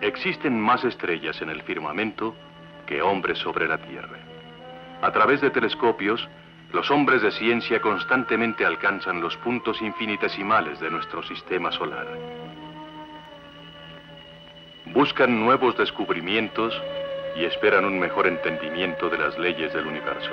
Existen 0.00 0.58
más 0.58 0.84
estrellas 0.84 1.40
en 1.42 1.50
el 1.50 1.62
firmamento 1.62 2.34
que 2.86 3.02
hombres 3.02 3.38
sobre 3.38 3.68
la 3.68 3.78
Tierra. 3.78 4.18
A 5.02 5.12
través 5.12 5.40
de 5.40 5.50
telescopios, 5.50 6.28
los 6.72 6.90
hombres 6.90 7.20
de 7.22 7.30
ciencia 7.32 7.80
constantemente 7.80 8.64
alcanzan 8.64 9.20
los 9.20 9.36
puntos 9.38 9.80
infinitesimales 9.82 10.80
de 10.80 10.90
nuestro 10.90 11.22
sistema 11.22 11.70
solar. 11.72 12.06
Buscan 14.86 15.38
nuevos 15.38 15.76
descubrimientos 15.76 16.80
y 17.36 17.44
esperan 17.44 17.84
un 17.84 17.98
mejor 17.98 18.26
entendimiento 18.26 19.08
de 19.08 19.18
las 19.18 19.38
leyes 19.38 19.72
del 19.72 19.86
universo. 19.86 20.32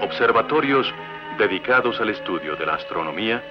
Observatorios 0.00 0.92
dedicados 1.38 2.00
al 2.00 2.10
estudio 2.10 2.56
de 2.56 2.66
la 2.66 2.74
astronomía 2.74 3.42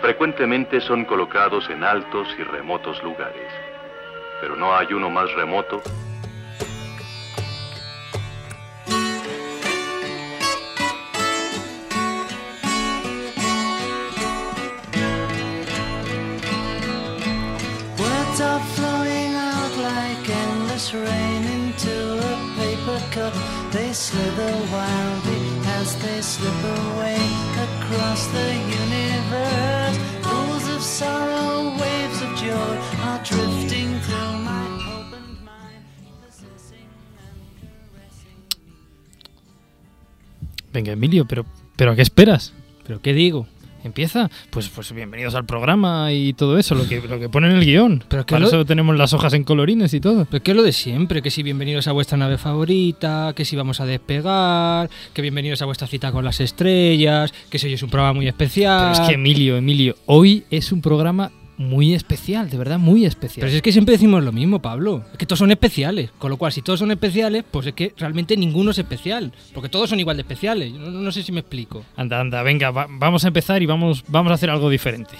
frecuentemente 0.00 0.80
son 0.80 1.04
colocados 1.04 1.70
en 1.70 1.84
altos 1.84 2.28
y 2.38 2.42
remotos 2.42 3.02
lugares, 3.02 3.50
pero 4.40 4.56
no 4.56 4.74
hay 4.74 4.92
uno 4.92 5.10
más 5.10 5.32
remoto 5.34 5.82
rain 20.94 21.44
into 21.44 22.18
a 22.18 22.54
paper 22.56 23.00
cup. 23.10 23.34
They 23.72 23.92
slither 23.92 24.54
wildly 24.72 25.42
as 25.78 25.96
they 26.02 26.20
slip 26.20 26.60
away 26.62 27.18
across 27.66 28.26
the 28.28 28.50
universe. 28.84 29.96
Pools 30.22 30.68
of 30.74 30.82
sorrow, 30.82 31.76
waves 31.80 32.22
of 32.22 32.30
joy 32.36 32.93
Venga, 40.74 40.92
Emilio, 40.92 41.24
pero, 41.26 41.46
pero 41.76 41.92
¿a 41.92 41.96
qué 41.96 42.02
esperas? 42.02 42.52
¿Pero 42.86 43.00
qué 43.00 43.14
digo? 43.14 43.46
¿Empieza? 43.84 44.30
Pues, 44.50 44.68
pues 44.70 44.92
bienvenidos 44.92 45.34
al 45.34 45.44
programa 45.44 46.10
y 46.12 46.32
todo 46.32 46.58
eso, 46.58 46.74
lo 46.74 46.88
que, 46.88 47.02
lo 47.02 47.20
que 47.20 47.28
pone 47.28 47.48
en 47.48 47.56
el 47.56 47.64
guion. 47.64 48.02
Pero 48.08 48.24
Para 48.26 48.40
lo- 48.40 48.46
eso 48.48 48.64
tenemos 48.64 48.96
las 48.96 49.12
hojas 49.12 49.34
en 49.34 49.44
colorines 49.44 49.92
y 49.94 50.00
todo. 50.00 50.26
Pero 50.30 50.42
que 50.42 50.50
es 50.52 50.56
lo 50.56 50.62
de 50.62 50.72
siempre, 50.72 51.20
que 51.22 51.30
si 51.30 51.42
bienvenidos 51.42 51.86
a 51.86 51.92
vuestra 51.92 52.16
nave 52.16 52.38
favorita, 52.38 53.34
que 53.36 53.44
si 53.44 53.56
vamos 53.56 53.80
a 53.80 53.86
despegar, 53.86 54.88
que 55.12 55.22
bienvenidos 55.22 55.60
a 55.62 55.66
vuestra 55.66 55.86
cita 55.86 56.12
con 56.12 56.24
las 56.24 56.40
estrellas, 56.40 57.32
que 57.50 57.58
si 57.58 57.66
hoy 57.68 57.74
es 57.74 57.82
un 57.82 57.90
programa 57.90 58.14
muy 58.14 58.26
especial. 58.26 58.90
Pero 58.92 59.02
es 59.04 59.08
que, 59.08 59.14
Emilio, 59.16 59.56
Emilio, 59.58 59.96
hoy 60.06 60.44
es 60.50 60.72
un 60.72 60.80
programa 60.80 61.30
muy 61.56 61.94
especial, 61.94 62.50
de 62.50 62.56
verdad, 62.58 62.78
muy 62.78 63.04
especial. 63.04 63.40
Pero 63.42 63.50
si 63.50 63.56
es 63.56 63.62
que 63.62 63.72
siempre 63.72 63.92
decimos 63.92 64.22
lo 64.24 64.32
mismo, 64.32 64.60
Pablo. 64.60 65.04
Es 65.12 65.18
que 65.18 65.26
todos 65.26 65.38
son 65.38 65.50
especiales. 65.50 66.10
Con 66.18 66.30
lo 66.30 66.36
cual, 66.36 66.52
si 66.52 66.62
todos 66.62 66.78
son 66.80 66.90
especiales, 66.90 67.44
pues 67.50 67.66
es 67.66 67.74
que 67.74 67.92
realmente 67.96 68.36
ninguno 68.36 68.70
es 68.72 68.78
especial. 68.78 69.32
Porque 69.52 69.68
todos 69.68 69.88
son 69.90 70.00
igual 70.00 70.16
de 70.16 70.22
especiales. 70.22 70.72
No, 70.72 70.90
no 70.90 71.12
sé 71.12 71.22
si 71.22 71.32
me 71.32 71.40
explico. 71.40 71.84
Anda, 71.96 72.20
anda, 72.20 72.42
venga, 72.42 72.70
va- 72.70 72.86
vamos 72.90 73.24
a 73.24 73.28
empezar 73.28 73.62
y 73.62 73.66
vamos, 73.66 74.04
vamos 74.08 74.30
a 74.30 74.34
hacer 74.34 74.50
algo 74.50 74.68
diferente. 74.70 75.12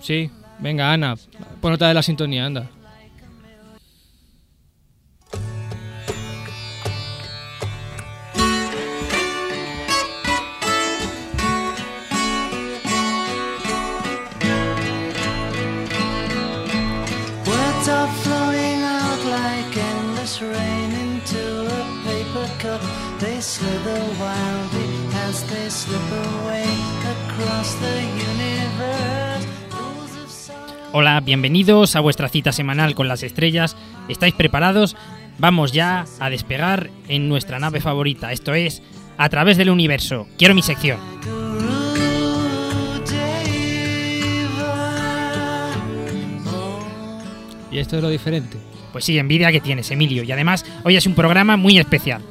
Sí, 0.00 0.30
venga, 0.58 0.92
Ana, 0.92 1.14
pon 1.60 1.72
otra 1.72 1.88
de 1.88 1.94
la 1.94 2.02
sintonía, 2.02 2.46
anda. 2.46 2.70
Hola, 30.92 31.20
bienvenidos 31.20 31.94
a 31.94 32.00
vuestra 32.00 32.28
cita 32.28 32.52
semanal 32.52 32.94
con 32.94 33.06
las 33.06 33.22
estrellas. 33.22 33.76
¿Estáis 34.08 34.34
preparados? 34.34 34.96
Vamos 35.38 35.72
ya 35.72 36.06
a 36.18 36.30
despegar 36.30 36.90
en 37.08 37.28
nuestra 37.28 37.58
nave 37.58 37.80
favorita. 37.80 38.32
Esto 38.32 38.54
es 38.54 38.82
A 39.18 39.28
través 39.28 39.56
del 39.56 39.70
universo. 39.70 40.26
Quiero 40.38 40.54
mi 40.54 40.62
sección. 40.62 40.98
Y 47.70 47.78
esto 47.78 47.96
es 47.96 48.02
lo 48.02 48.08
diferente. 48.08 48.56
Pues 48.92 49.04
sí, 49.04 49.18
envidia 49.18 49.52
que 49.52 49.60
tienes, 49.60 49.90
Emilio. 49.90 50.22
Y 50.22 50.32
además, 50.32 50.64
hoy 50.84 50.96
es 50.96 51.06
un 51.06 51.14
programa 51.14 51.56
muy 51.56 51.78
especial. 51.78 52.22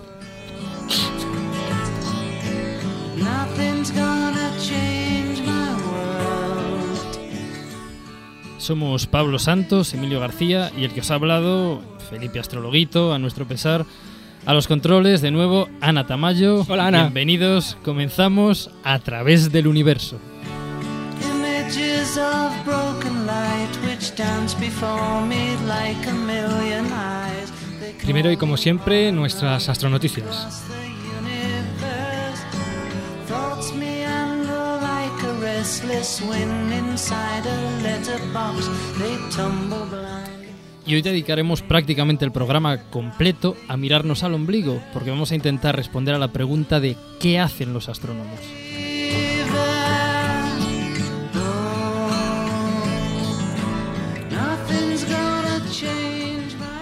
Somos 8.65 9.05
Pablo 9.05 9.37
Santos, 9.37 9.93
Emilio 9.93 10.19
García 10.19 10.71
y 10.75 10.85
el 10.85 10.91
que 10.91 11.01
os 11.01 11.11
ha 11.11 11.15
hablado, 11.15 11.83
Felipe 12.09 12.39
Astrologuito, 12.39 13.13
a 13.13 13.19
nuestro 13.19 13.47
pesar. 13.47 13.85
A 14.47 14.55
los 14.55 14.67
controles, 14.67 15.21
de 15.21 15.29
nuevo, 15.29 15.69
Ana 15.81 16.07
Tamayo. 16.07 16.65
Hola, 16.67 16.87
Ana. 16.87 17.01
Bienvenidos. 17.03 17.77
Comenzamos 17.85 18.71
a 18.83 18.97
través 18.97 19.51
del 19.51 19.67
universo. 19.67 20.17
Images 21.29 22.17
of 22.17 22.51
broken 22.65 23.27
light 23.27 23.69
which 23.85 24.15
dance 24.17 24.57
before 24.59 25.21
me 25.27 25.55
like 25.67 26.09
a 26.09 26.13
million 26.13 26.87
eyes. 26.87 27.51
They 27.79 27.93
Primero 28.03 28.31
y 28.31 28.37
como 28.37 28.57
siempre, 28.57 29.11
nuestras 29.11 29.69
astronoticias. 29.69 30.63
Y 40.85 40.93
hoy 40.93 41.01
dedicaremos 41.01 41.63
prácticamente 41.63 42.23
el 42.23 42.31
programa 42.31 42.83
completo 42.91 43.57
a 43.67 43.75
mirarnos 43.75 44.21
al 44.21 44.35
ombligo, 44.35 44.79
porque 44.93 45.09
vamos 45.09 45.31
a 45.31 45.35
intentar 45.35 45.75
responder 45.75 46.13
a 46.13 46.19
la 46.19 46.27
pregunta 46.27 46.79
de 46.79 46.95
¿qué 47.19 47.39
hacen 47.39 47.73
los 47.73 47.89
astrónomos? 47.89 48.39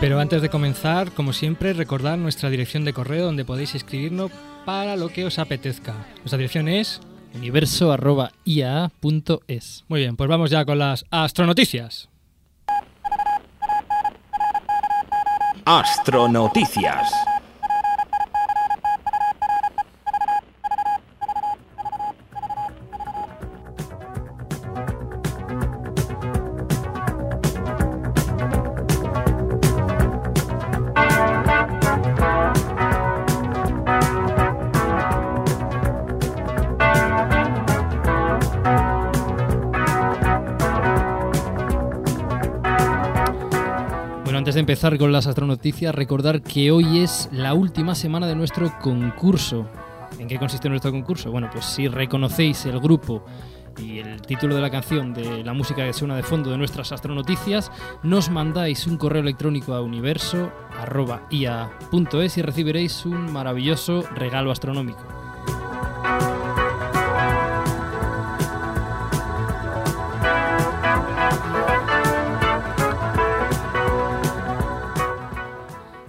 Pero 0.02 0.20
antes 0.20 0.42
de 0.42 0.50
comenzar, 0.50 1.14
como 1.14 1.32
siempre, 1.32 1.72
recordad 1.72 2.18
nuestra 2.18 2.50
dirección 2.50 2.84
de 2.84 2.92
correo 2.92 3.24
donde 3.24 3.46
podéis 3.46 3.76
escribirnos 3.76 4.32
para 4.66 4.98
lo 4.98 5.08
que 5.08 5.24
os 5.24 5.40
apetezca. 5.40 5.94
Nuestra 6.18 6.38
dirección 6.38 6.68
es... 6.68 7.00
universo.iaa.es. 7.34 9.84
Muy 9.88 10.00
bien, 10.00 10.16
pues 10.16 10.30
vamos 10.30 10.50
ya 10.50 10.66
con 10.66 10.80
las 10.80 11.06
astronoticias. 11.12 12.10
Astronoticias. 15.66 17.14
Con 44.84 45.14
las 45.14 45.28
astronoticias, 45.28 45.96
recordar 45.96 46.42
que 46.42 46.70
hoy 46.70 47.00
es 47.00 47.30
la 47.32 47.54
última 47.54 47.96
semana 47.96 48.28
de 48.28 48.36
nuestro 48.36 48.70
concurso. 48.82 49.66
¿En 50.20 50.28
qué 50.28 50.38
consiste 50.38 50.68
nuestro 50.68 50.92
concurso? 50.92 51.32
Bueno, 51.32 51.50
pues 51.50 51.64
si 51.64 51.88
reconocéis 51.88 52.66
el 52.66 52.82
grupo 52.82 53.24
y 53.78 54.00
el 54.00 54.22
título 54.22 54.56
de 54.56 54.62
la 54.62 54.70
canción 54.70 55.14
de 55.14 55.42
la 55.42 55.54
música 55.54 55.86
que 55.86 55.94
suena 55.94 56.18
de 56.18 56.24
fondo 56.24 56.52
de 56.52 56.58
nuestras 56.58 56.92
astronoticias, 56.92 57.72
nos 58.04 58.30
mandáis 58.30 58.86
un 58.86 58.98
correo 58.98 59.22
electrónico 59.22 59.74
a 59.74 59.82
universo.ia.es 59.82 62.38
y 62.38 62.42
recibiréis 62.42 63.06
un 63.06 63.32
maravilloso 63.32 64.04
regalo 64.14 64.52
astronómico. 64.52 65.23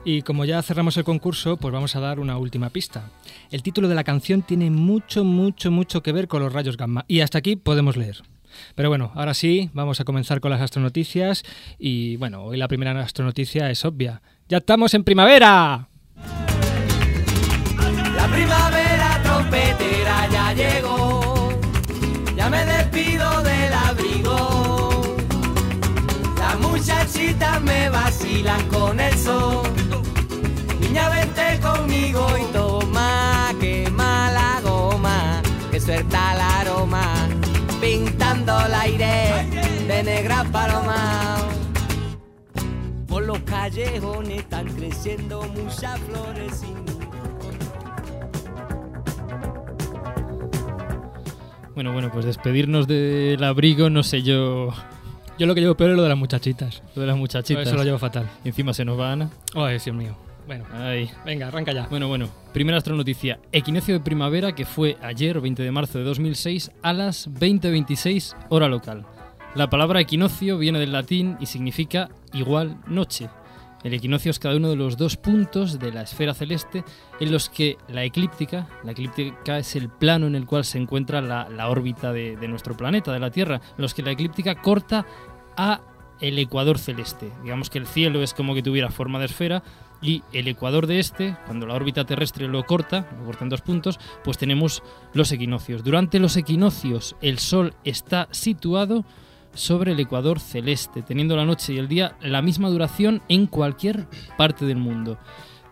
Y 0.04 0.20
como 0.22 0.44
ya 0.44 0.62
cerramos 0.62 0.96
el 0.98 1.04
concurso, 1.04 1.56
pues 1.56 1.72
vamos 1.72 1.96
a 1.96 2.00
dar 2.00 2.20
una 2.20 2.36
última 2.36 2.68
pista. 2.68 3.10
El 3.50 3.62
título 3.62 3.88
de 3.88 3.94
la 3.94 4.04
canción 4.04 4.42
tiene 4.42 4.70
mucho, 4.70 5.24
mucho, 5.24 5.70
mucho 5.70 6.02
que 6.02 6.12
ver 6.12 6.28
con 6.28 6.42
los 6.42 6.52
rayos 6.52 6.76
gamma. 6.76 7.06
Y 7.08 7.20
hasta 7.20 7.38
aquí 7.38 7.56
podemos 7.56 7.96
leer. 7.96 8.22
Pero 8.74 8.90
bueno, 8.90 9.12
ahora 9.14 9.32
sí, 9.32 9.70
vamos 9.72 10.00
a 10.00 10.04
comenzar 10.04 10.40
con 10.40 10.50
las 10.50 10.60
astronoticias. 10.60 11.42
Y 11.78 12.16
bueno, 12.16 12.44
hoy 12.44 12.58
la 12.58 12.68
primera 12.68 12.98
astronoticia 13.00 13.70
es 13.70 13.84
obvia. 13.84 14.20
¡Ya 14.48 14.58
estamos 14.58 14.92
en 14.92 15.04
primavera! 15.04 15.88
La 18.14 18.28
primavera 18.30 19.20
trompetera 19.22 20.28
ya 20.30 20.52
llegó, 20.54 21.52
ya 22.36 22.50
me 22.50 22.64
despido 22.64 23.42
del 23.42 23.72
abrigo. 23.72 25.16
Las 26.38 26.60
muchachitas 26.60 27.62
me 27.62 27.88
vacilan 27.88 28.68
con 28.68 28.98
sol. 28.98 29.03
Niña, 30.94 31.08
vente 31.08 31.58
conmigo 31.61 32.25
y 32.41 32.52
toma, 32.52 33.52
quema 33.61 34.31
la 34.31 34.61
goma, 34.62 35.43
que 35.73 35.81
suelta 35.81 36.35
el 36.35 36.41
aroma, 36.41 37.29
pintando 37.81 38.56
el 38.64 38.75
aire 38.75 39.44
de 39.88 40.02
negra 40.05 40.44
paloma. 40.52 41.37
Por 43.08 43.25
los 43.25 43.41
callejones 43.41 44.38
están 44.38 44.67
creciendo 44.67 45.43
muchas 45.43 45.99
flores 45.99 46.62
y 46.62 46.73
Bueno, 51.75 51.93
bueno, 51.93 52.12
pues 52.12 52.25
despedirnos 52.25 52.87
del 52.87 53.43
abrigo, 53.43 53.90
no 53.90 54.05
sé 54.05 54.23
yo. 54.23 54.69
Yo 55.40 55.47
lo 55.47 55.56
que 55.56 55.61
llevo 55.61 55.75
peor 55.75 55.90
es 55.90 55.97
lo 55.97 56.05
de 56.05 56.08
las 56.08 56.19
muchachitas. 56.19 56.85
Lo 56.94 57.00
de 57.00 57.08
las 57.08 57.17
muchachitas. 57.17 57.67
Eso 57.67 57.75
lo 57.75 57.82
llevo 57.82 57.99
fatal. 57.99 58.31
Y 58.44 58.50
encima 58.50 58.73
se 58.73 58.85
nos 58.85 58.97
va 58.97 59.11
Ana. 59.11 59.31
Ay, 59.56 59.81
Dios 59.85 59.97
mío. 59.97 60.24
Bueno, 60.46 60.64
Ay. 60.73 61.11
venga, 61.25 61.49
arranca 61.49 61.73
ya. 61.73 61.87
Bueno, 61.88 62.08
bueno. 62.08 62.29
Primera 62.52 62.79
astronoticia. 62.79 63.38
Equinoccio 63.52 63.94
de 63.94 64.00
primavera 64.00 64.55
que 64.55 64.67
fue 64.67 64.96
ayer, 65.02 65.41
20 65.41 65.62
de 65.62 65.70
marzo 65.70 65.99
de 65.99 66.05
2006, 66.05 66.70
a 66.82 66.93
las 66.93 67.31
20.26 67.31 68.37
hora 68.50 68.69
local. 68.69 69.06
La 69.55 69.70
palabra 69.70 70.00
equinoccio 70.00 70.58
viene 70.58 70.79
del 70.79 70.93
latín 70.93 71.37
y 71.41 71.46
significa 71.46 72.11
igual 72.32 72.76
noche. 72.87 73.29
El 73.85 73.94
equinoccio 73.94 74.31
es 74.31 74.38
cada 74.38 74.56
uno 74.56 74.70
de 74.70 74.76
los 74.76 74.96
dos 74.96 75.17
puntos 75.17 75.79
de 75.79 75.93
la 75.93 76.02
esfera 76.02 76.35
celeste 76.35 76.85
en 77.20 77.31
los 77.31 77.50
que 77.50 77.76
la 77.88 78.02
eclíptica, 78.02 78.67
la 78.82 78.93
eclíptica 78.93 79.58
es 79.58 79.76
el 79.76 79.90
plano 79.90 80.26
en 80.26 80.35
el 80.35 80.47
cual 80.47 80.64
se 80.64 80.79
encuentra 80.79 81.20
la, 81.20 81.49
la 81.50 81.69
órbita 81.69 82.12
de, 82.12 82.37
de 82.37 82.49
nuestro 82.49 82.76
planeta, 82.76 83.12
de 83.12 83.19
la 83.20 83.31
Tierra, 83.31 83.56
en 83.76 83.82
los 83.82 83.93
que 83.93 84.02
la 84.02 84.11
eclíptica 84.11 84.55
corta 84.55 85.05
a 85.56 85.82
el 86.20 86.38
ecuador 86.38 86.79
celeste. 86.79 87.31
Digamos 87.43 87.69
que 87.70 87.79
el 87.79 87.87
cielo 87.87 88.23
es 88.23 88.32
como 88.35 88.55
que 88.55 88.62
tuviera 88.62 88.90
forma 88.90 89.19
de 89.19 89.26
esfera 89.26 89.62
y 90.04 90.22
el 90.32 90.46
ecuador 90.48 90.86
de 90.86 91.00
este, 91.00 91.34
cuando 91.46 91.66
la 91.66 91.74
órbita 91.74 92.04
terrestre 92.04 92.46
lo 92.46 92.64
corta, 92.64 93.08
lo 93.18 93.24
corta 93.24 93.44
en 93.44 93.48
dos 93.48 93.62
puntos, 93.62 93.98
pues 94.22 94.36
tenemos 94.36 94.82
los 95.14 95.32
equinoccios. 95.32 95.82
Durante 95.82 96.18
los 96.18 96.36
equinoccios 96.36 97.16
el 97.22 97.38
Sol 97.38 97.74
está 97.84 98.28
situado 98.30 99.06
sobre 99.54 99.92
el 99.92 100.00
ecuador 100.00 100.40
celeste, 100.40 101.00
teniendo 101.00 101.36
la 101.36 101.46
noche 101.46 101.72
y 101.72 101.78
el 101.78 101.88
día 101.88 102.16
la 102.20 102.42
misma 102.42 102.68
duración 102.68 103.22
en 103.28 103.46
cualquier 103.46 104.06
parte 104.36 104.66
del 104.66 104.76
mundo. 104.76 105.16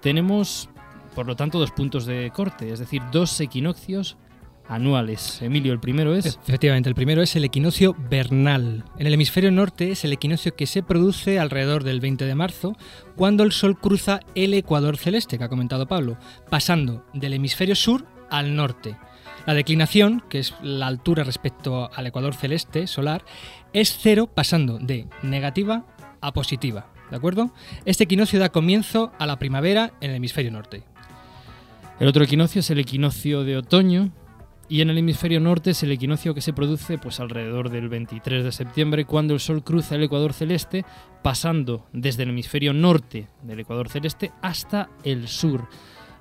Tenemos, 0.00 0.70
por 1.14 1.26
lo 1.26 1.36
tanto, 1.36 1.58
dos 1.58 1.72
puntos 1.72 2.06
de 2.06 2.30
corte, 2.34 2.72
es 2.72 2.78
decir, 2.78 3.02
dos 3.12 3.38
equinoccios 3.38 4.16
anuales. 4.68 5.40
Emilio, 5.42 5.72
el 5.72 5.80
primero 5.80 6.14
es... 6.14 6.38
Efectivamente, 6.46 6.88
el 6.88 6.94
primero 6.94 7.22
es 7.22 7.36
el 7.36 7.44
equinoccio 7.44 7.94
vernal. 8.10 8.84
En 8.98 9.06
el 9.06 9.14
hemisferio 9.14 9.50
norte 9.50 9.90
es 9.90 10.04
el 10.04 10.12
equinoccio 10.12 10.54
que 10.54 10.66
se 10.66 10.82
produce 10.82 11.38
alrededor 11.38 11.84
del 11.84 12.00
20 12.00 12.24
de 12.24 12.34
marzo, 12.34 12.76
cuando 13.16 13.42
el 13.44 13.52
Sol 13.52 13.78
cruza 13.78 14.20
el 14.34 14.54
ecuador 14.54 14.96
celeste, 14.96 15.38
que 15.38 15.44
ha 15.44 15.48
comentado 15.48 15.86
Pablo, 15.86 16.16
pasando 16.50 17.04
del 17.12 17.34
hemisferio 17.34 17.76
sur 17.76 18.06
al 18.30 18.56
norte. 18.56 18.96
La 19.46 19.54
declinación, 19.54 20.22
que 20.28 20.38
es 20.38 20.54
la 20.62 20.86
altura 20.86 21.24
respecto 21.24 21.90
al 21.92 22.06
ecuador 22.06 22.34
celeste 22.34 22.86
solar, 22.86 23.24
es 23.72 23.98
cero 24.00 24.30
pasando 24.32 24.78
de 24.78 25.08
negativa 25.22 25.84
a 26.20 26.32
positiva. 26.32 26.92
¿De 27.10 27.16
acuerdo? 27.16 27.52
Este 27.84 28.04
equinoccio 28.04 28.38
da 28.38 28.50
comienzo 28.50 29.12
a 29.18 29.26
la 29.26 29.38
primavera 29.38 29.92
en 30.00 30.10
el 30.10 30.16
hemisferio 30.16 30.50
norte. 30.50 30.84
El 32.00 32.08
otro 32.08 32.24
equinoccio 32.24 32.60
es 32.60 32.70
el 32.70 32.78
equinoccio 32.78 33.44
de 33.44 33.58
otoño 33.58 34.12
y 34.72 34.80
en 34.80 34.88
el 34.88 34.96
hemisferio 34.96 35.38
norte 35.38 35.72
es 35.72 35.82
el 35.82 35.92
equinoccio 35.92 36.32
que 36.32 36.40
se 36.40 36.54
produce 36.54 36.96
pues 36.96 37.20
alrededor 37.20 37.68
del 37.68 37.90
23 37.90 38.42
de 38.42 38.52
septiembre 38.52 39.04
cuando 39.04 39.34
el 39.34 39.40
Sol 39.40 39.62
cruza 39.62 39.96
el 39.96 40.04
ecuador 40.04 40.32
celeste 40.32 40.86
pasando 41.22 41.84
desde 41.92 42.22
el 42.22 42.30
hemisferio 42.30 42.72
norte 42.72 43.28
del 43.42 43.60
ecuador 43.60 43.90
celeste 43.90 44.32
hasta 44.40 44.88
el 45.04 45.28
sur. 45.28 45.68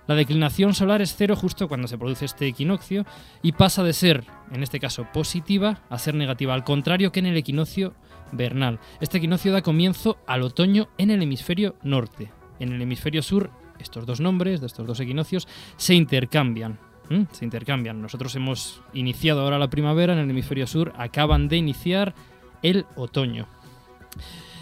La 0.05 0.15
declinación 0.15 0.73
solar 0.73 1.01
es 1.01 1.15
cero 1.15 1.37
justo 1.37 1.69
cuando 1.69 1.87
se 1.87 1.97
produce 1.97 2.25
este 2.25 2.45
equinoccio 2.45 3.05
y 3.41 3.53
pasa 3.53 3.83
de 3.83 3.93
ser, 3.93 4.25
en 4.51 4.63
este 4.63 4.81
caso, 4.81 5.07
positiva 5.13 5.83
a 5.89 5.97
ser 5.97 6.15
negativa, 6.15 6.53
al 6.53 6.65
contrario 6.65 7.13
que 7.13 7.21
en 7.21 7.27
el 7.27 7.37
equinoccio 7.37 7.93
vernal. 8.33 8.81
Este 8.99 9.19
equinoccio 9.19 9.53
da 9.53 9.61
comienzo 9.61 10.17
al 10.27 10.41
otoño 10.41 10.89
en 10.97 11.09
el 11.09 11.21
hemisferio 11.23 11.77
norte. 11.83 12.33
En 12.59 12.73
el 12.73 12.81
hemisferio 12.81 13.21
sur, 13.21 13.49
estos 13.79 14.05
dos 14.05 14.19
nombres 14.19 14.59
de 14.59 14.67
estos 14.67 14.85
dos 14.85 14.99
equinoccios 14.99 15.47
se 15.77 15.95
intercambian. 15.95 16.90
¿M? 17.11 17.27
Se 17.31 17.45
intercambian. 17.45 18.01
Nosotros 18.01 18.35
hemos 18.35 18.81
iniciado 18.93 19.41
ahora 19.41 19.59
la 19.59 19.69
primavera, 19.69 20.13
en 20.13 20.19
el 20.19 20.29
hemisferio 20.29 20.67
sur 20.67 20.93
acaban 20.97 21.47
de 21.47 21.57
iniciar 21.57 22.13
el 22.61 22.85
otoño. 22.95 23.47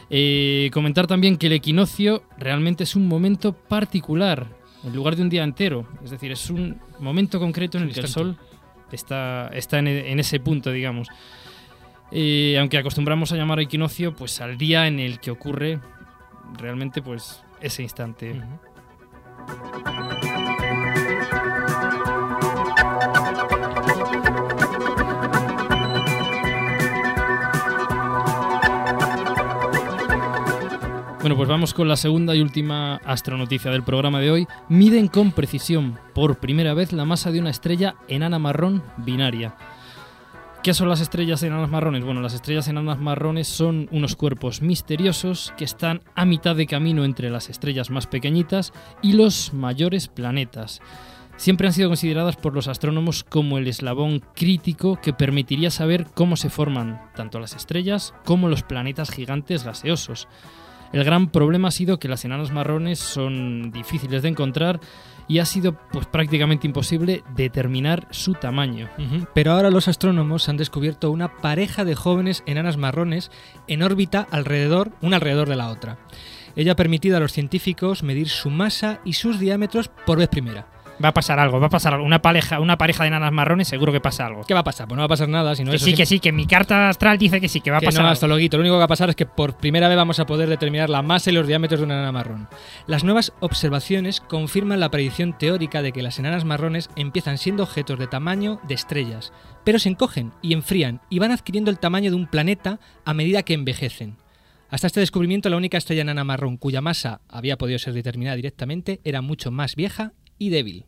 Eh, 0.09 0.69
comentar 0.73 1.05
también 1.07 1.37
que 1.37 1.47
el 1.47 1.53
equinoccio 1.53 2.23
realmente 2.37 2.83
es 2.83 2.95
un 2.95 3.07
momento 3.07 3.53
particular, 3.53 4.47
en 4.83 4.95
lugar 4.95 5.15
de 5.15 5.21
un 5.21 5.29
día 5.29 5.43
entero. 5.43 5.87
Es 6.03 6.11
decir, 6.11 6.31
es 6.31 6.49
un 6.49 6.79
momento 6.99 7.39
concreto 7.39 7.77
en 7.77 7.85
el 7.85 7.93
que 7.93 7.99
el 7.99 8.07
Sol 8.07 8.37
está, 8.91 9.49
está 9.53 9.79
en, 9.79 9.87
en 9.87 10.19
ese 10.19 10.39
punto, 10.39 10.71
digamos. 10.71 11.07
Eh, 12.11 12.57
aunque 12.59 12.77
acostumbramos 12.77 13.31
a 13.31 13.35
llamar 13.35 13.59
equinoccio 13.59 14.15
pues 14.15 14.41
al 14.41 14.57
día 14.57 14.87
en 14.87 14.99
el 14.99 15.19
que 15.19 15.29
ocurre 15.29 15.79
realmente 16.57 17.01
pues 17.01 17.43
ese 17.61 17.83
instante. 17.83 18.41
Bueno, 31.29 31.37
pues 31.37 31.49
vamos 31.49 31.75
con 31.75 31.87
la 31.87 31.95
segunda 31.95 32.35
y 32.35 32.41
última 32.41 32.95
astronoticia 33.05 33.69
del 33.69 33.83
programa 33.83 34.19
de 34.19 34.31
hoy. 34.31 34.47
Miden 34.67 35.07
con 35.07 35.31
precisión 35.31 35.99
por 36.15 36.39
primera 36.39 36.73
vez 36.73 36.91
la 36.91 37.05
masa 37.05 37.31
de 37.31 37.39
una 37.39 37.51
estrella 37.51 37.97
enana 38.07 38.39
marrón 38.39 38.81
binaria. 38.97 39.55
¿Qué 40.63 40.73
son 40.73 40.89
las 40.89 41.01
estrellas 41.01 41.43
enanas 41.43 41.69
marrones? 41.69 42.03
Bueno, 42.03 42.21
las 42.21 42.33
estrellas 42.33 42.67
enanas 42.67 42.97
marrones 42.97 43.47
son 43.47 43.87
unos 43.91 44.15
cuerpos 44.15 44.63
misteriosos 44.63 45.53
que 45.55 45.65
están 45.65 46.01
a 46.15 46.25
mitad 46.25 46.55
de 46.55 46.65
camino 46.65 47.05
entre 47.05 47.29
las 47.29 47.51
estrellas 47.51 47.91
más 47.91 48.07
pequeñitas 48.07 48.73
y 49.04 49.13
los 49.13 49.54
mayores 49.54 50.07
planetas. 50.07 50.81
Siempre 51.37 51.68
han 51.68 51.73
sido 51.73 51.89
consideradas 51.89 52.37
por 52.37 52.56
los 52.56 52.68
astrónomos 52.68 53.23
como 53.23 53.59
el 53.59 53.68
eslabón 53.68 54.23
crítico 54.35 54.99
que 54.99 55.13
permitiría 55.13 55.69
saber 55.69 56.07
cómo 56.15 56.37
se 56.37 56.49
forman 56.49 56.99
tanto 57.15 57.39
las 57.39 57.56
estrellas 57.56 58.15
como 58.25 58.49
los 58.49 58.63
planetas 58.63 59.11
gigantes 59.11 59.63
gaseosos. 59.63 60.27
El 60.91 61.03
gran 61.03 61.29
problema 61.29 61.67
ha 61.67 61.71
sido 61.71 61.99
que 61.99 62.07
las 62.07 62.25
enanas 62.25 62.51
marrones 62.51 62.99
son 62.99 63.71
difíciles 63.71 64.23
de 64.23 64.29
encontrar 64.29 64.79
y 65.27 65.37
ha 65.37 65.45
sido 65.45 65.77
pues 65.91 66.07
prácticamente 66.07 66.65
imposible 66.65 67.23
determinar 67.35 68.07
su 68.09 68.33
tamaño. 68.33 68.89
Pero 69.35 69.51
ahora 69.51 69.69
los 69.69 69.87
astrónomos 69.87 70.49
han 70.49 70.57
descubierto 70.57 71.11
una 71.11 71.37
pareja 71.37 71.85
de 71.85 71.93
jóvenes 71.93 72.43
enanas 72.47 72.77
marrones 72.77 73.29
en 73.67 73.83
órbita 73.83 74.27
alrededor, 74.31 74.91
una 75.01 75.17
alrededor 75.17 75.47
de 75.47 75.55
la 75.55 75.69
otra. 75.69 75.99
Ello 76.55 76.71
ha 76.71 76.75
permitido 76.75 77.15
a 77.15 77.19
los 77.19 77.31
científicos 77.31 78.01
medir 78.01 78.27
su 78.27 78.49
masa 78.49 78.99
y 79.05 79.13
sus 79.13 79.39
diámetros 79.39 79.89
por 80.07 80.17
vez 80.17 80.29
primera. 80.29 80.67
Va 81.03 81.09
a 81.09 81.13
pasar 81.13 81.39
algo, 81.39 81.59
va 81.59 81.68
a 81.68 81.69
pasar 81.69 81.94
algo. 81.94 82.06
Una 82.06 82.21
pareja, 82.21 82.59
una 82.59 82.77
pareja 82.77 83.03
de 83.03 83.07
enanas 83.07 83.31
marrones 83.31 83.68
seguro 83.68 83.94
que 83.94 84.01
pasa 84.01 84.25
algo. 84.25 84.44
¿Qué 84.44 84.53
va 84.53 84.59
a 84.61 84.63
pasar? 84.63 84.87
Pues 84.87 84.97
no 84.97 85.01
va 85.01 85.06
a 85.06 85.09
pasar 85.09 85.29
nada, 85.29 85.56
sino 85.56 85.71
Que 85.71 85.77
eso 85.77 85.85
sí, 85.85 85.94
que 85.94 86.06
sí, 86.06 86.19
que 86.19 86.31
mi 86.31 86.45
carta 86.45 86.89
astral 86.89 87.18
dice 87.18 87.39
que 87.39 87.47
sí, 87.47 87.61
que 87.61 87.71
va 87.71 87.77
a 87.77 87.79
que 87.79 87.85
pasar 87.85 88.01
no, 88.01 88.07
algo. 88.07 88.13
astrologuito. 88.13 88.57
Lo 88.57 88.61
único 88.61 88.75
que 88.75 88.79
va 88.79 88.85
a 88.85 88.89
pasar 88.89 89.09
es 89.09 89.15
que 89.15 89.25
por 89.25 89.56
primera 89.57 89.87
vez 89.87 89.95
vamos 89.95 90.19
a 90.19 90.25
poder 90.25 90.49
determinar 90.49 90.89
la 90.89 91.01
masa 91.01 91.31
y 91.31 91.33
los 91.33 91.47
diámetros 91.47 91.79
de 91.79 91.85
una 91.85 91.95
enana 91.95 92.11
marrón. 92.11 92.49
Las 92.85 93.03
nuevas 93.03 93.33
observaciones 93.39 94.19
confirman 94.19 94.79
la 94.79 94.91
predicción 94.91 95.37
teórica 95.37 95.81
de 95.81 95.94
que 95.94 96.01
las 96.01 96.19
enanas 96.19 96.44
marrones 96.44 96.89
empiezan 96.95 97.37
siendo 97.37 97.63
objetos 97.63 97.97
de 97.97 98.07
tamaño 98.07 98.59
de 98.68 98.73
estrellas, 98.75 99.31
pero 99.63 99.79
se 99.79 99.89
encogen 99.89 100.33
y 100.41 100.53
enfrían 100.53 101.01
y 101.09 101.19
van 101.19 101.31
adquiriendo 101.31 101.71
el 101.71 101.79
tamaño 101.79 102.11
de 102.11 102.18
un 102.18 102.27
planeta 102.27 102.79
a 103.06 103.13
medida 103.13 103.44
que 103.44 103.53
envejecen. 103.53 104.18
Hasta 104.69 104.87
este 104.87 104.99
descubrimiento, 104.99 105.49
la 105.49 105.57
única 105.57 105.77
estrella 105.77 106.01
enana 106.01 106.23
marrón 106.23 106.57
cuya 106.57 106.81
masa 106.81 107.21
había 107.27 107.57
podido 107.57 107.79
ser 107.79 107.94
determinada 107.94 108.35
directamente 108.35 109.01
era 109.03 109.21
mucho 109.21 109.49
más 109.49 109.75
vieja 109.75 110.13
y 110.39 110.49
débil. 110.49 110.85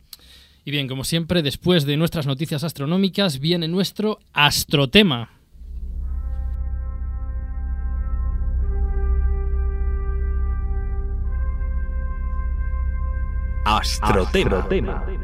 Y 0.64 0.70
bien, 0.70 0.88
como 0.88 1.04
siempre, 1.04 1.42
después 1.42 1.84
de 1.86 1.96
nuestras 1.96 2.26
noticias 2.26 2.64
astronómicas 2.64 3.38
viene 3.38 3.68
nuestro 3.68 4.18
astrotema. 4.32 5.30
Astrotema. 13.64 15.04
Muy 15.06 15.21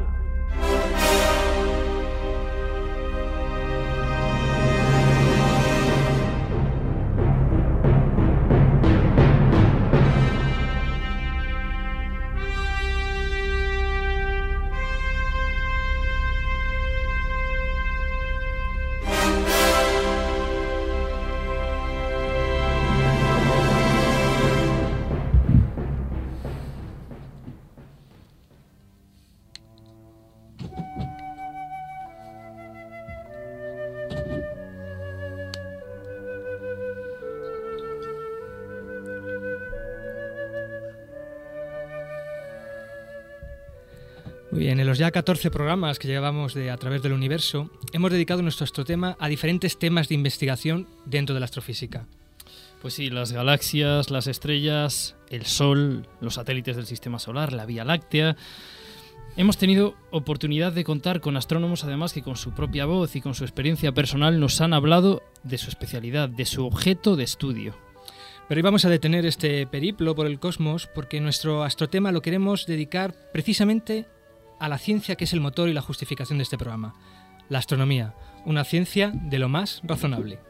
los 44.98 45.06
ya 45.06 45.12
14 45.12 45.52
programas 45.52 46.00
que 46.00 46.08
llevamos 46.08 46.54
de 46.54 46.72
A 46.72 46.76
través 46.76 47.02
del 47.02 47.12
universo, 47.12 47.70
hemos 47.92 48.10
dedicado 48.10 48.42
nuestro 48.42 48.64
astrotema 48.64 49.16
a 49.20 49.28
diferentes 49.28 49.78
temas 49.78 50.08
de 50.08 50.16
investigación 50.16 50.88
dentro 51.04 51.34
de 51.34 51.40
la 51.40 51.44
astrofísica. 51.44 52.06
Pues 52.82 52.94
sí, 52.94 53.08
las 53.08 53.30
galaxias, 53.30 54.10
las 54.10 54.26
estrellas, 54.26 55.14
el 55.30 55.46
Sol, 55.46 56.08
los 56.20 56.34
satélites 56.34 56.74
del 56.74 56.86
Sistema 56.86 57.20
Solar, 57.20 57.52
la 57.52 57.64
Vía 57.64 57.84
Láctea. 57.84 58.36
Hemos 59.36 59.56
tenido 59.56 59.94
oportunidad 60.10 60.72
de 60.72 60.82
contar 60.82 61.20
con 61.20 61.36
astrónomos 61.36 61.84
además 61.84 62.12
que 62.12 62.22
con 62.22 62.34
su 62.34 62.50
propia 62.50 62.84
voz 62.84 63.14
y 63.14 63.20
con 63.20 63.36
su 63.36 63.44
experiencia 63.44 63.92
personal 63.92 64.40
nos 64.40 64.60
han 64.60 64.72
hablado 64.72 65.22
de 65.44 65.58
su 65.58 65.68
especialidad, 65.68 66.28
de 66.28 66.44
su 66.44 66.66
objeto 66.66 67.14
de 67.14 67.22
estudio. 67.22 67.76
Pero 68.48 68.58
hoy 68.58 68.62
vamos 68.62 68.84
a 68.84 68.90
detener 68.90 69.26
este 69.26 69.64
periplo 69.68 70.16
por 70.16 70.26
el 70.26 70.40
cosmos 70.40 70.88
porque 70.92 71.20
nuestro 71.20 71.62
astrotema 71.62 72.10
lo 72.10 72.20
queremos 72.20 72.66
dedicar 72.66 73.14
precisamente 73.32 74.06
a 74.58 74.68
la 74.68 74.78
ciencia 74.78 75.16
que 75.16 75.24
es 75.24 75.32
el 75.32 75.40
motor 75.40 75.68
y 75.68 75.72
la 75.72 75.82
justificación 75.82 76.38
de 76.38 76.42
este 76.42 76.58
programa, 76.58 76.94
la 77.48 77.58
astronomía, 77.58 78.14
una 78.44 78.64
ciencia 78.64 79.10
de 79.14 79.38
lo 79.38 79.48
más 79.48 79.80
razonable. 79.84 80.40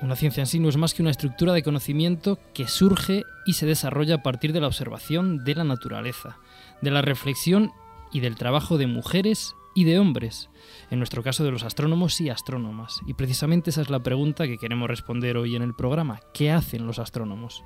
Una 0.00 0.14
ciencia 0.16 0.42
en 0.42 0.46
sí 0.46 0.60
no 0.60 0.68
es 0.68 0.76
más 0.76 0.94
que 0.94 1.02
una 1.02 1.10
estructura 1.10 1.52
de 1.52 1.64
conocimiento 1.64 2.38
que 2.54 2.68
surge 2.68 3.24
y 3.46 3.54
se 3.54 3.66
desarrolla 3.66 4.16
a 4.16 4.22
partir 4.22 4.52
de 4.52 4.60
la 4.60 4.68
observación 4.68 5.42
de 5.42 5.56
la 5.56 5.64
naturaleza, 5.64 6.38
de 6.82 6.92
la 6.92 7.02
reflexión 7.02 7.72
y 8.12 8.20
del 8.20 8.36
trabajo 8.36 8.78
de 8.78 8.86
mujeres 8.86 9.56
y 9.74 9.84
de 9.84 9.98
hombres, 9.98 10.50
en 10.90 10.98
nuestro 10.98 11.24
caso 11.24 11.42
de 11.42 11.50
los 11.50 11.64
astrónomos 11.64 12.20
y 12.20 12.28
astrónomas. 12.28 13.00
Y 13.06 13.14
precisamente 13.14 13.70
esa 13.70 13.80
es 13.80 13.90
la 13.90 14.02
pregunta 14.02 14.46
que 14.46 14.58
queremos 14.58 14.88
responder 14.88 15.36
hoy 15.36 15.56
en 15.56 15.62
el 15.62 15.74
programa. 15.74 16.20
¿Qué 16.32 16.52
hacen 16.52 16.86
los 16.86 17.00
astrónomos? 17.00 17.64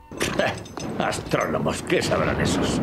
Astrónomos, 0.99 1.83
¿qué 1.83 2.01
sabrán 2.01 2.41
esos? 2.41 2.81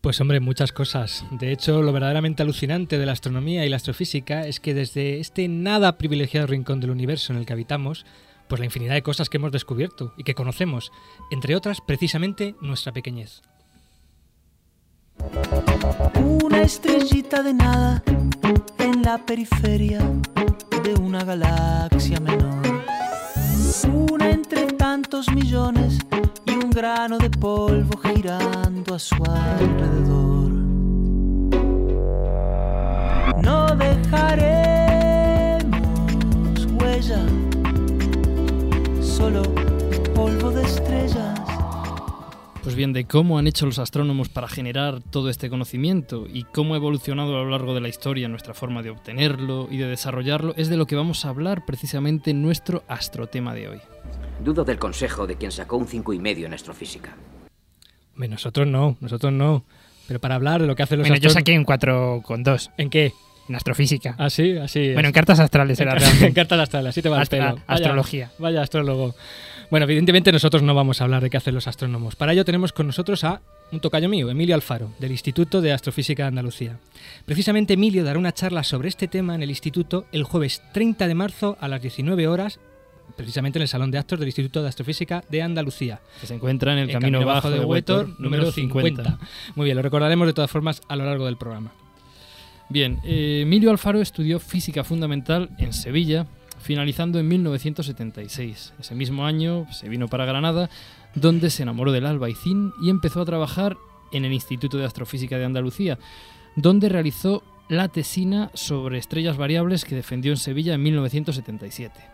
Pues 0.00 0.18
hombre, 0.18 0.40
muchas 0.40 0.72
cosas. 0.72 1.26
De 1.30 1.52
hecho, 1.52 1.82
lo 1.82 1.92
verdaderamente 1.92 2.42
alucinante 2.42 2.96
de 2.96 3.04
la 3.04 3.12
astronomía 3.12 3.66
y 3.66 3.68
la 3.68 3.76
astrofísica 3.76 4.46
es 4.46 4.58
que 4.58 4.72
desde 4.72 5.20
este 5.20 5.46
nada 5.46 5.98
privilegiado 5.98 6.46
rincón 6.46 6.80
del 6.80 6.90
universo 6.90 7.34
en 7.34 7.38
el 7.38 7.44
que 7.44 7.52
habitamos, 7.52 8.06
pues 8.48 8.60
la 8.60 8.64
infinidad 8.64 8.94
de 8.94 9.02
cosas 9.02 9.28
que 9.28 9.36
hemos 9.36 9.52
descubierto 9.52 10.14
y 10.16 10.24
que 10.24 10.34
conocemos, 10.34 10.90
entre 11.30 11.54
otras 11.54 11.82
precisamente 11.86 12.54
nuestra 12.62 12.92
pequeñez. 12.92 13.42
Una 16.42 16.62
estrellita 16.62 17.42
de 17.42 17.52
nada 17.52 18.02
en 18.78 19.02
la 19.02 19.18
periferia 19.18 20.00
de 20.82 20.94
una 20.94 21.24
galaxia 21.24 22.18
menor. 22.20 22.62
Una 24.10 24.30
entre 24.30 24.72
tantos 24.72 25.30
millones 25.30 25.98
un 26.70 26.76
grano 26.76 27.18
de 27.18 27.30
polvo 27.30 27.98
girando 27.98 28.94
a 28.94 28.98
su 28.98 29.16
alrededor. 29.16 30.52
No 33.42 33.74
dejaremos 33.74 34.36
huella, 36.78 37.26
solo 39.02 39.42
polvo 40.14 40.50
de 40.50 40.62
estrellas. 40.62 41.40
Pues 42.62 42.76
bien, 42.76 42.92
de 42.92 43.04
cómo 43.04 43.38
han 43.38 43.48
hecho 43.48 43.66
los 43.66 43.80
astrónomos 43.80 44.28
para 44.28 44.46
generar 44.46 45.00
todo 45.00 45.28
este 45.28 45.50
conocimiento 45.50 46.26
y 46.32 46.44
cómo 46.44 46.74
ha 46.74 46.76
evolucionado 46.76 47.36
a 47.36 47.42
lo 47.42 47.50
largo 47.50 47.74
de 47.74 47.80
la 47.80 47.88
historia 47.88 48.28
nuestra 48.28 48.54
forma 48.54 48.82
de 48.82 48.90
obtenerlo 48.90 49.66
y 49.70 49.78
de 49.78 49.86
desarrollarlo, 49.86 50.54
es 50.56 50.68
de 50.68 50.76
lo 50.76 50.86
que 50.86 50.94
vamos 50.94 51.24
a 51.24 51.30
hablar 51.30 51.64
precisamente 51.64 52.30
en 52.30 52.42
nuestro 52.42 52.84
astrotema 52.86 53.54
de 53.54 53.68
hoy. 53.68 53.80
Dudo 54.44 54.64
del 54.64 54.78
consejo 54.78 55.26
de 55.26 55.36
quien 55.36 55.52
sacó 55.52 55.76
un 55.76 55.86
cinco 55.86 56.12
y 56.12 56.18
medio 56.18 56.46
en 56.46 56.54
astrofísica. 56.54 57.14
Nosotros 58.16 58.66
no, 58.66 58.96
nosotros 59.00 59.32
no. 59.32 59.64
Pero 60.06 60.20
para 60.20 60.34
hablar 60.34 60.60
de 60.60 60.66
lo 60.66 60.74
que 60.76 60.82
hacen 60.82 60.98
los 60.98 61.08
Bueno, 61.08 61.20
yo 61.22 61.30
saqué 61.30 61.56
un 61.56 61.64
4,2 61.64 62.70
¿En 62.76 62.90
qué? 62.90 63.12
en 63.48 63.54
astrofísica. 63.56 64.14
Así, 64.18 64.56
así. 64.58 64.92
bueno, 64.92 65.08
en 65.08 65.12
cartas 65.12 65.40
astrales 65.40 65.78
era 65.80 65.92
en 65.92 65.98
realmente. 66.00 66.32
cartas 66.34 66.58
astrales, 66.60 66.90
así 66.90 67.02
te 67.02 67.08
va 67.08 67.16
el 67.16 67.22
Astra- 67.22 67.38
pelo. 67.38 67.54
Vaya- 67.56 67.64
astrología. 67.66 68.30
Vaya 68.38 68.62
astrólogo. 68.62 69.14
Bueno, 69.70 69.84
evidentemente 69.84 70.32
nosotros 70.32 70.62
no 70.62 70.74
vamos 70.74 71.00
a 71.00 71.04
hablar 71.04 71.22
de 71.22 71.30
qué 71.30 71.36
hacen 71.36 71.54
los 71.54 71.66
astrónomos. 71.66 72.16
Para 72.16 72.32
ello 72.32 72.44
tenemos 72.44 72.72
con 72.72 72.86
nosotros 72.86 73.22
a 73.24 73.40
un 73.72 73.80
tocayo 73.80 74.08
mío, 74.08 74.28
Emilio 74.30 74.54
Alfaro, 74.54 74.90
del 74.98 75.12
Instituto 75.12 75.60
de 75.60 75.72
Astrofísica 75.72 76.24
de 76.24 76.28
Andalucía. 76.28 76.78
Precisamente 77.24 77.74
Emilio 77.74 78.04
dará 78.04 78.18
una 78.18 78.32
charla 78.32 78.64
sobre 78.64 78.88
este 78.88 79.06
tema 79.08 79.34
en 79.36 79.42
el 79.42 79.50
instituto 79.50 80.06
el 80.12 80.24
jueves 80.24 80.62
30 80.72 81.06
de 81.06 81.14
marzo 81.14 81.56
a 81.60 81.68
las 81.68 81.80
19 81.82 82.26
horas, 82.28 82.58
precisamente 83.20 83.58
en 83.58 83.62
el 83.62 83.68
Salón 83.68 83.90
de 83.90 83.98
Actos 83.98 84.18
del 84.18 84.28
Instituto 84.28 84.62
de 84.62 84.68
Astrofísica 84.68 85.22
de 85.28 85.42
Andalucía. 85.42 86.00
Que 86.20 86.26
se 86.26 86.34
encuentra 86.34 86.72
en 86.72 86.78
el, 86.78 86.90
En 86.90 86.98
camino, 86.98 87.24
bajo 87.24 87.50
de 87.50 87.60
Huétor, 87.60 88.08
número 88.18 88.50
50. 88.50 89.18
Muy 89.54 89.66
bien, 89.66 89.76
lo 89.76 89.82
recordaremos 89.82 90.26
de 90.26 90.32
todas 90.32 90.50
formas 90.50 90.80
a 90.88 90.96
lo 90.96 91.04
largo 91.04 91.26
del 91.26 91.36
programa. 91.36 91.72
Bien, 92.68 92.98
eh, 93.04 93.40
Emilio 93.42 93.70
Alfaro 93.70 94.00
estudió 94.00 94.38
física 94.38 94.84
fundamental 94.84 95.50
en 95.58 95.72
Sevilla, 95.72 96.26
finalizando 96.60 97.18
en 97.18 97.28
1976. 97.28 98.74
Ese 98.78 98.94
mismo 98.94 99.26
año 99.26 99.66
se 99.72 99.88
vino 99.88 100.08
para 100.08 100.24
Granada, 100.24 100.70
donde 101.14 101.50
se 101.50 101.64
enamoró 101.64 101.92
del 101.92 102.06
albaicín 102.06 102.72
y 102.82 102.90
empezó 102.90 103.20
a 103.22 103.24
trabajar 103.24 103.76
en 104.12 104.24
el 104.24 104.32
Instituto 104.32 104.78
de 104.78 104.84
Astrofísica 104.84 105.36
de 105.36 105.44
Andalucía, 105.44 105.98
donde 106.56 106.88
realizó 106.88 107.42
la 107.68 107.88
tesina 107.88 108.50
sobre 108.54 108.98
estrellas 108.98 109.36
variables 109.36 109.84
que 109.84 109.94
defendió 109.94 110.32
en 110.32 110.38
Sevilla 110.38 110.74
en 110.74 110.82
1977. 110.82 112.09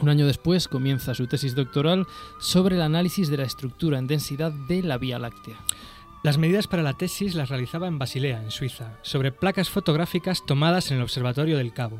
Un 0.00 0.08
año 0.08 0.26
después 0.26 0.66
comienza 0.66 1.14
su 1.14 1.26
tesis 1.26 1.54
doctoral 1.54 2.06
sobre 2.38 2.76
el 2.76 2.82
análisis 2.82 3.28
de 3.28 3.36
la 3.36 3.44
estructura 3.44 3.98
en 3.98 4.06
densidad 4.06 4.50
de 4.50 4.82
la 4.82 4.96
Vía 4.96 5.18
Láctea. 5.18 5.56
Las 6.22 6.38
medidas 6.38 6.66
para 6.66 6.82
la 6.82 6.94
tesis 6.94 7.34
las 7.34 7.50
realizaba 7.50 7.86
en 7.86 7.98
Basilea, 7.98 8.42
en 8.42 8.50
Suiza, 8.50 8.98
sobre 9.02 9.32
placas 9.32 9.68
fotográficas 9.68 10.44
tomadas 10.46 10.90
en 10.90 10.98
el 10.98 11.02
Observatorio 11.02 11.58
del 11.58 11.72
Cabo. 11.74 11.98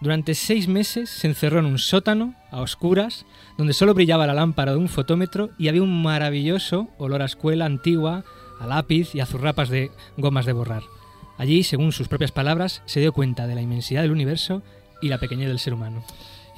Durante 0.00 0.34
seis 0.34 0.68
meses 0.68 1.10
se 1.10 1.28
encerró 1.28 1.60
en 1.60 1.66
un 1.66 1.78
sótano, 1.78 2.34
a 2.50 2.60
oscuras, 2.60 3.24
donde 3.56 3.72
solo 3.72 3.94
brillaba 3.94 4.26
la 4.26 4.34
lámpara 4.34 4.72
de 4.72 4.78
un 4.78 4.88
fotómetro 4.88 5.50
y 5.58 5.68
había 5.68 5.82
un 5.82 6.02
maravilloso 6.02 6.88
olor 6.98 7.22
a 7.22 7.26
escuela 7.26 7.66
antigua, 7.66 8.24
a 8.60 8.66
lápiz 8.66 9.14
y 9.14 9.20
a 9.20 9.26
zurrapas 9.26 9.68
de 9.68 9.90
gomas 10.16 10.46
de 10.46 10.52
borrar. 10.52 10.82
Allí, 11.36 11.62
según 11.62 11.92
sus 11.92 12.08
propias 12.08 12.32
palabras, 12.32 12.82
se 12.86 13.00
dio 13.00 13.12
cuenta 13.12 13.46
de 13.46 13.54
la 13.54 13.62
inmensidad 13.62 14.02
del 14.02 14.12
universo 14.12 14.62
y 15.00 15.08
la 15.08 15.18
pequeñez 15.18 15.48
del 15.48 15.60
ser 15.60 15.74
humano. 15.74 16.04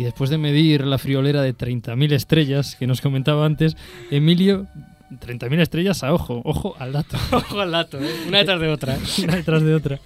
Y 0.01 0.03
después 0.03 0.31
de 0.31 0.39
medir 0.39 0.87
la 0.87 0.97
friolera 0.97 1.43
de 1.43 1.55
30.000 1.55 2.13
estrellas 2.15 2.75
que 2.75 2.87
nos 2.87 3.03
comentaba 3.03 3.45
antes, 3.45 3.77
Emilio, 4.11 4.67
30.000 5.11 5.61
estrellas 5.61 6.03
a 6.03 6.15
ojo, 6.15 6.41
ojo 6.43 6.75
al 6.79 6.93
dato, 6.93 7.19
Ojo 7.33 7.61
al 7.61 7.71
dato, 7.71 8.03
¿eh? 8.03 8.09
una 8.27 8.39
detrás 8.39 8.63
de 8.63 8.69
otra. 8.69 8.99
una 9.23 9.37
detrás 9.37 9.63
de 9.63 9.75
otra. 9.75 10.01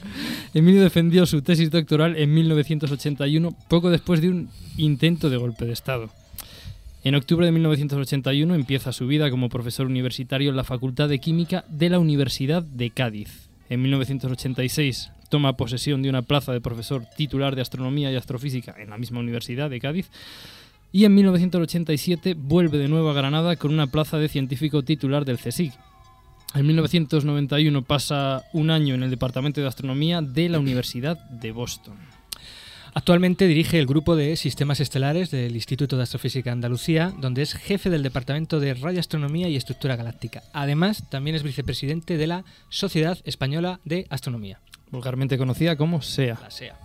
Emilio 0.53 0.83
defendió 0.83 1.27
su 1.27 1.43
tesis 1.43 1.71
doctoral 1.71 2.17
en 2.17 2.35
1981, 2.35 3.57
poco 3.69 3.89
después 3.89 4.21
de 4.21 4.31
un 4.31 4.51
intento 4.79 5.31
de 5.31 5.37
golpe 5.37 5.65
de 5.65 5.73
Estado. 5.75 6.11
En 7.05 7.15
octubre 7.15 7.47
de 7.47 7.53
1981 7.53 8.53
empieza 8.53 8.91
su 8.91 9.07
vida 9.07 9.31
como 9.31 9.49
profesor 9.49 9.87
universitario 9.87 10.51
en 10.51 10.57
la 10.57 10.65
Facultad 10.65 11.09
de 11.09 11.21
Química 11.21 11.65
de 11.69 11.89
la 11.89 12.01
Universidad 12.01 12.65
de 12.65 12.91
Cádiz. 12.91 13.49
En 13.71 13.81
1986 13.81 15.13
toma 15.29 15.57
posesión 15.57 16.03
de 16.03 16.09
una 16.09 16.23
plaza 16.23 16.53
de 16.53 16.61
profesor 16.61 17.05
titular 17.17 17.57
de 17.57 17.63
astronomía 17.63 18.13
y 18.13 18.17
astrofísica 18.17 18.75
en 18.79 18.91
la 18.91 18.99
misma 18.99 19.21
universidad 19.21 19.71
de 19.71 19.81
Cádiz. 19.81 20.11
Y 20.93 21.05
en 21.05 21.15
1987 21.15 22.35
vuelve 22.35 22.79
de 22.79 22.89
nuevo 22.89 23.11
a 23.11 23.15
Granada 23.15 23.57
con 23.57 23.73
una 23.73 23.89
plaza 23.89 24.19
de 24.19 24.29
científico 24.29 24.83
titular 24.83 25.25
del 25.25 25.39
CSIC. 25.39 25.73
En 26.55 26.67
1991 26.67 27.83
pasa 27.83 28.45
un 28.53 28.71
año 28.71 28.95
en 28.95 29.03
el 29.03 29.11
Departamento 29.11 29.61
de 29.61 29.67
Astronomía 29.67 30.23
de 30.23 30.49
la 30.49 30.61
Universidad 30.61 31.19
de 31.29 31.51
Boston. 31.51 31.97
Actualmente 32.97 33.49
dirige 33.49 33.81
el 33.81 33.87
grupo 33.87 34.15
de 34.15 34.37
sistemas 34.37 34.79
estelares 34.79 35.33
del 35.33 35.57
Instituto 35.57 35.97
de 35.97 36.05
Astrofísica 36.05 36.51
de 36.51 36.53
Andalucía, 36.53 37.13
donde 37.21 37.43
es 37.43 37.55
jefe 37.55 37.91
del 37.91 38.05
Departamento 38.05 38.61
de 38.61 38.73
Radioastronomía 38.75 39.49
y 39.49 39.57
Estructura 39.57 39.97
Galáctica. 39.97 40.45
Además, 40.53 41.11
también 41.11 41.35
es 41.35 41.43
vicepresidente 41.43 42.17
de 42.17 42.29
la 42.29 42.45
Sociedad 42.69 43.19
Española 43.25 43.81
de 43.85 44.07
Astronomía. 44.11 44.61
Vulgarmente 44.91 45.39
conocida 45.39 45.77
como 45.77 46.03
SEA. 46.03 46.39
La 46.43 46.51
SEA. 46.51 46.77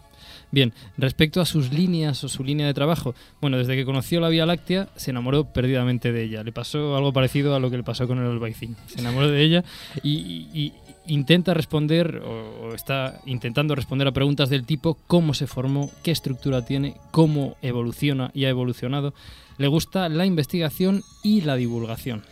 Bien, 0.52 0.74
respecto 0.98 1.42
a 1.42 1.46
sus 1.46 1.72
líneas 1.72 2.24
o 2.24 2.28
su 2.30 2.44
línea 2.44 2.66
de 2.66 2.74
trabajo, 2.74 3.14
bueno, 3.40 3.58
desde 3.58 3.76
que 3.76 3.86
conoció 3.86 4.20
la 4.20 4.30
Vía 4.30 4.48
Láctea 4.48 4.90
se 4.96 5.12
enamoró 5.12 5.44
perdidamente 5.46 6.12
de 6.12 6.24
ella. 6.24 6.44
Le 6.44 6.52
pasó 6.52 6.96
algo 6.98 7.14
parecido 7.14 7.54
a 7.56 7.60
lo 7.60 7.70
que 7.70 7.78
le 7.78 7.84
pasó 7.84 8.08
con 8.08 8.18
el 8.18 8.26
Albaicín. 8.32 8.76
Se 8.88 9.00
enamoró 9.00 9.30
de 9.30 9.44
ella 9.44 9.64
y, 10.02 10.10
y- 10.54 10.74
intenta 11.06 11.54
responder 11.54 12.18
o 12.18 12.74
está 12.74 13.20
intentando 13.28 13.76
responder 13.76 14.08
a 14.08 14.12
preguntas 14.12 14.50
del 14.50 14.66
tipo 14.66 14.98
cómo 15.08 15.34
se 15.36 15.46
formó, 15.48 15.92
qué 16.04 16.10
estructura 16.12 16.66
tiene, 16.66 16.96
cómo 17.12 17.56
evoluciona 17.62 18.32
y 18.34 18.46
ha 18.46 18.50
evolucionado. 18.50 19.14
Le 19.60 19.68
gusta 19.68 20.08
la 20.10 20.26
investigación 20.26 21.04
y 21.24 21.42
la 21.42 21.58
divulgación. 21.58 22.24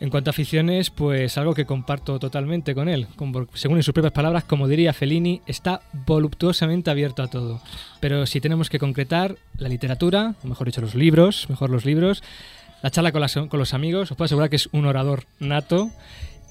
En 0.00 0.10
cuanto 0.10 0.30
a 0.30 0.32
aficiones, 0.32 0.90
pues 0.90 1.36
algo 1.38 1.54
que 1.54 1.66
comparto 1.66 2.20
totalmente 2.20 2.72
con 2.74 2.88
él. 2.88 3.08
Como- 3.16 3.48
según 3.54 3.78
en 3.78 3.82
sus 3.82 3.92
propias 3.92 4.12
palabras, 4.12 4.44
como 4.44 4.68
diría 4.68 4.92
Fellini, 4.92 5.42
está 5.46 5.80
voluptuosamente 6.06 6.88
abierto 6.90 7.22
a 7.22 7.26
todo. 7.26 7.60
Pero 7.98 8.24
si 8.26 8.40
tenemos 8.40 8.70
que 8.70 8.78
concretar, 8.78 9.36
la 9.58 9.68
literatura, 9.68 10.36
o 10.44 10.46
mejor 10.46 10.68
dicho, 10.68 10.80
los 10.80 10.94
libros, 10.94 11.46
mejor 11.50 11.70
los 11.70 11.84
libros, 11.84 12.22
la 12.80 12.90
charla 12.92 13.10
con, 13.10 13.20
las- 13.22 13.34
con 13.34 13.58
los 13.58 13.74
amigos, 13.74 14.12
os 14.12 14.16
puedo 14.16 14.26
asegurar 14.26 14.50
que 14.50 14.56
es 14.56 14.68
un 14.70 14.86
orador 14.86 15.24
nato. 15.40 15.90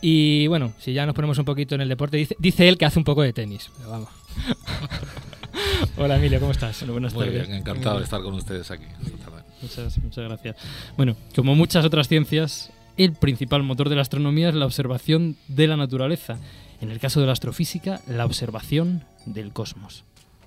Y 0.01 0.48
bueno, 0.48 0.74
si 0.77 0.92
ya 0.94 1.06
nos 1.06 1.16
ponemos 1.16 1.38
un 1.38 1.46
poquito 1.46 1.74
en 1.74 1.82
el 1.82 1.88
deporte, 1.89 2.18
dice, 2.18 2.36
dice 2.39 2.68
él 2.68 2.77
que 2.77 2.84
hace 2.86 3.00
un 3.00 3.06
poco 3.06 3.22
de 3.22 3.32
tenis. 3.32 3.70
Pero 3.77 3.89
vamos. 3.92 4.10
Hola 5.98 6.18
Emilio, 6.18 6.39
¿cómo 6.39 6.51
estás? 6.51 6.77
Bueno, 6.82 6.94
buenas 6.94 7.13
Muy 7.13 7.25
tardes. 7.25 7.48
bien, 7.48 7.60
encantado 7.60 7.98
de 7.98 8.04
estar 8.04 8.22
con 8.22 8.34
ustedes 8.34 8.70
aquí. 8.72 8.84
esta 9.06 9.18
tarde. 9.32 9.44
Muchas, 9.62 9.98
muchas 10.00 10.24
gracias. 10.25 10.56
Bueno, 10.98 11.16
como 11.36 11.56
muchas 11.56 11.84
otras 11.86 12.08
ciencias, 12.08 12.72
el 12.98 13.13
principal 13.13 13.63
motor 13.63 13.89
de 13.89 13.96
la 13.96 14.01
astronomía 14.01 14.50
es 14.50 14.56
la 14.56 14.66
observación 14.66 15.38
de 15.48 15.68
la 15.68 15.77
naturaleza. 15.77 16.38
En 16.82 16.92
el 16.92 17.00
caso 17.00 17.20
de 17.20 17.25
la 17.25 17.34
astrofísica, 17.34 18.01
la 18.08 18.26
observación 18.26 19.04
del 19.26 19.54
cosmos. 19.54 20.04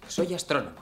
Soy 0.09 0.35
astrónomo. 0.35 0.77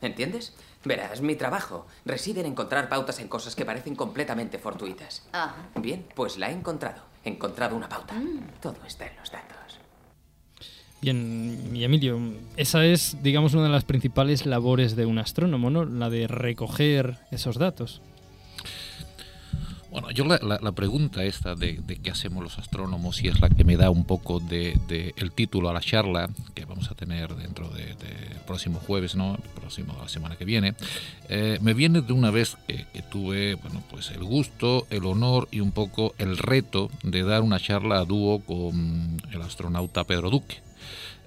¿Entiendes? 0.00 0.54
Verás, 0.84 1.20
mi 1.20 1.34
trabajo 1.34 1.86
reside 2.04 2.40
en 2.40 2.46
encontrar 2.46 2.88
pautas 2.88 3.18
en 3.18 3.28
cosas 3.28 3.56
que 3.56 3.64
parecen 3.64 3.96
completamente 3.96 4.58
fortuitas. 4.58 5.26
Ajá. 5.32 5.56
Bien, 5.80 6.04
pues 6.14 6.38
la 6.38 6.50
he 6.50 6.52
encontrado. 6.52 7.02
He 7.24 7.30
encontrado 7.30 7.76
una 7.76 7.88
pauta. 7.88 8.14
Todo 8.62 8.76
está 8.86 9.06
en 9.06 9.16
los 9.16 9.30
datos. 9.30 9.58
Bien, 11.00 11.70
y 11.74 11.84
Emilio, 11.84 12.18
esa 12.56 12.84
es, 12.84 13.22
digamos, 13.22 13.54
una 13.54 13.64
de 13.64 13.68
las 13.68 13.84
principales 13.84 14.46
labores 14.46 14.96
de 14.96 15.06
un 15.06 15.18
astrónomo, 15.18 15.70
¿no? 15.70 15.84
La 15.84 16.10
de 16.10 16.26
recoger 16.26 17.18
esos 17.30 17.56
datos. 17.56 18.02
Bueno, 20.00 20.12
yo 20.12 20.24
la, 20.26 20.38
la- 20.42 20.60
la 20.62 20.70
pregunta 20.72 21.24
esta 21.24 21.56
de, 21.56 21.80
de 21.84 21.96
qué 21.96 22.12
hacemos 22.12 22.40
los 22.44 22.56
astrónomos 22.56 23.20
y 23.20 23.26
es 23.26 23.40
la 23.40 23.48
que 23.50 23.64
me 23.64 23.76
da 23.76 23.90
un 23.90 24.04
poco 24.04 24.38
de, 24.38 24.78
de 24.86 25.12
el 25.16 25.32
título 25.32 25.68
a 25.68 25.72
la 25.72 25.80
charla 25.80 26.30
que 26.54 26.64
vamos 26.64 26.88
a 26.92 26.94
tener 26.94 27.34
dentro 27.34 27.68
del 27.70 27.98
de, 27.98 28.36
próximo 28.46 28.78
jueves, 28.78 29.16
¿no? 29.16 29.34
El 29.34 29.42
próximo, 29.60 29.96
la 30.00 30.08
semana 30.08 30.36
que 30.36 30.44
viene, 30.44 30.74
eh, 31.28 31.58
me 31.62 31.74
viene 31.74 32.00
de 32.00 32.12
una 32.12 32.30
vez 32.30 32.56
que, 32.68 32.86
que 32.92 33.02
tuve, 33.02 33.56
bueno, 33.56 33.82
pues 33.90 34.10
el 34.12 34.22
gusto, 34.22 34.86
el 34.90 35.04
honor 35.04 35.48
y 35.50 35.58
un 35.58 35.72
poco 35.72 36.14
el 36.18 36.38
reto 36.38 36.90
de 37.02 37.24
dar 37.24 37.42
una 37.42 37.58
charla 37.58 37.98
a 37.98 38.04
dúo 38.04 38.38
con 38.40 39.20
el 39.32 39.42
astronauta 39.42 40.04
Pedro 40.04 40.30
Duque. 40.30 40.58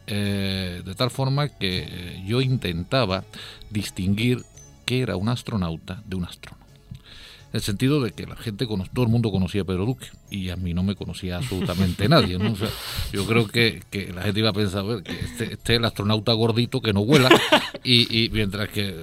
Eh, 0.08 0.82
de 0.86 0.96
tal 0.96 1.12
forma 1.12 1.50
que 1.50 1.88
eh, 1.90 2.24
yo 2.26 2.40
intentaba 2.40 3.26
distinguir 3.70 4.44
qué 4.86 5.02
era 5.02 5.18
un 5.18 5.28
astronauta 5.28 6.02
de 6.06 6.16
un 6.16 6.24
astrónomo. 6.24 6.61
En 7.52 7.58
el 7.58 7.62
sentido 7.62 8.02
de 8.02 8.12
que 8.12 8.26
la 8.26 8.38
gente, 8.38 8.66
todo 8.66 9.04
el 9.04 9.10
mundo 9.10 9.30
conocía 9.30 9.64
a 9.64 9.66
Pedro 9.66 9.86
Duque 9.86 10.08
y 10.30 10.50
a 10.50 10.56
mí 10.56 10.74
no 10.74 10.84
me 10.84 10.96
conocía 10.96 11.38
absolutamente 11.38 12.08
nadie. 12.10 12.38
¿no? 12.38 12.54
O 12.54 12.56
sea, 12.56 12.70
yo 13.12 13.26
creo 13.26 13.48
que, 13.48 13.82
que 13.92 14.14
la 14.14 14.22
gente 14.22 14.40
iba 14.40 14.50
a 14.50 14.54
pensar 14.54 14.80
a 14.80 14.84
ver, 14.84 15.04
que 15.04 15.12
este, 15.12 15.54
este 15.54 15.74
es 15.74 15.80
el 15.80 15.86
astronauta 15.86 16.32
gordito 16.34 16.82
que 16.82 16.94
no 16.94 17.04
vuela 17.04 17.30
y, 17.84 18.24
y 18.24 18.30
mientras 18.30 18.70
que 18.70 18.96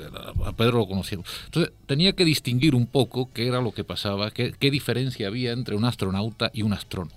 a 0.46 0.52
Pedro 0.52 0.78
lo 0.78 0.88
conocíamos. 0.88 1.26
Entonces 1.44 1.72
tenía 1.86 2.14
que 2.14 2.24
distinguir 2.24 2.74
un 2.74 2.86
poco 2.86 3.30
qué 3.34 3.46
era 3.46 3.60
lo 3.60 3.72
que 3.72 3.84
pasaba, 3.84 4.30
qué, 4.30 4.54
qué 4.58 4.70
diferencia 4.70 5.26
había 5.26 5.52
entre 5.52 5.76
un 5.76 5.84
astronauta 5.84 6.50
y 6.54 6.62
un 6.62 6.72
astrónomo. 6.72 7.16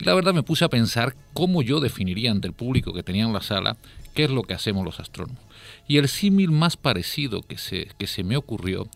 Y 0.00 0.04
la 0.04 0.14
verdad 0.14 0.34
me 0.34 0.42
puse 0.42 0.64
a 0.64 0.68
pensar 0.68 1.14
cómo 1.32 1.62
yo 1.62 1.80
definiría 1.80 2.30
ante 2.30 2.48
el 2.48 2.54
público 2.54 2.92
que 2.92 3.02
tenía 3.02 3.24
en 3.24 3.32
la 3.32 3.42
sala 3.42 3.76
qué 4.14 4.24
es 4.24 4.30
lo 4.30 4.44
que 4.44 4.54
hacemos 4.54 4.84
los 4.84 5.00
astrónomos. 5.00 5.42
Y 5.86 5.98
el 5.98 6.08
símil 6.08 6.50
más 6.50 6.76
parecido 6.76 7.42
que 7.42 7.58
se, 7.58 7.88
que 7.98 8.06
se 8.06 8.24
me 8.24 8.36
ocurrió 8.36 8.88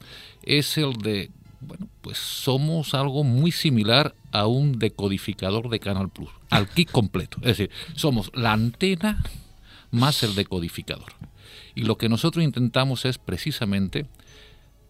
es 0.43 0.79
el 0.79 0.95
de, 0.95 1.31
bueno, 1.61 1.89
pues 2.03 2.19
somos 2.19 2.95
algo 2.95 3.25
muy 3.25 3.51
similar 3.53 4.15
a 4.33 4.47
un 4.47 4.79
decodificador 4.79 5.69
de 5.69 5.81
Canal 5.81 6.09
Plus, 6.11 6.31
al 6.51 6.69
kit 6.75 6.91
completo. 6.91 7.39
Es 7.39 7.59
decir, 7.59 7.71
somos 7.97 8.31
la 8.35 8.53
antena 8.53 9.23
más 9.91 10.23
el 10.23 10.35
decodificador. 10.35 11.13
Y 11.75 11.83
lo 11.83 11.97
que 11.97 12.09
nosotros 12.09 12.45
intentamos 12.45 13.05
es 13.05 13.19
precisamente 13.19 14.07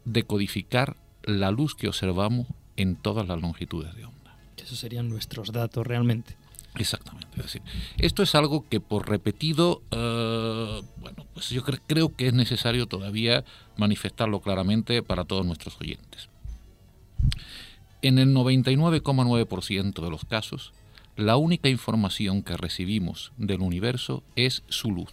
decodificar 0.04 0.96
la 1.24 1.50
luz 1.50 1.74
que 1.74 1.88
observamos 1.88 2.46
en 2.76 2.96
todas 2.96 3.26
las 3.28 3.40
longitudes 3.40 3.94
de 3.94 4.04
onda. 4.04 4.36
Esos 4.56 4.78
serían 4.78 5.08
nuestros 5.08 5.52
datos 5.52 5.86
realmente. 5.86 6.36
Exactamente. 6.76 7.28
Es 7.36 7.42
decir, 7.44 7.62
esto 7.98 8.22
es 8.22 8.34
algo 8.34 8.68
que 8.68 8.80
por 8.80 9.08
repetido, 9.08 9.82
eh, 9.90 10.82
bueno, 10.98 11.26
pues 11.34 11.48
yo 11.50 11.64
cre- 11.64 11.80
creo 11.86 12.14
que 12.14 12.28
es 12.28 12.34
necesario 12.34 12.86
todavía 12.86 13.44
manifestarlo 13.76 14.40
claramente 14.40 15.02
para 15.02 15.24
todos 15.24 15.44
nuestros 15.44 15.76
oyentes. 15.80 16.28
En 18.00 18.18
el 18.18 18.32
99,9% 18.32 20.02
de 20.02 20.10
los 20.10 20.24
casos, 20.24 20.72
la 21.16 21.36
única 21.36 21.68
información 21.68 22.42
que 22.42 22.56
recibimos 22.56 23.32
del 23.38 23.60
universo 23.60 24.22
es 24.36 24.62
su 24.68 24.92
luz. 24.92 25.12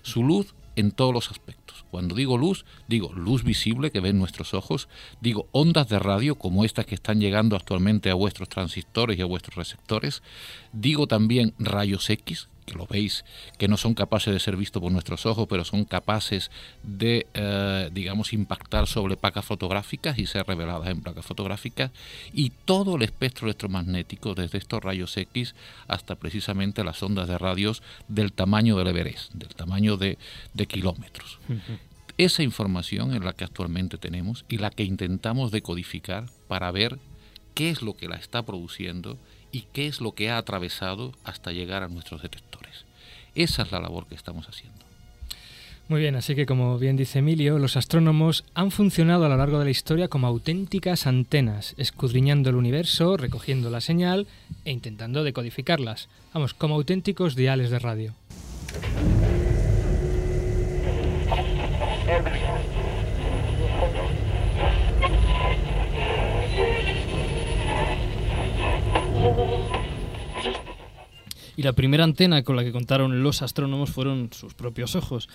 Su 0.00 0.24
luz 0.24 0.54
en 0.76 0.92
todos 0.92 1.12
los 1.12 1.30
aspectos. 1.30 1.84
Cuando 1.90 2.14
digo 2.14 2.38
luz, 2.38 2.64
digo 2.88 3.12
luz 3.12 3.44
visible 3.44 3.90
que 3.90 4.00
ven 4.00 4.18
nuestros 4.18 4.54
ojos, 4.54 4.88
digo 5.20 5.46
ondas 5.52 5.88
de 5.88 5.98
radio 5.98 6.36
como 6.36 6.64
estas 6.64 6.86
que 6.86 6.94
están 6.94 7.20
llegando 7.20 7.54
actualmente 7.54 8.08
a 8.10 8.14
vuestros 8.14 8.48
transistores 8.48 9.18
y 9.18 9.22
a 9.22 9.26
vuestros 9.26 9.56
receptores, 9.56 10.22
digo 10.72 11.06
también 11.06 11.52
rayos 11.58 12.08
X, 12.08 12.48
que 12.66 12.74
lo 12.74 12.86
veis, 12.86 13.24
que 13.58 13.68
no 13.68 13.76
son 13.76 13.94
capaces 13.94 14.34
de 14.34 14.40
ser 14.40 14.56
vistos 14.56 14.82
por 14.82 14.92
nuestros 14.92 15.24
ojos, 15.24 15.46
pero 15.48 15.64
son 15.64 15.84
capaces 15.84 16.50
de, 16.82 17.26
eh, 17.32 17.88
digamos, 17.92 18.32
impactar 18.32 18.86
sobre 18.86 19.16
placas 19.16 19.44
fotográficas 19.44 20.18
y 20.18 20.26
ser 20.26 20.46
reveladas 20.46 20.88
en 20.88 21.00
placas 21.00 21.24
fotográficas, 21.24 21.92
y 22.32 22.50
todo 22.64 22.96
el 22.96 23.02
espectro 23.02 23.46
electromagnético, 23.46 24.34
desde 24.34 24.58
estos 24.58 24.82
rayos 24.82 25.16
X 25.16 25.54
hasta 25.88 26.16
precisamente 26.16 26.84
las 26.84 27.02
ondas 27.02 27.28
de 27.28 27.38
radios 27.38 27.82
del 28.08 28.32
tamaño 28.32 28.76
del 28.76 28.88
Everest, 28.88 29.32
del 29.32 29.54
tamaño 29.54 29.96
de, 29.96 30.18
de 30.52 30.66
kilómetros. 30.66 31.38
Esa 32.18 32.42
información 32.42 33.14
es 33.14 33.22
la 33.22 33.34
que 33.34 33.44
actualmente 33.44 33.98
tenemos 33.98 34.44
y 34.48 34.58
la 34.58 34.70
que 34.70 34.84
intentamos 34.84 35.50
decodificar 35.50 36.26
para 36.48 36.70
ver 36.70 36.98
qué 37.54 37.70
es 37.70 37.82
lo 37.82 37.96
que 37.96 38.08
la 38.08 38.16
está 38.16 38.42
produciendo 38.42 39.18
y 39.56 39.64
qué 39.72 39.86
es 39.86 40.02
lo 40.02 40.12
que 40.12 40.28
ha 40.28 40.36
atravesado 40.36 41.14
hasta 41.24 41.50
llegar 41.50 41.82
a 41.82 41.88
nuestros 41.88 42.20
detectores. 42.20 42.84
Esa 43.34 43.62
es 43.62 43.72
la 43.72 43.80
labor 43.80 44.06
que 44.06 44.14
estamos 44.14 44.46
haciendo. 44.46 44.76
Muy 45.88 46.02
bien, 46.02 46.14
así 46.14 46.34
que 46.34 46.44
como 46.44 46.78
bien 46.78 46.98
dice 46.98 47.20
Emilio, 47.20 47.58
los 47.58 47.78
astrónomos 47.78 48.44
han 48.52 48.70
funcionado 48.70 49.24
a 49.24 49.30
lo 49.30 49.36
largo 49.38 49.58
de 49.58 49.64
la 49.64 49.70
historia 49.70 50.08
como 50.08 50.26
auténticas 50.26 51.06
antenas, 51.06 51.74
escudriñando 51.78 52.50
el 52.50 52.56
universo, 52.56 53.16
recogiendo 53.16 53.70
la 53.70 53.80
señal 53.80 54.26
e 54.66 54.72
intentando 54.72 55.24
decodificarlas. 55.24 56.10
Vamos, 56.34 56.52
como 56.52 56.74
auténticos 56.74 57.34
diales 57.34 57.70
de 57.70 57.78
radio. 57.78 58.12
Y 71.56 71.62
la 71.62 71.72
primera 71.72 72.04
antena 72.04 72.42
con 72.42 72.56
la 72.56 72.64
que 72.64 72.72
contaron 72.72 73.22
los 73.22 73.42
astrónomos 73.42 73.90
fueron 73.90 74.30
sus 74.32 74.54
propios 74.54 74.94
ojos. 74.94 75.28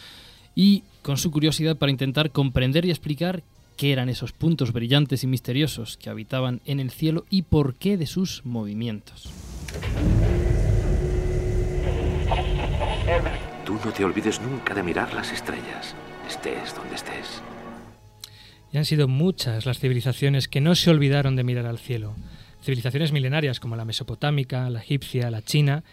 Y 0.56 0.84
con 1.02 1.18
su 1.18 1.32
curiosidad 1.32 1.78
para 1.78 1.92
intentar 1.92 2.32
comprender 2.32 2.86
y 2.86 2.92
explicar 2.92 3.44
qué 3.78 3.92
eran 3.92 4.10
esos 4.10 4.32
puntos 4.32 4.74
brillantes 4.74 5.24
y 5.24 5.28
misteriosos 5.28 5.98
que 5.98 6.10
habitaban 6.10 6.62
en 6.66 6.80
el 6.80 6.92
cielo 6.92 7.26
y 7.30 7.44
por 7.44 7.76
qué 7.76 7.98
de 7.98 8.06
sus 8.06 8.46
movimientos. 8.46 9.30
Tú 13.66 13.80
no 13.84 13.92
te 13.92 14.04
olvides 14.04 14.42
nunca 14.42 14.74
de 14.74 14.84
mirar 14.84 15.14
las 15.14 15.32
estrellas, 15.32 15.96
estés 16.28 16.76
donde 16.76 16.96
estés. 16.96 17.42
Y 18.72 18.78
han 18.78 18.86
sido 18.86 19.08
muchas 19.08 19.66
las 19.66 19.80
civilizaciones 19.80 20.48
que 20.48 20.62
no 20.62 20.76
se 20.76 20.90
olvidaron 20.90 21.36
de 21.36 21.44
mirar 21.44 21.66
al 21.66 21.80
cielo. 21.80 22.16
Civilizaciones 22.64 23.12
milenarias 23.12 23.60
como 23.60 23.76
la 23.76 23.86
mesopotámica, 23.86 24.70
la 24.70 24.80
egipcia, 24.80 25.32
la 25.32 25.42
china 25.42 25.84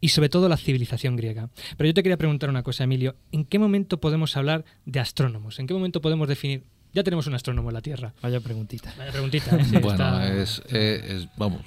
y 0.00 0.08
sobre 0.08 0.28
todo 0.28 0.48
la 0.48 0.56
civilización 0.56 1.16
griega. 1.16 1.48
Pero 1.76 1.88
yo 1.88 1.94
te 1.94 2.02
quería 2.02 2.16
preguntar 2.16 2.50
una 2.50 2.62
cosa, 2.62 2.84
Emilio. 2.84 3.16
¿En 3.32 3.44
qué 3.44 3.58
momento 3.58 3.98
podemos 4.00 4.36
hablar 4.36 4.64
de 4.84 5.00
astrónomos? 5.00 5.58
¿En 5.58 5.66
qué 5.66 5.74
momento 5.74 6.00
podemos 6.00 6.28
definir... 6.28 6.64
Ya 6.92 7.02
tenemos 7.02 7.26
un 7.26 7.34
astrónomo 7.34 7.68
en 7.70 7.74
la 7.74 7.82
Tierra. 7.82 8.14
Vaya 8.22 8.40
preguntita. 8.40 8.92
Vaya 8.96 9.12
preguntita. 9.12 9.54
¿eh? 9.56 9.64
Sí, 9.64 9.76
bueno, 9.78 9.92
está- 9.92 10.34
es, 10.42 10.62
eh, 10.70 11.04
es- 11.08 11.28
vamos, 11.36 11.60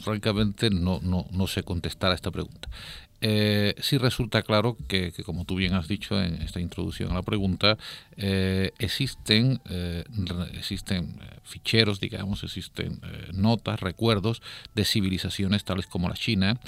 francamente 0.00 0.70
no, 0.70 1.00
no, 1.02 1.26
no 1.32 1.46
sé 1.46 1.62
contestar 1.62 2.12
a 2.12 2.14
esta 2.14 2.30
pregunta. 2.30 2.68
Eh, 3.22 3.74
sí 3.80 3.98
resulta 3.98 4.42
claro 4.42 4.78
que, 4.88 5.12
como 5.26 5.44
tú 5.44 5.56
bien 5.56 5.74
has 5.74 5.88
dicho 5.88 6.20
en 6.22 6.40
esta 6.40 6.58
introducción 6.58 7.10
a 7.10 7.14
la 7.14 7.22
pregunta, 7.22 7.76
eh, 8.16 8.72
existen, 8.78 9.60
eh, 9.68 10.04
existen 10.54 11.18
eh, 11.20 11.36
ficheros, 11.42 12.00
digamos, 12.00 12.42
existen 12.44 13.00
notas, 13.34 13.80
recuerdos 13.80 14.40
de 14.74 14.84
civilizaciones 14.84 15.64
tales 15.64 15.86
como 15.86 16.08
la 16.08 16.14
China, 16.14 16.58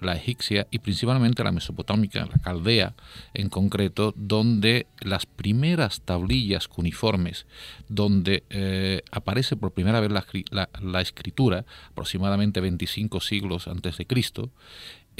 la 0.00 0.16
egipcia 0.16 0.66
y 0.70 0.80
principalmente 0.80 1.44
la 1.44 1.52
mesopotámica, 1.52 2.26
la 2.26 2.38
caldea 2.38 2.94
en 3.34 3.48
concreto, 3.48 4.12
donde 4.16 4.86
las 5.00 5.26
primeras 5.26 6.00
tablillas 6.00 6.66
cuneiformes, 6.68 7.46
donde 7.88 9.04
aparece 9.12 9.56
por 9.56 9.72
primera 9.72 10.00
vez 10.00 10.10
la- 10.10 10.68
la 10.80 11.00
escritura, 11.00 11.64
aproximadamente 11.90 12.60
25 12.60 13.20
siglos 13.20 13.68
antes 13.68 13.96
de 13.98 14.06
Cristo, 14.06 14.50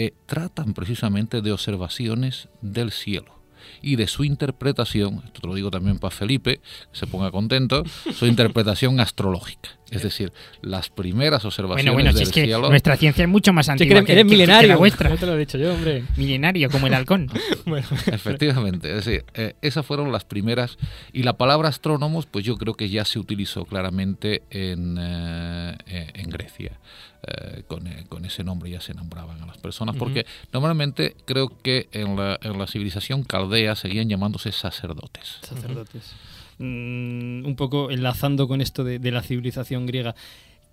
eh, 0.01 0.13
tratan 0.27 0.73
precisamente 0.75 1.41
de 1.43 1.53
observaciones 1.53 2.49
del 2.63 2.91
cielo 2.93 3.39
y 3.83 3.97
de 3.97 4.07
su 4.09 4.25
interpretación, 4.25 5.23
esto 5.27 5.41
te 5.43 5.47
lo 5.47 5.55
digo 5.55 5.71
también 5.71 5.99
para 5.99 6.11
Felipe, 6.11 6.61
que 6.93 6.99
se 6.99 7.07
ponga 7.07 7.31
contento, 7.31 7.83
su 8.15 8.27
interpretación 8.27 9.01
astrológica. 9.01 9.71
Es 9.91 10.03
decir, 10.05 10.33
las 10.63 10.89
primeras 10.89 11.45
observaciones 11.45 11.93
Bueno, 11.93 11.95
bueno, 11.95 12.11
si 12.13 12.19
del 12.19 12.29
es 12.29 12.33
que 12.33 12.45
cielo. 12.45 12.69
nuestra 12.71 12.97
ciencia 12.97 13.25
es 13.25 13.29
mucho 13.29 13.53
más 13.53 13.67
que 13.67 13.73
antigua 13.73 13.97
eres, 13.97 14.07
que, 14.07 14.13
eres 14.13 14.25
que- 14.25 14.29
que 14.29 14.35
milenario. 14.37 14.69
la 14.69 14.77
vuestra. 14.77 15.11
No 15.11 15.17
te 15.17 15.27
lo 15.27 15.35
he 15.35 15.39
dicho 15.39 15.59
yo, 15.59 15.75
hombre. 15.75 16.05
Milenario, 16.17 16.71
como 16.71 16.87
el 16.87 16.95
halcón. 16.95 17.29
Bueno, 17.67 17.87
Efectivamente, 18.07 18.89
es 18.97 19.05
decir, 19.05 19.25
eh, 19.35 19.55
esas 19.63 19.85
fueron 19.85 20.13
las 20.13 20.25
primeras. 20.25 20.79
Y 21.13 21.25
la 21.25 21.33
palabra 21.37 21.69
astrónomos, 21.69 22.27
pues 22.27 22.45
yo 22.45 22.57
creo 22.57 22.75
que 22.75 22.89
ya 22.89 23.05
se 23.05 23.19
utilizó 23.19 23.65
claramente 23.65 24.43
en, 24.51 24.97
eh, 25.01 25.77
eh, 25.87 26.11
en 26.15 26.31
Grecia. 26.31 26.79
Eh, 27.27 27.65
con, 27.67 27.87
eh, 27.87 28.07
con 28.09 28.25
ese 28.25 28.43
nombre 28.45 28.71
ya 28.71 28.81
se 28.81 28.95
nombraban 28.95 29.43
a 29.43 29.47
las 29.47 29.59
personas, 29.59 29.95
porque 29.97 30.25
normalmente 30.55 31.15
creo 31.27 31.53
que 31.63 31.89
en 31.93 32.17
la, 32.17 32.39
en 32.43 32.59
la 32.59 32.67
civilización 32.67 33.25
caldea 33.25 33.77
seguían 33.77 34.09
llamándose 34.09 34.53
sacerdotes. 34.53 35.37
sacerdotes. 35.43 36.15
Mm, 36.59 37.45
un 37.45 37.55
poco 37.57 37.91
enlazando 37.91 38.49
con 38.49 38.61
esto 38.63 38.85
de, 38.85 38.99
de 38.99 39.11
la 39.11 39.23
civilización 39.23 39.85
griega. 39.87 40.15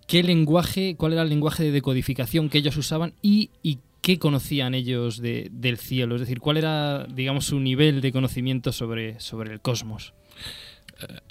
¿Qué 0.06 0.22
lenguaje, 0.22 0.96
cuál 0.96 1.12
era 1.12 1.22
el 1.22 1.28
lenguaje 1.28 1.64
de 1.64 1.70
decodificación 1.70 2.48
que 2.48 2.58
ellos 2.58 2.76
usaban 2.78 3.12
y, 3.20 3.50
y 3.62 3.78
qué 4.00 4.18
conocían 4.18 4.74
ellos 4.74 5.18
de- 5.20 5.48
del 5.52 5.76
cielo? 5.76 6.14
Es 6.14 6.22
decir, 6.22 6.40
¿cuál 6.40 6.56
era, 6.56 7.04
digamos, 7.04 7.44
su 7.44 7.60
nivel 7.60 8.00
de 8.00 8.10
conocimiento 8.10 8.72
sobre, 8.72 9.20
sobre 9.20 9.52
el 9.52 9.60
cosmos? 9.60 10.14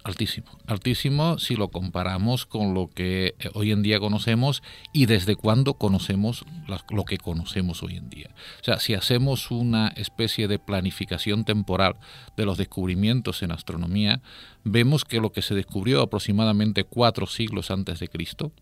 Altísimo, 0.05 0.47
altísimo 0.65 1.37
si 1.39 1.57
lo 1.57 1.67
comparamos 1.67 2.45
con 2.45 2.73
lo 2.73 2.89
que 2.89 3.35
eh, 3.37 3.49
hoy 3.53 3.73
en 3.73 3.83
día 3.83 3.99
conocemos 3.99 4.63
y 4.93 5.07
desde 5.07 5.35
cuándo 5.35 5.73
conocemos 5.73 6.45
lo 6.89 7.03
que 7.03 7.17
conocemos 7.17 7.83
hoy 7.83 7.97
en 7.97 8.09
día. 8.09 8.29
O 8.61 8.63
sea, 8.63 8.79
si 8.79 8.93
hacemos 8.93 9.51
una 9.51 9.89
especie 9.89 10.47
de 10.47 10.57
planificación 10.57 11.43
temporal 11.43 11.97
de 12.37 12.45
los 12.45 12.57
descubrimientos 12.57 13.43
en 13.43 13.51
astronomía, 13.51 14.21
vemos 14.63 15.03
que 15.03 15.19
lo 15.19 15.33
que 15.33 15.41
se 15.41 15.53
descubrió 15.53 16.01
aproximadamente 16.01 16.85
cuatro 16.85 17.27
siglos 17.27 17.69
antes 17.69 17.99
de 17.99 18.07
Cristo, 18.07 18.53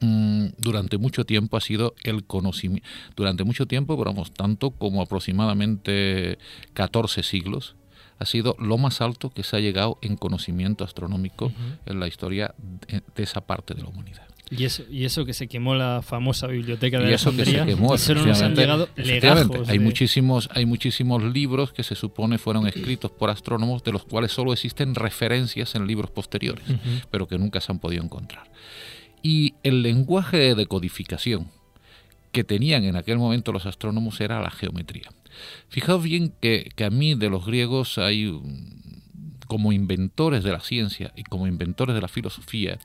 mm, 0.00 0.48
durante 0.58 0.98
mucho 0.98 1.24
tiempo 1.24 1.56
ha 1.56 1.62
sido 1.62 1.94
el 2.04 2.24
conocimiento, 2.24 2.86
durante 3.16 3.44
mucho 3.44 3.64
tiempo, 3.64 3.96
vamos, 3.96 4.34
tanto 4.34 4.70
como 4.72 5.00
aproximadamente 5.00 6.36
14 6.74 7.22
siglos, 7.22 7.74
ha 8.18 8.26
sido 8.26 8.56
lo 8.58 8.78
más 8.78 9.00
alto 9.00 9.30
que 9.30 9.42
se 9.42 9.56
ha 9.56 9.60
llegado 9.60 9.98
en 10.02 10.16
conocimiento 10.16 10.84
astronómico 10.84 11.52
en 11.86 12.00
la 12.00 12.06
historia 12.06 12.54
de, 12.58 13.02
de 13.14 13.22
esa 13.22 13.40
parte 13.40 13.74
de 13.74 13.82
la 13.82 13.88
humanidad. 13.88 14.22
Y 14.50 14.64
eso, 14.64 14.82
y 14.90 15.04
eso 15.04 15.24
que 15.24 15.32
se 15.32 15.48
quemó 15.48 15.74
la 15.74 16.02
famosa 16.02 16.46
biblioteca 16.46 17.00
de 17.00 17.10
Y 17.10 17.14
eso 17.14 17.34
que 17.34 17.44
se 17.46 17.64
quemó, 17.64 17.96
solo 17.96 18.24
nos 18.26 18.42
han 18.42 18.52
efectivamente. 18.52 18.60
llegado 18.60 18.88
Efectivamente, 18.94 19.48
legajos. 19.54 19.68
Hay 19.70 19.78
de- 19.78 19.84
muchísimos, 19.84 20.48
hay 20.52 20.66
muchísimos 20.66 21.22
libros 21.24 21.72
que 21.72 21.82
se 21.82 21.94
supone 21.94 22.36
fueron 22.38 22.66
escritos 22.68 23.10
por 23.10 23.30
astrónomos, 23.30 23.82
de 23.82 23.92
los 23.92 24.04
cuales 24.04 24.32
solo 24.32 24.52
existen 24.52 24.94
referencias 24.94 25.74
en 25.74 25.86
libros 25.86 26.10
posteriores, 26.10 26.64
pero 27.10 27.26
que 27.26 27.38
nunca 27.38 27.60
se 27.62 27.72
han 27.72 27.78
podido 27.78 28.04
encontrar. 28.04 28.44
Y 29.22 29.54
el 29.62 29.82
lenguaje 29.82 30.36
de 30.36 30.54
decodificación 30.54 31.48
que 32.30 32.44
tenían 32.44 32.84
en 32.84 32.96
aquel 32.96 33.16
momento 33.16 33.50
los 33.50 33.64
astrónomos 33.64 34.20
era 34.20 34.40
la 34.42 34.50
geometría. 34.50 35.10
Fijaos 35.68 36.02
bien 36.02 36.32
que, 36.40 36.70
que 36.74 36.84
a 36.84 36.90
mí 36.90 37.14
de 37.14 37.30
los 37.30 37.46
griegos 37.46 37.98
hay, 37.98 38.26
mm, 38.26 39.44
como 39.46 39.72
inventores 39.72 40.44
de 40.44 40.52
la 40.52 40.60
ciencia 40.60 41.12
y 41.16 41.24
como 41.24 41.46
inventores 41.46 41.94
de 41.94 42.00
la 42.00 42.08
filosofía, 42.08 42.78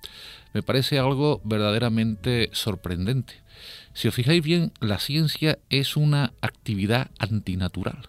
me 0.53 0.63
parece 0.63 0.99
algo 0.99 1.41
verdaderamente 1.43 2.49
sorprendente. 2.53 3.35
Si 3.93 4.07
os 4.07 4.15
fijáis 4.15 4.43
bien, 4.43 4.71
la 4.79 4.99
ciencia 4.99 5.59
es 5.69 5.97
una 5.97 6.33
actividad 6.41 7.11
antinatural, 7.19 8.07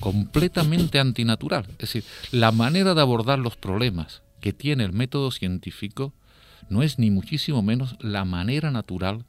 completamente 0.00 0.98
antinatural. 0.98 1.66
Es 1.72 1.78
decir, 1.78 2.04
la 2.32 2.52
manera 2.52 2.94
de 2.94 3.00
abordar 3.00 3.38
los 3.38 3.56
problemas 3.56 4.22
que 4.40 4.52
tiene 4.52 4.84
el 4.84 4.92
método 4.92 5.30
científico 5.30 6.14
no 6.68 6.82
es 6.82 6.98
ni 6.98 7.10
muchísimo 7.10 7.62
menos 7.62 7.96
la 8.00 8.24
manera 8.24 8.70
natural 8.70 9.26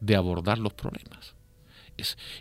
de 0.00 0.16
abordar 0.16 0.58
los 0.58 0.72
problemas. 0.72 1.34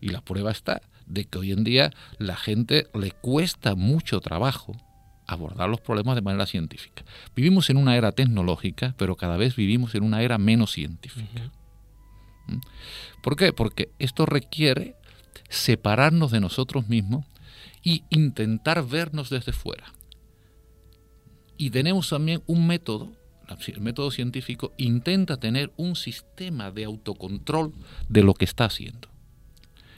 Y 0.02 0.10
la 0.10 0.22
prueba 0.22 0.52
está 0.52 0.82
de 1.06 1.26
que 1.26 1.38
hoy 1.38 1.52
en 1.52 1.64
día 1.64 1.92
la 2.18 2.36
gente 2.36 2.88
le 2.94 3.12
cuesta 3.12 3.76
mucho 3.76 4.20
trabajo 4.22 4.76
abordar 5.28 5.70
los 5.70 5.82
problemas 5.82 6.16
de 6.16 6.22
manera 6.22 6.46
científica. 6.46 7.04
Vivimos 7.36 7.70
en 7.70 7.78
una 7.78 7.96
era 7.96 8.12
tecnológica, 8.12 8.94
pero 8.98 9.16
cada 9.16 9.38
vez 9.38 9.56
vivimos 9.56 9.96
en 9.96 10.04
una 10.04 10.22
era 10.22 10.38
menos 10.38 10.72
científica. 10.72 11.52
¿Mm? 12.48 12.60
¿Por 13.22 13.36
qué? 13.36 13.54
Porque 13.54 13.90
esto 14.00 14.26
requiere 14.26 14.96
separarnos 15.50 16.32
de 16.32 16.40
nosotros 16.40 16.88
mismos 16.88 17.26
y 17.84 18.04
intentar 18.10 18.86
vernos 18.86 19.30
desde 19.30 19.52
fuera. 19.52 19.94
Y 21.58 21.70
tenemos 21.70 22.10
también 22.10 22.44
un 22.48 22.68
método, 22.68 23.14
el 23.68 23.82
método 23.82 24.12
científico 24.12 24.74
intenta 24.78 25.38
tener 25.38 25.72
un 25.78 25.96
sistema 25.96 26.72
de 26.72 26.86
autocontrol 26.86 27.74
de 28.10 28.24
lo 28.24 28.34
que 28.34 28.46
está 28.46 28.66
haciendo. 28.66 29.15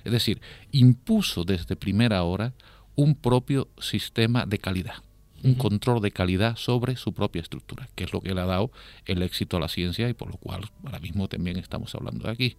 Es 0.03 0.11
decir, 0.11 0.41
impuso 0.71 1.43
desde 1.43 1.75
primera 1.75 2.23
hora 2.23 2.53
un 2.95 3.15
propio 3.15 3.69
sistema 3.79 4.45
de 4.45 4.57
calidad, 4.57 4.95
un 5.43 5.55
control 5.55 6.01
de 6.01 6.11
calidad 6.11 6.55
sobre 6.55 6.95
su 6.95 7.13
propia 7.13 7.41
estructura, 7.41 7.87
que 7.95 8.03
es 8.03 8.13
lo 8.13 8.21
que 8.21 8.33
le 8.33 8.41
ha 8.41 8.45
dado 8.45 8.71
el 9.05 9.21
éxito 9.21 9.57
a 9.57 9.59
la 9.59 9.67
ciencia 9.67 10.09
y 10.09 10.13
por 10.13 10.29
lo 10.29 10.37
cual 10.37 10.69
ahora 10.83 10.99
mismo 10.99 11.27
también 11.27 11.57
estamos 11.57 11.93
hablando 11.95 12.25
de 12.25 12.31
aquí, 12.31 12.57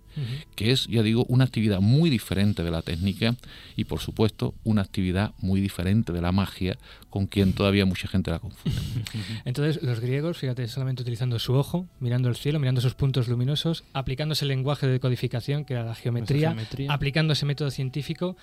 que 0.55 0.73
es, 0.73 0.87
ya 0.87 1.03
digo, 1.03 1.25
una 1.29 1.45
actividad 1.45 1.81
muy 1.81 2.11
diferente 2.11 2.63
de 2.63 2.71
la 2.71 2.83
técnica 2.83 3.37
y 3.77 3.85
por 3.85 4.01
supuesto 4.01 4.55
una 4.65 4.83
actividad 4.83 5.33
muy 5.39 5.61
diferente 5.61 6.13
de 6.13 6.21
la 6.21 6.33
magia 6.33 6.79
con 7.11 7.27
quien 7.27 7.53
todavía 7.53 7.87
mucha 7.87 8.09
gente 8.09 8.31
la 8.31 8.39
confunde. 8.39 8.79
Entonces, 9.45 9.83
los 9.83 10.01
griegos, 10.01 10.39
fíjate, 10.39 10.67
solamente 10.69 11.03
utilizando 11.03 11.39
su 11.39 11.55
ojo, 11.55 11.87
mirando 12.01 12.29
el 12.29 12.37
cielo, 12.37 12.59
mirando 12.59 12.81
esos 12.81 12.95
puntos 12.95 13.29
luminosos, 13.29 13.85
aplicándose 13.93 14.45
el 14.45 14.49
lenguaje 14.49 14.87
de 14.87 14.93
decodificación, 14.93 15.65
que 15.65 15.75
era 15.75 15.85
la 15.85 15.95
geometría, 15.95 16.51
geometría. 16.51 16.93
aplicando 16.93 17.33
ese 17.33 17.47
método 17.47 17.71
científico, 17.71 18.37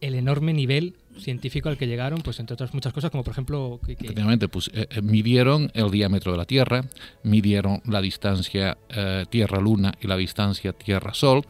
el 0.00 0.14
enorme 0.14 0.52
nivel 0.52 0.94
científico 1.18 1.68
al 1.68 1.76
que 1.76 1.86
llegaron, 1.86 2.20
pues 2.22 2.38
entre 2.40 2.54
otras 2.54 2.72
muchas 2.72 2.92
cosas, 2.92 3.10
como 3.10 3.22
por 3.24 3.32
ejemplo... 3.32 3.78
que- 3.84 3.96
que- 3.96 4.06
Efectivamente, 4.06 4.48
pues 4.48 4.70
eh, 4.72 4.86
eh, 4.90 5.02
midieron 5.02 5.70
el 5.74 5.90
diámetro 5.90 6.32
de 6.32 6.38
la 6.38 6.44
Tierra, 6.46 6.84
midieron 7.24 7.82
la 7.84 8.00
distancia 8.00 8.78
eh, 8.88 9.24
Tierra-Luna 9.28 9.92
y 10.00 10.06
la 10.06 10.16
distancia 10.16 10.72
Tierra-Sol, 10.72 11.44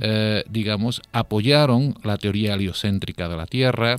eh, 0.00 0.44
digamos, 0.48 1.02
apoyaron 1.12 1.94
la 2.04 2.16
teoría 2.16 2.54
heliocéntrica 2.54 3.28
de 3.28 3.36
la 3.36 3.46
Tierra, 3.46 3.98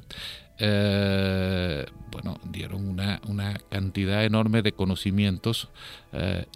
bueno, 2.12 2.40
dieron 2.52 2.88
una, 2.88 3.20
una 3.28 3.54
cantidad 3.70 4.24
enorme 4.24 4.62
de 4.62 4.74
conocimientos 4.74 5.70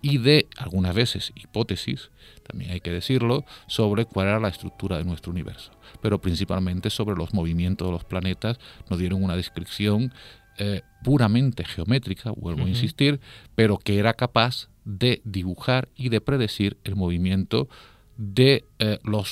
y 0.01 0.17
de, 0.19 0.47
algunas 0.57 0.93
veces, 0.93 1.31
hipótesis, 1.35 2.09
también 2.47 2.71
hay 2.71 2.79
que 2.79 2.91
decirlo, 2.91 3.43
sobre 3.67 4.05
cuál 4.05 4.27
era 4.27 4.39
la 4.39 4.49
estructura 4.49 4.97
de 4.97 5.03
nuestro 5.03 5.31
universo, 5.31 5.71
pero 6.01 6.19
principalmente 6.21 6.89
sobre 6.89 7.15
los 7.15 7.33
movimientos 7.33 7.87
de 7.87 7.91
los 7.91 8.03
planetas, 8.03 8.59
nos 8.89 8.99
dieron 8.99 9.23
una 9.23 9.35
descripción 9.35 10.13
eh, 10.57 10.81
puramente 11.03 11.65
geométrica, 11.65 12.31
vuelvo 12.31 12.65
a 12.65 12.69
insistir, 12.69 13.19
pero 13.55 13.77
que 13.77 13.99
era 13.99 14.13
capaz 14.13 14.69
de 14.85 15.21
dibujar 15.25 15.89
y 15.95 16.09
de 16.09 16.21
predecir 16.21 16.77
el 16.83 16.95
movimiento 16.95 17.67
de 18.17 18.63
eh, 18.79 18.99
los 19.03 19.29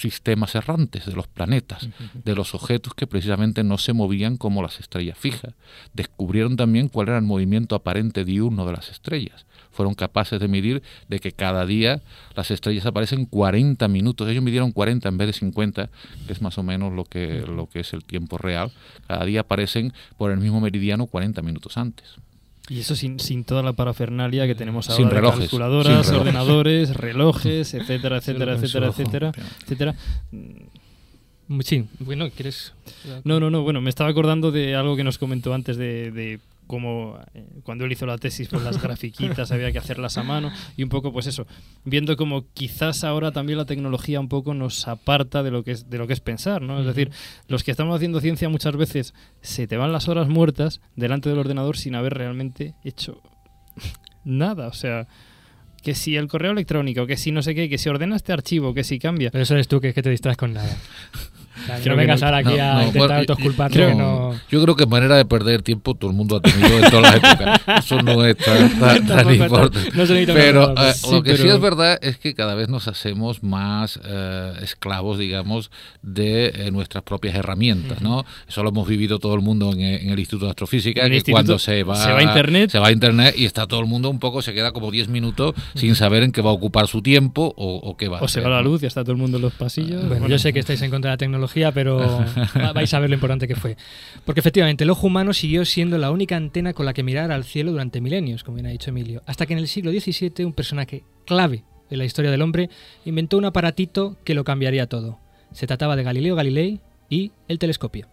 sistemas 0.00 0.54
errantes, 0.54 1.06
de 1.06 1.12
los 1.12 1.28
planetas, 1.28 1.88
de 2.24 2.34
los 2.34 2.54
objetos 2.54 2.94
que 2.94 3.06
precisamente 3.06 3.62
no 3.62 3.78
se 3.78 3.92
movían 3.92 4.36
como 4.36 4.62
las 4.62 4.80
estrellas 4.80 5.16
fijas. 5.18 5.54
Descubrieron 5.92 6.56
también 6.56 6.88
cuál 6.88 7.08
era 7.08 7.18
el 7.18 7.24
movimiento 7.24 7.74
aparente 7.74 8.24
diurno 8.24 8.66
de 8.66 8.72
las 8.72 8.90
estrellas. 8.90 9.46
Fueron 9.70 9.94
capaces 9.94 10.38
de 10.40 10.48
medir 10.48 10.82
de 11.08 11.20
que 11.20 11.32
cada 11.32 11.66
día 11.66 12.02
las 12.36 12.50
estrellas 12.50 12.86
aparecen 12.86 13.24
40 13.26 13.86
minutos. 13.88 14.28
Ellos 14.28 14.42
midieron 14.42 14.72
40 14.72 15.08
en 15.08 15.18
vez 15.18 15.26
de 15.28 15.32
50, 15.32 15.90
que 16.26 16.32
es 16.32 16.42
más 16.42 16.58
o 16.58 16.62
menos 16.62 16.92
lo 16.92 17.04
que, 17.04 17.40
lo 17.40 17.68
que 17.68 17.80
es 17.80 17.92
el 17.92 18.04
tiempo 18.04 18.38
real. 18.38 18.72
Cada 19.06 19.24
día 19.24 19.40
aparecen 19.40 19.92
por 20.16 20.30
el 20.30 20.38
mismo 20.38 20.60
meridiano 20.60 21.06
40 21.06 21.42
minutos 21.42 21.76
antes. 21.76 22.16
Y 22.68 22.80
eso 22.80 22.96
sin, 22.96 23.20
sin 23.20 23.44
toda 23.44 23.62
la 23.62 23.74
parafernalia 23.74 24.46
que 24.46 24.54
tenemos 24.54 24.88
ahora 24.88 24.96
Sin 24.96 25.08
de 25.08 25.14
relojes, 25.14 25.40
calculadoras, 25.40 25.84
sin 26.06 26.14
relojes. 26.14 26.20
ordenadores, 26.20 26.96
relojes, 26.96 27.74
etcétera, 27.74 28.16
etcétera, 28.18 28.54
etcétera, 28.54 28.86
etcétera, 28.88 29.32
etcétera. 29.62 29.94
Sí, 31.60 31.84
bueno, 31.98 32.30
¿quieres...? 32.30 32.72
No, 33.24 33.38
no, 33.38 33.50
no, 33.50 33.62
bueno, 33.62 33.82
me 33.82 33.90
estaba 33.90 34.08
acordando 34.08 34.50
de 34.50 34.74
algo 34.74 34.96
que 34.96 35.04
nos 35.04 35.18
comentó 35.18 35.52
antes 35.52 35.76
de, 35.76 36.10
de 36.10 36.40
cómo 36.66 37.18
eh, 37.34 37.46
cuando 37.62 37.84
él 37.84 37.92
hizo 37.92 38.06
la 38.06 38.18
tesis, 38.18 38.48
pues 38.48 38.62
las 38.62 38.82
grafiquitas 38.82 39.50
había 39.52 39.72
que 39.72 39.78
hacerlas 39.78 40.18
a 40.18 40.22
mano 40.22 40.50
y 40.76 40.82
un 40.82 40.88
poco 40.88 41.12
pues 41.12 41.26
eso, 41.26 41.46
viendo 41.84 42.16
como 42.16 42.46
quizás 42.52 43.04
ahora 43.04 43.32
también 43.32 43.58
la 43.58 43.64
tecnología 43.64 44.20
un 44.20 44.28
poco 44.28 44.54
nos 44.54 44.88
aparta 44.88 45.42
de 45.42 45.50
lo 45.50 45.64
que 45.64 45.72
es 45.72 45.90
de 45.90 45.98
lo 45.98 46.06
que 46.06 46.12
es 46.12 46.20
pensar, 46.20 46.62
¿no? 46.62 46.80
Es 46.80 46.86
decir, 46.86 47.10
los 47.48 47.64
que 47.64 47.70
estamos 47.70 47.94
haciendo 47.96 48.20
ciencia 48.20 48.48
muchas 48.48 48.76
veces 48.76 49.14
se 49.40 49.66
te 49.66 49.76
van 49.76 49.92
las 49.92 50.08
horas 50.08 50.28
muertas 50.28 50.80
delante 50.96 51.28
del 51.28 51.38
ordenador 51.38 51.76
sin 51.76 51.94
haber 51.94 52.14
realmente 52.14 52.74
hecho 52.84 53.22
nada, 54.24 54.68
o 54.68 54.72
sea, 54.72 55.06
que 55.84 55.94
si 55.94 56.16
el 56.16 56.28
correo 56.28 56.52
electrónico, 56.52 57.06
que 57.06 57.16
si 57.16 57.30
no 57.30 57.42
sé 57.42 57.54
qué, 57.54 57.68
que 57.68 57.78
si 57.78 57.88
ordena 57.90 58.16
este 58.16 58.32
archivo, 58.32 58.72
que 58.72 58.84
si 58.84 58.98
cambia. 58.98 59.30
Pero 59.30 59.42
eso 59.42 59.54
eres 59.54 59.68
tú 59.68 59.80
que 59.80 59.90
es 59.90 59.94
que 59.94 60.02
te 60.02 60.10
distraes 60.10 60.38
con 60.38 60.54
nada. 60.54 60.74
O 61.64 61.66
sea, 61.66 61.80
que 61.80 61.88
no 61.90 61.96
vengas 61.96 62.22
ahora 62.22 62.38
aquí 62.38 62.58
a 62.58 62.74
no, 62.74 62.80
intentar 62.82 63.00
bueno, 63.08 63.14
autoculparte 63.14 63.78
yo- 63.78 63.88
que 63.88 63.94
no... 63.94 64.34
Yo 64.50 64.62
creo 64.62 64.76
que 64.76 64.86
manera 64.86 65.16
de 65.16 65.24
perder 65.24 65.62
tiempo 65.62 65.94
todo 65.94 66.10
el 66.10 66.16
mundo 66.16 66.36
ha 66.36 66.40
tenido 66.40 66.78
en 66.78 66.90
todas 66.90 67.02
las 67.02 67.14
épocas. 67.16 67.60
Eso 67.84 68.02
no 68.02 68.24
es 68.24 68.36
tan, 68.36 68.64
importante. 69.34 69.78
no 69.94 70.04
pero 70.34 70.74
eh, 70.76 70.92
sí, 70.94 71.10
lo 71.10 71.22
que 71.22 71.36
sí 71.36 71.48
es 71.48 71.60
verdad 71.60 71.98
es 72.02 72.18
que 72.18 72.34
cada 72.34 72.54
vez 72.54 72.68
nos 72.68 72.88
hacemos 72.88 73.42
más 73.42 73.98
eh, 74.04 74.52
esclavos, 74.62 75.18
digamos, 75.18 75.70
de 76.02 76.46
eh, 76.54 76.70
nuestras 76.70 77.02
propias 77.04 77.34
herramientas, 77.34 78.00
¿no? 78.00 78.24
Eso 78.48 78.62
lo 78.62 78.68
hemos 78.70 78.86
vivido 78.86 79.18
todo 79.18 79.34
el 79.34 79.40
mundo 79.40 79.72
en, 79.72 79.80
en 79.80 80.10
el 80.10 80.18
Instituto 80.18 80.46
de 80.46 80.50
Astrofísica, 80.50 81.02
el 81.02 81.10
que 81.10 81.16
instituto 81.16 81.34
cuando 81.36 81.58
se 81.58 81.82
va, 81.82 81.96
se 81.96 82.12
va 82.12 82.18
a 82.18 82.22
Internet. 82.22 82.70
se 82.70 82.78
va 82.78 82.88
a 82.88 82.92
Internet 82.92 83.34
y 83.36 83.44
está 83.44 83.66
todo 83.66 83.80
el 83.80 83.86
mundo 83.86 84.10
un 84.10 84.18
poco, 84.18 84.42
se 84.42 84.52
queda 84.54 84.72
como 84.72 84.90
10 84.90 85.08
minutos 85.08 85.54
sin 85.74 85.94
saber 85.94 86.22
en 86.22 86.32
qué 86.32 86.40
va 86.42 86.50
a 86.50 86.52
ocupar 86.54 86.86
su 86.86 87.02
tiempo 87.02 87.54
o, 87.56 87.76
o 87.76 87.96
qué 87.96 88.08
va 88.08 88.18
a 88.18 88.22
O 88.22 88.28
se 88.28 88.40
hacer, 88.40 88.50
va 88.50 88.56
la 88.56 88.62
luz 88.62 88.82
y 88.82 88.86
está 88.86 89.02
todo 89.02 89.12
el 89.12 89.18
mundo 89.18 89.36
en 89.38 89.42
los 89.42 89.52
pasillos. 89.54 90.06
Bueno, 90.08 90.28
yo 90.28 90.38
sé 90.38 90.52
que 90.52 90.58
estáis 90.60 90.80
en 90.82 90.90
contra 90.90 91.10
de 91.10 91.14
la 91.14 91.18
tecnología, 91.18 91.53
pero 91.72 91.98
va- 92.56 92.72
vais 92.72 92.92
a 92.94 92.98
ver 92.98 93.10
lo 93.10 93.14
importante 93.14 93.46
que 93.48 93.54
fue. 93.56 93.76
Porque 94.24 94.40
efectivamente, 94.40 94.84
el 94.84 94.90
ojo 94.90 95.06
humano 95.06 95.32
siguió 95.32 95.64
siendo 95.64 95.98
la 95.98 96.10
única 96.10 96.36
antena 96.36 96.72
con 96.72 96.86
la 96.86 96.92
que 96.92 97.02
mirar 97.02 97.30
al 97.32 97.44
cielo 97.44 97.70
durante 97.72 98.00
milenios, 98.00 98.44
como 98.44 98.56
bien 98.56 98.66
ha 98.66 98.70
dicho 98.70 98.90
Emilio, 98.90 99.22
hasta 99.26 99.46
que 99.46 99.52
en 99.52 99.58
el 99.60 99.68
siglo 99.68 99.90
XVII 99.90 100.44
un 100.44 100.52
personaje 100.52 101.04
clave 101.26 101.64
en 101.90 101.98
la 101.98 102.04
historia 102.04 102.30
del 102.30 102.42
hombre 102.42 102.70
inventó 103.04 103.36
un 103.38 103.44
aparatito 103.44 104.16
que 104.24 104.34
lo 104.34 104.44
cambiaría 104.44 104.86
todo. 104.88 105.18
Se 105.52 105.66
trataba 105.66 105.96
de 105.96 106.02
Galileo 106.02 106.34
Galilei 106.34 106.80
y 107.08 107.30
el 107.48 107.58
telescopio. 107.58 108.08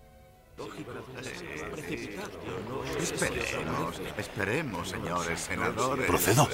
Esperemos, 3.01 4.01
esperemos, 4.17 4.87
señores 4.89 5.39
senadores. 5.39 6.05
¿Procedo? 6.05 6.47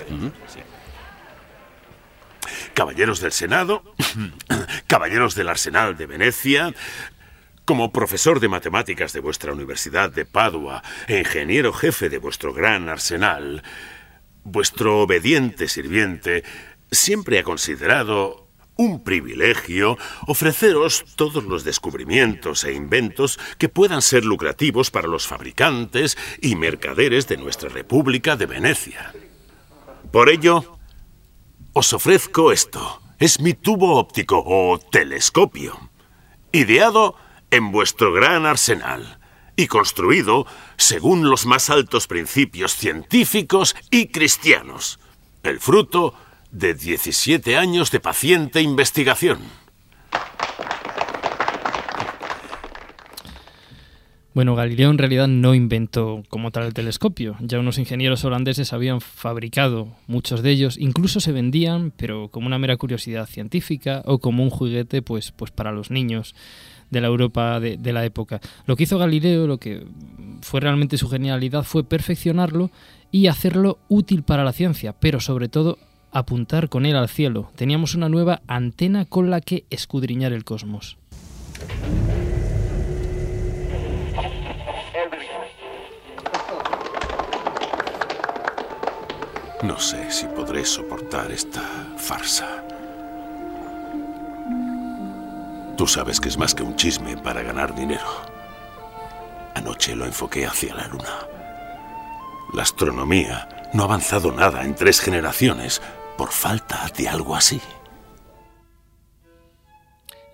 Caballeros 2.73 3.19
del 3.19 3.31
Senado, 3.31 3.83
caballeros 4.87 5.35
del 5.35 5.49
Arsenal 5.49 5.97
de 5.97 6.05
Venecia, 6.05 6.73
como 7.65 7.91
profesor 7.91 8.39
de 8.39 8.47
matemáticas 8.47 9.11
de 9.11 9.19
vuestra 9.19 9.51
Universidad 9.51 10.09
de 10.09 10.25
Padua 10.25 10.83
e 11.07 11.19
ingeniero 11.19 11.73
jefe 11.73 12.09
de 12.09 12.17
vuestro 12.17 12.53
gran 12.53 12.87
arsenal, 12.87 13.61
vuestro 14.45 14.99
obediente 15.01 15.67
sirviente 15.67 16.43
siempre 16.91 17.39
ha 17.39 17.43
considerado 17.43 18.47
un 18.77 19.03
privilegio 19.03 19.97
ofreceros 20.27 21.03
todos 21.15 21.43
los 21.43 21.63
descubrimientos 21.63 22.63
e 22.63 22.73
inventos 22.73 23.39
que 23.57 23.69
puedan 23.69 24.01
ser 24.01 24.23
lucrativos 24.23 24.91
para 24.91 25.07
los 25.07 25.27
fabricantes 25.27 26.17
y 26.41 26.55
mercaderes 26.55 27.27
de 27.27 27.37
nuestra 27.37 27.69
República 27.69 28.35
de 28.37 28.45
Venecia. 28.45 29.13
Por 30.11 30.29
ello, 30.29 30.76
os 31.77 31.93
ofrezco 31.93 32.51
esto. 32.51 33.01
Es 33.19 33.39
mi 33.39 33.53
tubo 33.53 33.99
óptico 33.99 34.41
o 34.43 34.79
telescopio, 34.79 35.77
ideado 36.51 37.15
en 37.51 37.71
vuestro 37.71 38.11
gran 38.11 38.47
arsenal 38.47 39.19
y 39.55 39.67
construido 39.67 40.47
según 40.77 41.29
los 41.29 41.45
más 41.45 41.69
altos 41.69 42.07
principios 42.07 42.75
científicos 42.75 43.75
y 43.91 44.07
cristianos. 44.07 44.99
El 45.43 45.59
fruto 45.59 46.15
de 46.49 46.73
17 46.73 47.57
años 47.57 47.91
de 47.91 47.99
paciente 47.99 48.61
investigación. 48.61 49.39
Bueno, 54.37 54.53
Galileo 54.53 54.91
en 54.91 54.99
realidad 54.99 55.27
no 55.27 55.55
inventó 55.55 56.21
como 56.29 56.51
tal 56.51 56.67
el 56.67 56.75
telescopio. 56.75 57.37
Ya 57.39 57.59
unos 57.59 57.79
ingenieros 57.79 58.23
holandeses 58.23 58.71
habían 58.71 59.01
fabricado 59.01 59.87
muchos 60.05 60.43
de 60.43 60.51
ellos, 60.51 60.77
incluso 60.77 61.19
se 61.19 61.31
vendían, 61.31 61.91
pero 61.97 62.29
como 62.29 62.45
una 62.45 62.59
mera 62.59 62.77
curiosidad 62.77 63.25
científica 63.25 64.03
o 64.05 64.19
como 64.19 64.43
un 64.43 64.51
juguete, 64.51 65.01
pues, 65.01 65.31
pues 65.31 65.49
para 65.49 65.71
los 65.71 65.89
niños 65.89 66.35
de 66.91 67.01
la 67.01 67.07
Europa 67.07 67.59
de, 67.59 67.77
de 67.77 67.93
la 67.93 68.05
época. 68.05 68.39
Lo 68.67 68.75
que 68.75 68.83
hizo 68.83 68.99
Galileo, 68.99 69.47
lo 69.47 69.57
que 69.57 69.87
fue 70.43 70.59
realmente 70.59 70.99
su 70.99 71.09
genialidad, 71.09 71.63
fue 71.63 71.83
perfeccionarlo 71.83 72.69
y 73.09 73.25
hacerlo 73.25 73.79
útil 73.89 74.21
para 74.21 74.43
la 74.43 74.53
ciencia, 74.53 74.93
pero 74.93 75.19
sobre 75.19 75.49
todo 75.49 75.79
apuntar 76.11 76.69
con 76.69 76.85
él 76.85 76.95
al 76.95 77.09
cielo. 77.09 77.49
Teníamos 77.55 77.95
una 77.95 78.07
nueva 78.07 78.43
antena 78.45 79.05
con 79.05 79.31
la 79.31 79.41
que 79.41 79.65
escudriñar 79.71 80.31
el 80.31 80.43
cosmos. 80.43 80.95
No 89.63 89.79
sé 89.79 90.11
si 90.11 90.27
podré 90.27 90.63
soportar 90.65 91.31
esta 91.31 91.63
farsa. 91.97 92.63
Tú 95.75 95.87
sabes 95.87 96.19
que 96.19 96.29
es 96.29 96.37
más 96.37 96.53
que 96.53 96.61
un 96.61 96.75
chisme 96.75 97.17
para 97.17 97.41
ganar 97.41 97.73
dinero. 97.73 98.05
Anoche 99.55 99.95
lo 99.95 100.05
enfoqué 100.05 100.45
hacia 100.45 100.75
la 100.75 100.87
luna. 100.87 101.27
La 102.53 102.61
astronomía 102.61 103.49
no 103.73 103.81
ha 103.81 103.85
avanzado 103.85 104.31
nada 104.31 104.63
en 104.63 104.75
tres 104.75 104.99
generaciones 104.99 105.81
por 106.17 106.31
falta 106.31 106.85
de 106.95 107.09
algo 107.09 107.35
así. 107.35 107.59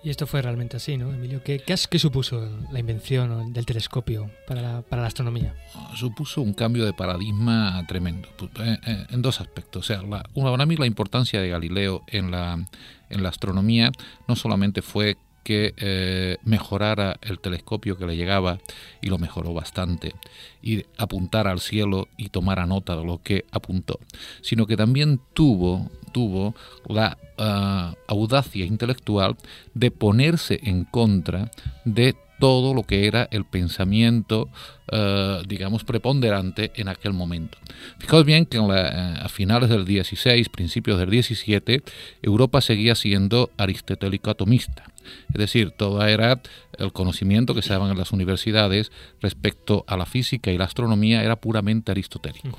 Y 0.04 0.10
esto 0.10 0.26
fue 0.26 0.42
realmente 0.42 0.76
así, 0.76 0.98
¿no, 0.98 1.10
Emilio? 1.10 1.42
¿Qué, 1.42 1.62
qué, 1.64 1.98
supuso 1.98 2.46
la 2.70 2.78
invención 2.78 3.54
del 3.54 3.64
telescopio 3.64 4.30
para 4.46 4.84
la, 4.90 5.06
astronomía? 5.06 5.54
supuso 5.96 6.42
un 6.42 6.52
cambio 6.52 6.84
de 6.84 6.92
paradigma 6.92 7.82
tremendo 7.88 8.28
eh, 8.60 8.76
eh, 8.86 9.06
en 9.08 9.22
dos 9.22 9.40
aspectos. 9.40 9.84
O 9.84 9.86
sea, 9.86 10.02
la, 10.02 10.22
para 10.34 10.66
mí 10.66 10.76
la 10.76 10.84
importancia 10.84 11.40
de 11.40 11.48
Galileo 11.48 12.02
en 12.06 12.30
la, 12.30 12.62
en 13.08 13.22
la 13.22 13.30
astronomía 13.30 13.92
no 14.28 14.36
solamente 14.36 14.82
fue 14.82 15.16
que 15.42 15.72
eh, 15.78 16.36
mejorara 16.44 17.16
el 17.22 17.38
telescopio 17.38 17.96
que 17.96 18.06
le 18.06 18.16
llegaba 18.16 18.58
y 19.00 19.08
lo 19.08 19.16
mejoró 19.16 19.54
bastante 19.54 20.14
y 20.62 20.84
apuntara 20.98 21.50
al 21.50 21.60
cielo 21.60 22.08
y 22.18 22.28
tomara 22.28 22.66
nota 22.66 22.94
de 22.94 23.04
lo 23.04 23.22
que 23.22 23.46
apuntó, 23.52 24.00
sino 24.42 24.66
que 24.66 24.76
también 24.76 25.20
tuvo 25.32 25.90
tuvo 26.14 26.54
la 26.88 27.18
ah, 27.36 27.94
audacia 28.06 28.64
intelectual 28.64 29.36
de 29.74 29.90
ponerse 29.90 30.60
en 30.62 30.84
contra 30.84 31.50
de 31.84 32.14
todo 32.40 32.74
lo 32.74 32.82
que 32.82 33.06
era 33.06 33.28
el 33.30 33.44
pensamiento, 33.44 34.48
eh, 34.92 35.40
digamos, 35.46 35.84
preponderante 35.84 36.72
en 36.76 36.88
aquel 36.88 37.12
momento. 37.12 37.58
Fijaos 37.98 38.24
bien 38.24 38.44
que 38.46 38.58
en 38.58 38.68
la- 38.68 38.88
eh, 38.88 39.18
a 39.22 39.28
finales 39.28 39.68
del 39.70 39.84
16, 39.84 40.48
principios 40.48 40.98
del 40.98 41.10
17, 41.10 41.82
Europa 42.22 42.60
seguía 42.60 42.94
siendo 42.94 43.50
aristotélico 43.56 44.30
atomista. 44.30 44.84
Es 45.32 45.38
decir, 45.38 45.70
todo 45.70 46.04
era 46.06 46.40
el 46.78 46.92
conocimiento 46.92 47.54
que 47.54 47.62
se 47.62 47.72
daban 47.72 47.90
en 47.90 47.98
las 47.98 48.12
universidades 48.12 48.90
respecto 49.20 49.84
a 49.86 49.96
la 49.96 50.06
física 50.06 50.50
y 50.50 50.58
la 50.58 50.64
astronomía 50.64 51.22
era 51.22 51.36
puramente 51.36 51.92
aristotélico. 51.92 52.58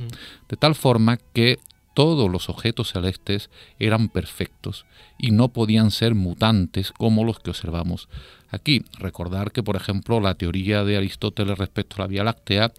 De 0.49 0.55
tal 0.57 0.75
forma 0.75 1.17
que 1.33 1.57
todos 1.95 2.29
los 2.29 2.49
objetos 2.49 2.91
celestes 2.91 3.49
eran 3.79 4.10
perfectos 4.10 4.86
y 5.17 5.31
no 5.31 5.47
podían 5.47 5.89
ser 5.89 6.13
mutantes 6.13 6.91
como 6.91 7.23
los 7.23 7.39
que 7.39 7.49
observamos 7.49 8.10
aquí. 8.49 8.84
Recordar 8.99 9.51
que, 9.51 9.63
por 9.63 9.77
ejemplo, 9.77 10.19
la 10.19 10.36
teoría 10.36 10.84
de 10.84 10.97
Aristóteles 10.97 11.58
respecto 11.58 11.95
a 11.95 11.99
la 12.01 12.08
Vía 12.08 12.23
Láctea 12.23 12.71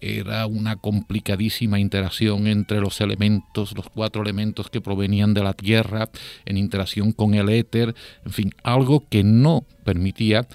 era 0.00 0.46
una 0.46 0.76
complicadísima 0.76 1.78
interacción 1.78 2.46
entre 2.48 2.80
los 2.80 3.00
elementos, 3.00 3.74
los 3.74 3.88
cuatro 3.88 4.22
elementos 4.22 4.68
que 4.68 4.82
provenían 4.82 5.32
de 5.32 5.44
la 5.44 5.54
Tierra, 5.54 6.10
en 6.44 6.58
interacción 6.58 7.12
con 7.12 7.34
el 7.34 7.48
éter, 7.48 7.94
en 8.26 8.32
fin, 8.32 8.54
algo 8.64 9.04
que 9.08 9.22
no 9.24 9.64
permitía 9.84 10.46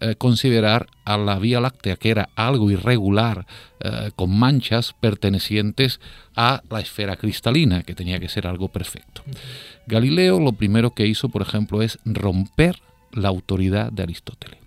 eh, 0.00 0.16
considerar 0.16 0.88
a 1.04 1.16
la 1.16 1.38
Vía 1.38 1.60
Láctea, 1.60 1.96
que 1.96 2.10
era 2.10 2.28
algo 2.34 2.70
irregular, 2.70 3.46
eh, 3.78 4.10
con 4.16 4.36
manchas 4.36 4.92
pertenecientes 4.98 6.00
a 6.34 6.62
la 6.68 6.80
esfera 6.80 7.16
cristalina, 7.16 7.82
que 7.82 7.94
tenía 7.94 8.18
que 8.18 8.28
ser 8.28 8.48
algo 8.48 8.68
perfecto. 8.68 9.22
Galileo 9.86 10.40
lo 10.40 10.52
primero 10.52 10.90
que 10.90 11.06
hizo, 11.06 11.28
por 11.28 11.42
ejemplo, 11.42 11.80
es 11.80 11.98
romper 12.04 12.80
la 13.12 13.28
autoridad 13.28 13.92
de 13.92 14.02
Aristóteles, 14.02 14.58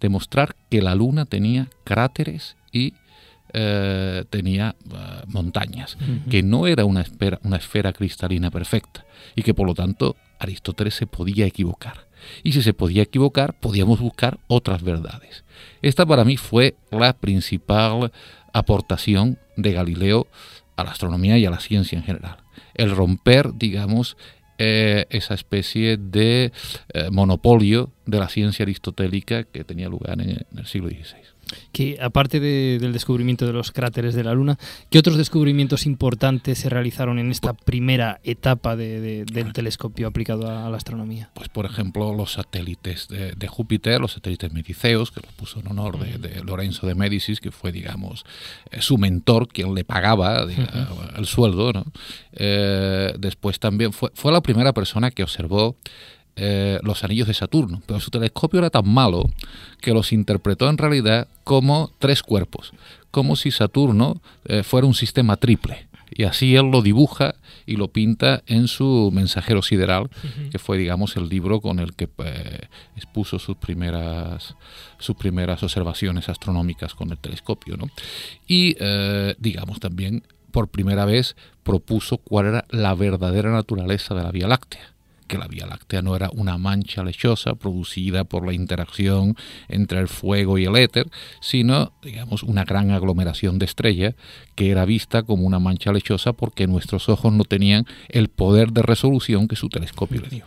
demostrar 0.00 0.54
que 0.70 0.80
la 0.80 0.94
Luna 0.94 1.24
tenía 1.24 1.68
cráteres 1.82 2.56
y 2.70 2.94
eh, 3.52 4.24
tenía 4.30 4.76
montañas, 5.26 5.96
que 6.30 6.42
no 6.42 6.66
era 6.66 6.84
una 6.84 7.04
una 7.42 7.56
esfera 7.56 7.92
cristalina 7.92 8.50
perfecta 8.50 9.04
y 9.34 9.42
que 9.42 9.54
por 9.54 9.66
lo 9.66 9.74
tanto 9.74 10.16
Aristóteles 10.38 10.94
se 10.94 11.06
podía 11.06 11.46
equivocar 11.46 12.07
y 12.42 12.52
si 12.52 12.62
se 12.62 12.74
podía 12.74 13.02
equivocar, 13.02 13.58
podíamos 13.60 14.00
buscar 14.00 14.38
otras 14.46 14.82
verdades. 14.82 15.44
Esta 15.82 16.06
para 16.06 16.24
mí 16.24 16.36
fue 16.36 16.76
la 16.90 17.12
principal 17.12 18.12
aportación 18.52 19.38
de 19.56 19.72
Galileo 19.72 20.26
a 20.76 20.84
la 20.84 20.90
astronomía 20.90 21.38
y 21.38 21.46
a 21.46 21.50
la 21.50 21.60
ciencia 21.60 21.96
en 21.96 22.04
general. 22.04 22.38
El 22.74 22.94
romper, 22.94 23.54
digamos, 23.54 24.16
eh, 24.58 25.06
esa 25.10 25.34
especie 25.34 25.96
de 25.96 26.52
eh, 26.92 27.08
monopolio 27.10 27.92
de 28.06 28.18
la 28.18 28.28
ciencia 28.28 28.64
aristotélica 28.64 29.44
que 29.44 29.64
tenía 29.64 29.88
lugar 29.88 30.20
en 30.20 30.46
el 30.56 30.66
siglo 30.66 30.88
XVI 30.88 31.37
que 31.72 31.98
aparte 32.00 32.40
del 32.40 32.92
descubrimiento 32.92 33.46
de 33.46 33.52
los 33.52 33.72
cráteres 33.72 34.14
de 34.14 34.24
la 34.24 34.34
Luna, 34.34 34.58
¿qué 34.90 34.98
otros 34.98 35.16
descubrimientos 35.16 35.86
importantes 35.86 36.58
se 36.58 36.68
realizaron 36.68 37.18
en 37.18 37.30
esta 37.30 37.52
primera 37.52 38.20
etapa 38.24 38.76
del 38.76 39.52
telescopio 39.52 40.08
aplicado 40.08 40.50
a, 40.50 40.68
la 40.68 40.76
astronomía? 40.76 41.30
Pues 41.34 41.48
por 41.48 41.66
ejemplo 41.66 42.14
los 42.14 42.32
satélites 42.32 43.08
de, 43.08 43.48
Júpiter, 43.48 44.00
los 44.00 44.12
satélites 44.12 44.52
mediceos, 44.52 45.10
que 45.10 45.20
los 45.20 45.32
puso 45.32 45.60
en 45.60 45.68
honor 45.68 45.98
de, 45.98 46.42
Lorenzo 46.44 46.86
de 46.86 46.94
Médicis, 46.94 47.40
que 47.40 47.50
fue 47.50 47.72
digamos 47.72 48.24
eh, 48.70 48.80
su 48.80 48.98
mentor, 48.98 49.48
quien 49.48 49.74
le 49.74 49.84
pagaba 49.84 50.46
el 51.16 51.26
sueldo. 51.26 51.72
Eh, 52.32 53.14
después 53.18 53.58
también 53.58 53.92
fue, 53.92 54.10
fue 54.14 54.32
la 54.32 54.40
primera 54.40 54.72
persona 54.72 55.10
que 55.10 55.22
observó 55.22 55.76
eh, 56.40 56.78
los 56.84 57.02
anillos 57.02 57.26
de 57.26 57.34
Saturno, 57.34 57.82
pero 57.84 57.98
su 57.98 58.12
telescopio 58.12 58.60
era 58.60 58.70
tan 58.70 58.88
malo 58.88 59.28
que 59.80 59.92
los 59.92 60.12
interpretó 60.12 60.68
en 60.68 60.78
realidad 60.78 61.26
como 61.42 61.90
tres 61.98 62.22
cuerpos, 62.22 62.72
como 63.10 63.34
si 63.34 63.50
Saturno 63.50 64.22
eh, 64.44 64.62
fuera 64.62 64.86
un 64.86 64.94
sistema 64.94 65.36
triple. 65.36 65.88
Y 66.10 66.24
así 66.24 66.54
él 66.54 66.70
lo 66.70 66.80
dibuja 66.80 67.34
y 67.66 67.74
lo 67.74 67.88
pinta 67.88 68.44
en 68.46 68.68
su 68.68 69.10
Mensajero 69.12 69.62
Sideral, 69.62 70.10
que 70.50 70.58
fue, 70.60 70.78
digamos, 70.78 71.16
el 71.16 71.28
libro 71.28 71.60
con 71.60 71.80
el 71.80 71.94
que 71.94 72.08
eh, 72.18 72.60
expuso 72.96 73.40
sus 73.40 73.56
primeras, 73.56 74.54
sus 74.98 75.16
primeras 75.16 75.62
observaciones 75.64 76.28
astronómicas 76.28 76.94
con 76.94 77.10
el 77.10 77.18
telescopio. 77.18 77.76
¿no? 77.76 77.90
Y, 78.46 78.76
digamos, 79.38 79.80
también 79.80 80.22
por 80.50 80.68
primera 80.68 81.04
vez 81.04 81.36
propuso 81.62 82.16
cuál 82.16 82.46
era 82.46 82.64
la 82.70 82.94
verdadera 82.94 83.50
naturaleza 83.50 84.14
de 84.14 84.22
la 84.22 84.30
Vía 84.30 84.48
Láctea 84.48 84.94
que 85.28 85.38
la 85.38 85.46
Vía 85.46 85.66
Láctea 85.66 86.02
no 86.02 86.16
era 86.16 86.30
una 86.32 86.58
mancha 86.58 87.04
lechosa 87.04 87.54
producida 87.54 88.24
por 88.24 88.44
la 88.44 88.52
interacción 88.52 89.36
entre 89.68 90.00
el 90.00 90.08
fuego 90.08 90.58
y 90.58 90.64
el 90.64 90.76
éter, 90.76 91.08
sino, 91.40 91.92
digamos, 92.02 92.42
una 92.42 92.64
gran 92.64 92.90
aglomeración 92.90 93.58
de 93.58 93.66
estrellas 93.66 94.14
que 94.56 94.70
era 94.70 94.84
vista 94.84 95.22
como 95.22 95.46
una 95.46 95.60
mancha 95.60 95.92
lechosa 95.92 96.32
porque 96.32 96.66
nuestros 96.66 97.08
ojos 97.08 97.32
no 97.32 97.44
tenían 97.44 97.86
el 98.08 98.28
poder 98.28 98.72
de 98.72 98.82
resolución 98.82 99.46
que 99.46 99.54
su 99.54 99.68
telescopio 99.68 100.22
le 100.22 100.28
dio. 100.28 100.44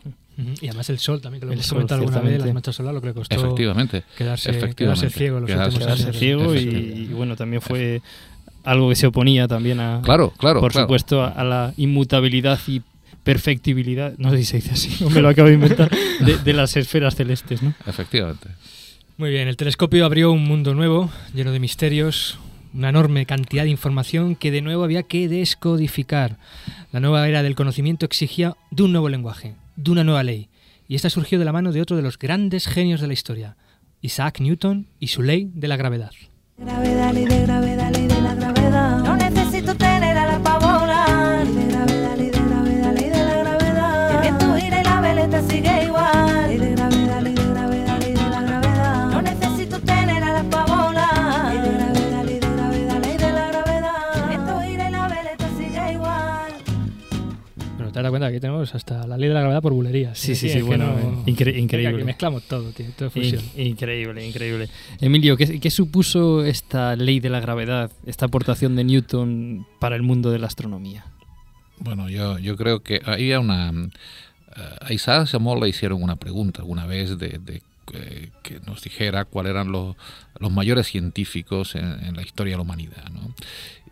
Y 0.62 0.68
además 0.68 0.90
el 0.90 1.00
sol 1.00 1.22
también, 1.22 1.42
que 1.42 1.46
lo 1.46 1.54
hemos 1.54 1.70
comentado 1.70 2.02
alguna 2.02 2.22
vez, 2.22 2.40
las 2.40 2.54
manchas 2.54 2.76
solares, 2.76 2.96
lo 2.96 3.02
que 3.02 3.08
le 3.08 3.14
costó 3.14 3.36
efectivamente, 3.36 4.04
quedarse, 4.18 4.50
efectivamente, 4.50 5.10
ciego. 5.10 5.40
Los 5.40 5.48
quedarse, 5.48 6.14
ciego 6.14 6.56
y, 6.56 7.08
bueno, 7.14 7.36
también 7.36 7.62
fue 7.62 8.02
algo 8.64 8.90
que 8.90 8.96
se 8.96 9.08
oponía 9.08 9.48
también 9.48 9.80
a, 9.80 10.02
claro, 10.04 10.34
claro, 10.38 10.62
por 10.62 10.74
supuesto, 10.74 11.24
a, 11.24 11.44
la 11.44 11.74
inmutabilidad 11.78 12.60
y 12.68 12.82
perfectibilidad, 13.24 14.14
no 14.18 14.32
sé 14.32 14.38
si 14.38 14.46
se 14.46 14.58
dice 14.58 14.72
así, 14.72 15.06
me 15.06 15.22
lo 15.22 15.30
acabo 15.30 15.48
de 15.48 15.56
inventar, 15.56 15.90
de, 16.44 16.54
las 16.54 16.76
esferas 16.78 17.16
celestes, 17.16 17.62
¿no? 17.62 17.74
Efectivamente. 17.86 18.50
Muy 19.18 19.30
bien, 19.30 19.48
el 19.48 19.58
telescopio 19.58 20.06
abrió 20.06 20.32
un 20.32 20.44
mundo 20.44 20.74
nuevo, 20.74 21.12
lleno 21.34 21.52
de 21.52 21.60
misterios, 21.60 22.40
una 22.74 22.90
enorme 22.90 23.26
cantidad 23.26 23.64
de 23.64 23.70
información 23.70 24.36
que 24.36 24.52
de 24.52 24.62
nuevo 24.62 24.84
había 24.84 25.04
que 25.04 25.28
descodificar. 25.28 26.38
La 26.92 27.00
nueva 27.00 27.28
era 27.28 27.44
del 27.44 27.56
conocimiento 27.56 28.06
exigía 28.06 28.56
de 28.72 28.84
un 28.84 28.92
nuevo 28.92 29.10
lenguaje, 29.10 29.56
de 29.76 29.92
una 29.92 30.04
nueva 30.04 30.24
ley, 30.24 30.50
y 30.88 30.96
esta 30.96 31.10
surgió 31.10 31.38
de 31.40 31.46
la 31.46 31.54
mano 31.54 31.72
de 31.72 31.82
otro 31.82 31.96
de 31.96 32.04
los 32.04 32.18
grandes 32.18 32.68
genios 32.68 33.02
de 33.02 33.08
la 33.08 33.14
historia, 33.14 33.58
Isaac 34.02 34.40
Newton 34.40 34.88
y 35.00 35.08
su 35.08 35.22
ley 35.22 35.52
de 35.54 35.68
la 35.68 35.78
gravedad. 35.78 36.12
Gravedad, 36.58 37.14
ley 37.14 37.26
de 37.26 37.42
gravedad, 37.42 37.92
ley 37.94 38.08
de 38.08 38.11
Das 58.04 58.10
cuenta 58.12 58.28
que 58.30 58.36
aquí 58.36 58.42
tenemos 58.42 58.74
hasta 58.76 59.06
la 59.08 59.18
ley 59.18 59.28
de 59.30 59.34
la 59.36 59.42
gravedad 59.42 59.62
por 59.62 59.74
bulerías. 59.74 60.18
Sí, 60.18 60.36
sí, 60.36 60.50
sí, 60.50 60.56
que 60.58 60.64
bueno, 60.64 60.86
no- 60.88 61.26
incre- 61.26 61.46
Venga, 61.46 61.60
increíble. 61.60 61.98
que 62.00 62.04
mezclamos 62.04 62.44
todo, 62.44 62.70
tío, 62.72 62.88
todo 62.98 63.10
fusión. 63.10 63.42
In- 63.56 63.68
increíble, 63.68 64.28
increíble. 64.28 64.70
Emilio, 65.00 65.38
¿qué, 65.38 65.60
qué 65.60 65.70
supuso 65.72 66.44
esta 66.44 66.96
ley 66.96 67.20
de 67.20 67.30
la 67.30 67.40
gravedad, 67.40 67.92
esta 68.06 68.26
aportación 68.26 68.76
de 68.76 68.84
Newton 68.84 69.66
para 69.80 69.96
el 69.96 70.02
mundo 70.02 70.32
de 70.32 70.40
la 70.40 70.48
astronomía? 70.48 71.06
Bueno, 71.80 72.10
yo, 72.10 72.38
yo 72.40 72.56
creo 72.58 72.82
que 72.84 73.02
había 73.06 73.40
una... 73.40 73.70
eh, 73.72 74.62
a 74.82 74.94
Isaac 74.94 75.22
Asimov 75.24 75.62
le 75.62 75.70
hicieron 75.70 76.02
una 76.04 76.16
pregunta 76.18 76.62
alguna 76.62 76.86
vez 76.86 77.18
de, 77.18 77.40
de, 77.40 77.62
eh, 77.94 78.30
que 78.44 78.60
nos 78.68 78.82
dijera 78.84 79.26
cuáles 79.26 79.52
eran 79.52 79.72
los, 79.72 79.96
los 80.40 80.52
mayores 80.52 80.88
científicos 80.88 81.76
en, 81.76 81.86
en 82.06 82.16
la 82.16 82.22
historia 82.22 82.54
de 82.54 82.58
la 82.58 82.62
humanidad. 82.64 83.10
¿no? 83.12 83.34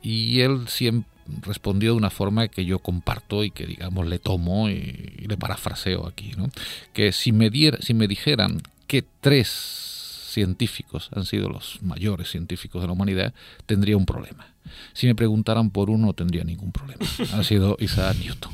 Y 0.03 0.41
él 0.41 0.67
siempre 0.67 1.09
respondió 1.41 1.91
de 1.91 1.97
una 1.97 2.09
forma 2.09 2.47
que 2.47 2.65
yo 2.65 2.79
comparto 2.79 3.43
y 3.43 3.51
que 3.51 3.65
digamos 3.65 4.07
le 4.07 4.19
tomo 4.19 4.69
y, 4.69 5.15
y 5.17 5.27
le 5.27 5.37
parafraseo 5.37 6.07
aquí. 6.07 6.33
¿no? 6.37 6.49
Que 6.93 7.11
si 7.11 7.31
me, 7.31 7.49
diera, 7.49 7.77
si 7.81 7.93
me 7.93 8.07
dijeran 8.07 8.61
que 8.87 9.03
tres 9.21 9.89
científicos 10.29 11.09
han 11.13 11.25
sido 11.25 11.49
los 11.49 11.81
mayores 11.81 12.29
científicos 12.29 12.81
de 12.81 12.87
la 12.87 12.93
humanidad, 12.93 13.33
tendría 13.65 13.97
un 13.97 14.05
problema. 14.05 14.53
Si 14.93 15.07
me 15.07 15.15
preguntaran 15.15 15.69
por 15.69 15.89
uno, 15.89 16.07
no 16.07 16.13
tendría 16.13 16.43
ningún 16.43 16.71
problema. 16.71 17.05
Ha 17.33 17.43
sido 17.43 17.77
Isaac 17.79 18.17
Newton. 18.17 18.51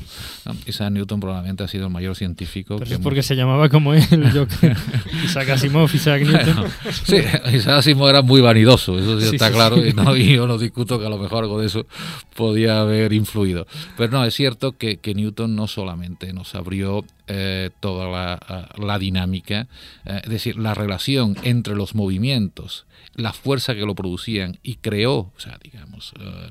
Isaac 0.66 0.92
Newton 0.92 1.18
probablemente 1.20 1.64
ha 1.64 1.68
sido 1.68 1.86
el 1.86 1.92
mayor 1.92 2.14
científico. 2.14 2.76
Pero 2.76 2.88
que 2.88 2.94
es 2.94 3.00
porque 3.00 3.22
se 3.22 3.34
llamaba 3.34 3.68
como 3.68 3.94
él, 3.94 4.04
yo. 4.32 4.46
Isaac 5.24 5.48
Asimov, 5.50 5.90
Isaac 5.92 6.22
Newton. 6.22 6.54
Bueno, 6.54 6.70
sí, 7.04 7.16
Isaac 7.54 7.78
Asimov 7.78 8.08
era 8.08 8.22
muy 8.22 8.40
vanidoso, 8.40 8.98
eso 8.98 9.18
sí, 9.18 9.26
Sí, 9.26 9.36
está 9.36 9.48
sí, 9.48 9.54
claro, 9.54 9.76
sí. 9.76 9.88
Y, 9.88 9.92
no, 9.92 10.16
y 10.16 10.34
yo 10.34 10.46
no 10.46 10.58
discuto 10.58 10.98
que 11.00 11.06
a 11.06 11.08
lo 11.08 11.18
mejor 11.18 11.44
algo 11.44 11.60
de 11.60 11.66
eso 11.66 11.86
podía 12.34 12.80
haber 12.80 13.12
influido. 13.12 13.66
Pero 13.96 14.12
no, 14.12 14.24
es 14.24 14.34
cierto 14.34 14.72
que, 14.72 14.98
que 14.98 15.14
Newton 15.14 15.56
no 15.56 15.66
solamente 15.66 16.32
nos 16.32 16.54
abrió 16.54 17.04
eh, 17.28 17.70
toda 17.80 18.08
la, 18.08 18.68
la 18.78 18.98
dinámica, 19.00 19.66
eh, 20.04 20.20
es 20.22 20.30
decir, 20.30 20.56
la 20.56 20.74
relación 20.74 21.36
entre 21.42 21.74
los 21.74 21.96
movimientos, 21.96 22.86
la 23.16 23.32
fuerza 23.32 23.74
que 23.74 23.80
lo 23.80 23.96
producían 23.96 24.58
y 24.62 24.76
creó, 24.76 25.14
o 25.14 25.34
sea, 25.38 25.58
digamos, 25.60 26.05
eh, 26.18 26.50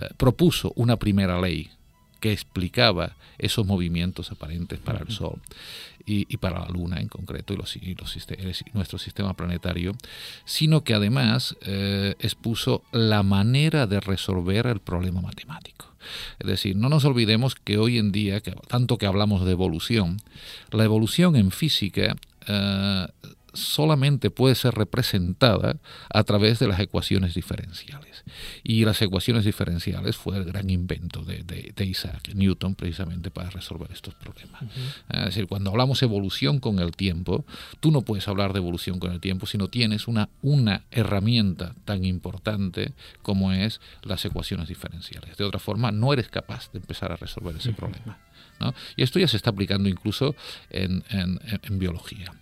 eh, 0.00 0.08
propuso 0.16 0.72
una 0.76 0.96
primera 0.96 1.40
ley 1.40 1.70
que 2.20 2.32
explicaba 2.32 3.16
esos 3.38 3.64
movimientos 3.64 4.32
aparentes 4.32 4.80
para 4.80 4.98
el 4.98 5.10
Sol 5.12 5.40
y, 6.04 6.26
y 6.28 6.36
para 6.38 6.58
la 6.58 6.68
Luna 6.68 6.98
en 7.00 7.06
concreto 7.06 7.52
y, 7.54 7.56
los, 7.56 7.76
y 7.76 7.94
los 7.94 8.16
siste- 8.16 8.36
y 8.40 8.76
nuestro 8.76 8.98
sistema 8.98 9.34
planetario, 9.34 9.92
sino 10.44 10.82
que 10.82 10.94
además 10.94 11.56
eh, 11.62 12.16
expuso 12.18 12.82
la 12.90 13.22
manera 13.22 13.86
de 13.86 14.00
resolver 14.00 14.66
el 14.66 14.80
problema 14.80 15.20
matemático. 15.20 15.86
Es 16.40 16.46
decir, 16.48 16.74
no 16.74 16.88
nos 16.88 17.04
olvidemos 17.04 17.54
que 17.54 17.78
hoy 17.78 17.98
en 17.98 18.10
día, 18.10 18.40
que 18.40 18.52
tanto 18.66 18.98
que 18.98 19.06
hablamos 19.06 19.44
de 19.44 19.52
evolución, 19.52 20.16
la 20.72 20.82
evolución 20.84 21.36
en 21.36 21.52
física 21.52 22.16
eh, 22.48 23.06
solamente 23.58 24.30
puede 24.30 24.54
ser 24.54 24.74
representada 24.74 25.76
a 26.12 26.24
través 26.24 26.58
de 26.58 26.68
las 26.68 26.80
ecuaciones 26.80 27.34
diferenciales. 27.34 28.24
Y 28.62 28.84
las 28.84 29.00
ecuaciones 29.02 29.44
diferenciales 29.44 30.16
fue 30.16 30.36
el 30.36 30.44
gran 30.44 30.70
invento 30.70 31.22
de, 31.24 31.42
de- 31.44 31.72
de 31.74 31.84
Isaac 31.84 32.30
Newton 32.34 32.74
precisamente 32.74 33.30
para 33.30 33.50
resolver 33.50 33.90
estos 33.92 34.14
problemas. 34.14 34.62
Es 35.10 35.24
decir, 35.26 35.46
cuando 35.46 35.70
hablamos 35.70 36.02
evolución 36.02 36.58
con 36.60 36.78
el 36.78 36.92
tiempo, 36.96 37.44
tú 37.80 37.90
no 37.90 38.02
puedes 38.02 38.28
hablar 38.28 38.52
de 38.52 38.58
evolución 38.58 38.98
con 38.98 39.12
el 39.12 39.20
tiempo 39.20 39.46
si 39.46 39.58
no 39.58 39.68
tienes 39.68 40.08
una, 40.08 40.28
una 40.42 40.84
herramienta 40.90 41.74
tan 41.84 42.04
importante 42.04 42.92
como 43.22 43.52
es 43.52 43.80
las 44.02 44.24
ecuaciones 44.24 44.68
diferenciales. 44.68 45.36
De 45.36 45.44
otra 45.44 45.58
forma, 45.60 45.90
no 45.92 46.12
eres 46.12 46.28
capaz 46.28 46.70
de 46.72 46.78
empezar 46.78 47.12
a 47.12 47.16
resolver 47.16 47.56
ese 47.56 47.72
problema. 47.72 48.18
Y 48.96 49.02
esto 49.02 49.18
ya 49.18 49.28
se 49.28 49.36
está 49.36 49.50
aplicando 49.50 49.88
incluso 49.88 50.34
en 50.70 51.78
biología. 51.78 52.32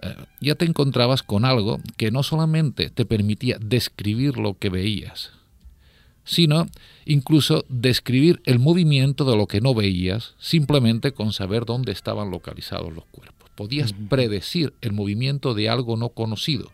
Eh, 0.00 0.14
ya 0.40 0.54
te 0.54 0.64
encontrabas 0.64 1.22
con 1.22 1.44
algo 1.44 1.80
que 1.96 2.10
no 2.10 2.22
solamente 2.22 2.90
te 2.90 3.04
permitía 3.04 3.58
describir 3.60 4.36
lo 4.36 4.56
que 4.56 4.68
veías, 4.68 5.32
sino 6.24 6.68
incluso 7.04 7.64
describir 7.68 8.40
el 8.44 8.58
movimiento 8.58 9.24
de 9.24 9.36
lo 9.36 9.46
que 9.46 9.60
no 9.60 9.74
veías 9.74 10.34
simplemente 10.38 11.12
con 11.12 11.32
saber 11.32 11.64
dónde 11.64 11.92
estaban 11.92 12.30
localizados 12.30 12.92
los 12.92 13.06
cuerpos. 13.06 13.37
Podías 13.58 13.92
predecir 13.92 14.72
el 14.82 14.92
movimiento 14.92 15.52
de 15.52 15.68
algo 15.68 15.96
no 15.96 16.10
conocido, 16.10 16.70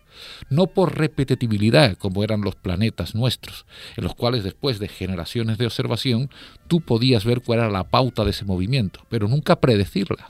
no 0.50 0.66
por 0.66 0.98
repetitividad 0.98 1.96
como 1.96 2.22
eran 2.22 2.42
los 2.42 2.56
planetas 2.56 3.14
nuestros, 3.14 3.64
en 3.96 4.04
los 4.04 4.14
cuales 4.14 4.44
después 4.44 4.78
de 4.78 4.88
generaciones 4.88 5.56
de 5.56 5.64
observación 5.64 6.28
tú 6.68 6.82
podías 6.82 7.24
ver 7.24 7.40
cuál 7.40 7.60
era 7.60 7.70
la 7.70 7.84
pauta 7.84 8.22
de 8.22 8.32
ese 8.32 8.44
movimiento, 8.44 9.00
pero 9.08 9.28
nunca 9.28 9.60
predecirla. 9.60 10.28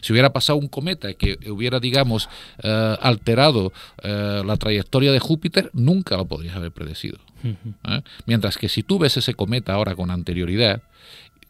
Si 0.00 0.14
hubiera 0.14 0.32
pasado 0.32 0.58
un 0.58 0.68
cometa 0.68 1.12
que 1.12 1.38
hubiera, 1.50 1.80
digamos, 1.80 2.30
eh, 2.62 2.96
alterado 2.98 3.74
eh, 4.02 4.42
la 4.42 4.56
trayectoria 4.56 5.12
de 5.12 5.18
Júpiter, 5.18 5.68
nunca 5.74 6.16
lo 6.16 6.24
podrías 6.24 6.56
haber 6.56 6.72
predecido. 6.72 7.18
¿eh? 7.44 8.00
Mientras 8.24 8.56
que 8.56 8.70
si 8.70 8.82
tú 8.82 8.98
ves 8.98 9.18
ese 9.18 9.34
cometa 9.34 9.74
ahora 9.74 9.94
con 9.94 10.10
anterioridad, 10.10 10.82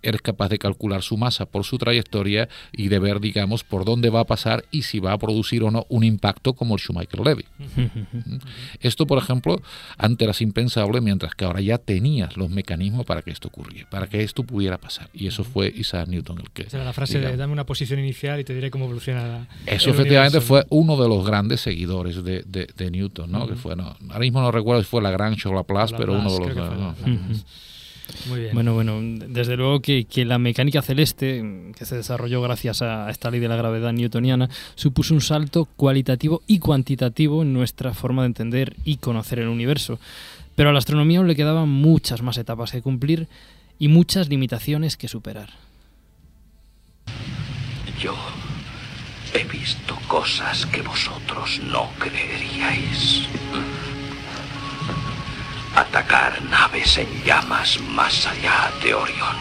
eres 0.02 0.22
capaz 0.22 0.48
de 0.48 0.58
calcular 0.58 1.02
su 1.02 1.16
masa 1.16 1.46
por 1.46 1.64
su 1.64 1.78
trayectoria 1.78 2.48
y 2.72 2.88
de 2.88 2.98
ver, 2.98 3.20
digamos, 3.20 3.64
por 3.64 3.84
dónde 3.84 4.10
va 4.10 4.20
a 4.20 4.24
pasar 4.24 4.64
y 4.70 4.82
si 4.82 4.98
va 5.00 5.12
a 5.12 5.18
producir 5.18 5.62
o 5.64 5.70
no 5.70 5.86
un 5.88 6.04
impacto 6.04 6.52
como 6.54 6.74
el 6.74 6.80
Schumacher-Levy. 6.80 7.44
Esto, 8.80 9.06
por 9.06 9.18
ejemplo, 9.18 9.60
antes 9.98 10.26
era 10.28 10.36
impensable, 10.40 11.00
mientras 11.00 11.34
que 11.34 11.44
ahora 11.44 11.60
ya 11.60 11.78
tenías 11.78 12.36
los 12.36 12.50
mecanismos 12.50 13.04
para 13.06 13.22
que 13.22 13.30
esto 13.30 13.48
ocurriera, 13.48 13.88
para 13.90 14.06
que 14.06 14.22
esto 14.22 14.42
pudiera 14.44 14.78
pasar. 14.78 15.08
Y 15.12 15.26
eso 15.26 15.44
fue 15.44 15.72
Isaac 15.74 16.08
Newton 16.08 16.38
el 16.40 16.50
que... 16.50 16.66
La 16.76 16.92
frase 16.92 17.18
de 17.18 17.36
dame 17.36 17.52
una 17.52 17.64
posición 17.66 17.98
inicial 18.00 18.38
y 18.40 18.44
te 18.44 18.54
diré 18.54 18.70
cómo 18.70 18.84
evoluciona 18.86 19.26
la, 19.26 19.48
eso 19.66 19.90
efectivamente 19.90 20.38
universo". 20.38 20.46
fue 20.46 20.66
uno 20.70 21.00
de 21.00 21.08
los 21.08 21.26
grandes 21.26 21.60
seguidores 21.60 22.22
de, 22.22 22.42
de- 22.46 22.68
de 22.76 22.90
Newton, 22.90 23.30
¿no? 23.30 23.46
Que 23.46 23.54
fue, 23.54 23.74
no, 23.76 23.96
ahora 24.08 24.18
mismo 24.20 24.40
no 24.40 24.50
recuerdo 24.50 24.82
si 24.82 24.88
fue 24.88 25.02
la 25.02 25.10
gran 25.10 25.36
Laplace, 25.54 25.94
pero 25.96 26.14
uno 26.14 26.30
de 26.38 26.54
los... 26.54 27.44
Muy 28.28 28.40
bien. 28.40 28.54
Bueno, 28.54 28.74
bueno, 28.74 29.00
desde 29.02 29.56
luego 29.56 29.80
que, 29.80 30.04
que 30.04 30.24
la 30.24 30.38
mecánica 30.38 30.82
celeste, 30.82 31.72
que 31.76 31.84
se 31.84 31.96
desarrolló 31.96 32.40
gracias 32.40 32.82
a 32.82 33.10
esta 33.10 33.30
ley 33.30 33.40
de 33.40 33.48
la 33.48 33.56
gravedad 33.56 33.92
newtoniana, 33.92 34.48
supuso 34.74 35.14
un 35.14 35.20
salto 35.20 35.66
cualitativo 35.76 36.42
y 36.46 36.58
cuantitativo 36.58 37.42
en 37.42 37.52
nuestra 37.52 37.94
forma 37.94 38.22
de 38.22 38.26
entender 38.26 38.76
y 38.84 38.96
conocer 38.96 39.38
el 39.38 39.48
universo. 39.48 39.98
Pero 40.54 40.70
a 40.70 40.72
la 40.72 40.78
astronomía 40.78 41.18
aún 41.18 41.28
le 41.28 41.36
quedaban 41.36 41.68
muchas 41.68 42.22
más 42.22 42.38
etapas 42.38 42.72
que 42.72 42.82
cumplir 42.82 43.28
y 43.78 43.88
muchas 43.88 44.28
limitaciones 44.28 44.96
que 44.96 45.08
superar. 45.08 45.50
Yo 48.00 48.14
he 49.34 49.44
visto 49.44 49.96
cosas 50.08 50.66
que 50.66 50.82
vosotros 50.82 51.60
no 51.70 51.90
creeríais. 51.98 53.28
Atacar 55.76 56.40
naves 56.44 56.96
en 56.96 57.22
llamas 57.22 57.78
más 57.80 58.26
allá 58.26 58.72
de 58.82 58.94
Orión. 58.94 59.36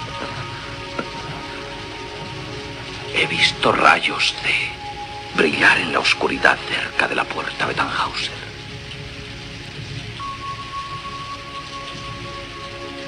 He 3.14 3.26
visto 3.28 3.72
rayos 3.72 4.36
de 4.44 5.42
brillar 5.42 5.78
en 5.78 5.94
la 5.94 6.00
oscuridad 6.00 6.58
cerca 6.68 7.08
de 7.08 7.16
la 7.16 7.24
puerta 7.24 7.66
de 7.66 7.74
Tannhauser. 7.74 8.34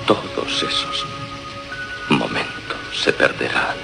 Todos 0.05 0.63
esos 0.63 1.05
momentos 2.07 2.77
se 2.93 3.11
perderán 3.11 3.75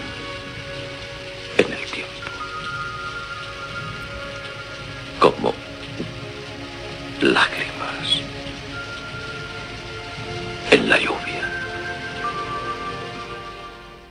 en 1.57 1.73
el 1.73 1.85
tiempo. 1.91 2.29
Como 5.19 5.53
lágrimas 7.19 8.23
en 10.73 10.89
la 10.89 10.97
lluvia. 10.97 11.33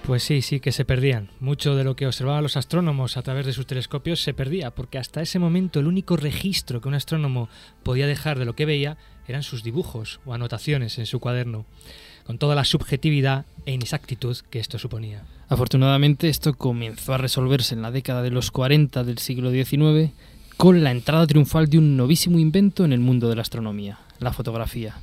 Pues 0.06 0.22
sí, 0.22 0.42
sí 0.42 0.60
que 0.60 0.72
se 0.72 0.84
perdían. 0.84 1.28
Mucho 1.40 1.74
de 1.74 1.84
lo 1.84 1.96
que 1.96 2.06
observaban 2.06 2.42
los 2.42 2.56
astrónomos 2.56 3.16
a 3.16 3.22
través 3.22 3.46
de 3.46 3.52
sus 3.52 3.66
telescopios 3.66 4.20
se 4.20 4.34
perdía, 4.34 4.72
porque 4.72 4.98
hasta 4.98 5.22
ese 5.22 5.38
momento 5.38 5.80
el 5.80 5.86
único 5.86 6.16
registro 6.16 6.80
que 6.80 6.88
un 6.88 6.94
astrónomo 6.94 7.48
podía 7.82 8.06
dejar 8.06 8.38
de 8.38 8.44
lo 8.44 8.54
que 8.54 8.66
veía 8.66 8.96
eran 9.26 9.42
sus 9.42 9.62
dibujos 9.62 10.20
o 10.24 10.34
anotaciones 10.34 10.98
en 10.98 11.06
su 11.06 11.18
cuaderno, 11.18 11.66
con 12.24 12.38
toda 12.38 12.54
la 12.54 12.64
subjetividad 12.64 13.44
e 13.66 13.72
inexactitud 13.72 14.36
que 14.50 14.60
esto 14.60 14.78
suponía. 14.78 15.24
Afortunadamente 15.48 16.28
esto 16.28 16.54
comenzó 16.54 17.14
a 17.14 17.18
resolverse 17.18 17.74
en 17.74 17.82
la 17.82 17.90
década 17.90 18.22
de 18.22 18.30
los 18.30 18.50
40 18.50 19.02
del 19.04 19.18
siglo 19.18 19.50
XIX 19.50 20.12
con 20.56 20.84
la 20.84 20.92
entrada 20.92 21.26
triunfal 21.26 21.68
de 21.68 21.78
un 21.78 21.96
novísimo 21.96 22.38
invento 22.38 22.84
en 22.84 22.92
el 22.92 23.00
mundo 23.00 23.28
de 23.28 23.36
la 23.36 23.42
astronomía, 23.42 23.98
la 24.20 24.32
fotografía. 24.32 24.94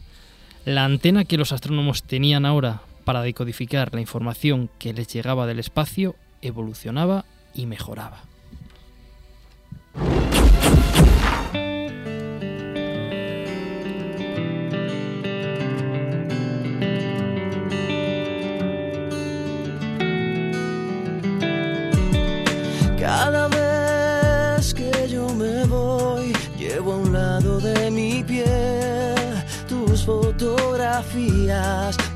La 0.66 0.86
antena 0.86 1.26
que 1.26 1.38
los 1.38 1.52
astrónomos 1.52 2.04
tenían 2.04 2.46
ahora 2.46 2.82
para 3.06 3.22
decodificar 3.22 3.94
la 3.94 4.02
información 4.02 4.70
que 4.78 4.94
les 4.94 5.08
llegaba 5.12 5.48
del 5.48 5.60
espacio 5.60 6.16
evolucionaba 6.42 7.26
y 7.56 7.66
mejoraba. 7.66 8.29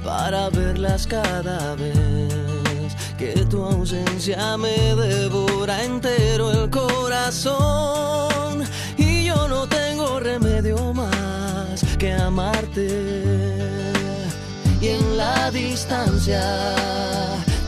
Para 0.03 0.49
verlas 0.49 1.07
cada 1.07 1.75
vez. 1.75 2.93
Que 3.17 3.45
tu 3.49 3.63
ausencia 3.63 4.57
me 4.57 4.95
devora 4.95 5.83
entero 5.83 6.51
el 6.51 6.69
corazón. 6.69 8.63
Y 8.97 9.25
yo 9.25 9.47
no 9.47 9.67
tengo 9.67 10.19
remedio 10.19 10.93
más 10.93 11.83
que 11.97 12.13
amarte. 12.13 13.53
Y 14.81 14.87
en 14.87 15.17
la 15.17 15.49
distancia 15.51 16.43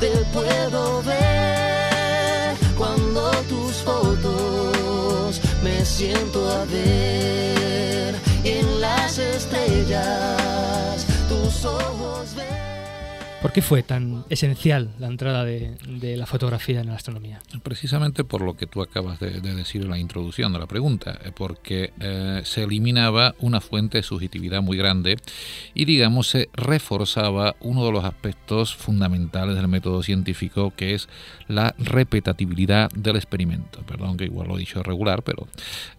te 0.01 0.11
puedo 0.33 1.01
ver 1.03 2.55
cuando 2.77 3.31
tus 3.47 3.75
fotos 3.85 5.39
me 5.63 5.85
siento 5.85 6.51
a 6.51 6.65
ver 6.65 8.34
en 8.45 8.79
las 8.79 9.17
estrellas 9.17 11.05
tus 11.27 11.65
ojos 11.65 12.35
ven. 12.35 12.64
¿Por 13.45 13.53
qué 13.53 13.61
fue 13.61 13.83
tan 13.83 14.25
esencial 14.31 14.89
la 14.97 15.05
entrada 15.05 15.45
de, 15.45 15.75
de 15.87 16.17
la 16.17 16.25
fotografía 16.25 16.81
en 16.81 16.87
la 16.87 16.95
astronomía? 16.95 17.41
Precisamente 17.61 18.23
por 18.23 18.41
lo 18.41 18.55
que 18.57 18.65
tú 18.65 18.81
acabas 18.81 19.19
de, 19.19 19.39
de 19.39 19.53
decir 19.53 19.83
en 19.83 19.91
la 19.91 19.99
introducción 19.99 20.51
de 20.51 20.57
la 20.57 20.65
pregunta, 20.65 21.19
eh, 21.23 21.31
porque 21.35 21.93
eh, 21.99 22.41
se 22.43 22.63
eliminaba 22.63 23.35
una 23.39 23.61
fuente 23.61 23.99
de 23.99 24.03
subjetividad 24.03 24.63
muy 24.63 24.77
grande 24.77 25.17
y, 25.75 25.85
digamos, 25.85 26.27
se 26.27 26.49
reforzaba 26.53 27.55
uno 27.59 27.85
de 27.85 27.91
los 27.91 28.03
aspectos 28.03 28.73
fundamentales 28.73 29.55
del 29.55 29.67
método 29.67 30.01
científico, 30.01 30.73
que 30.75 30.95
es 30.95 31.07
la 31.47 31.75
repetatibilidad 31.77 32.89
del 32.95 33.15
experimento. 33.15 33.81
Perdón 33.83 34.17
que 34.17 34.23
igual 34.25 34.47
lo 34.47 34.55
he 34.55 34.61
dicho 34.61 34.81
regular, 34.81 35.21
pero 35.21 35.47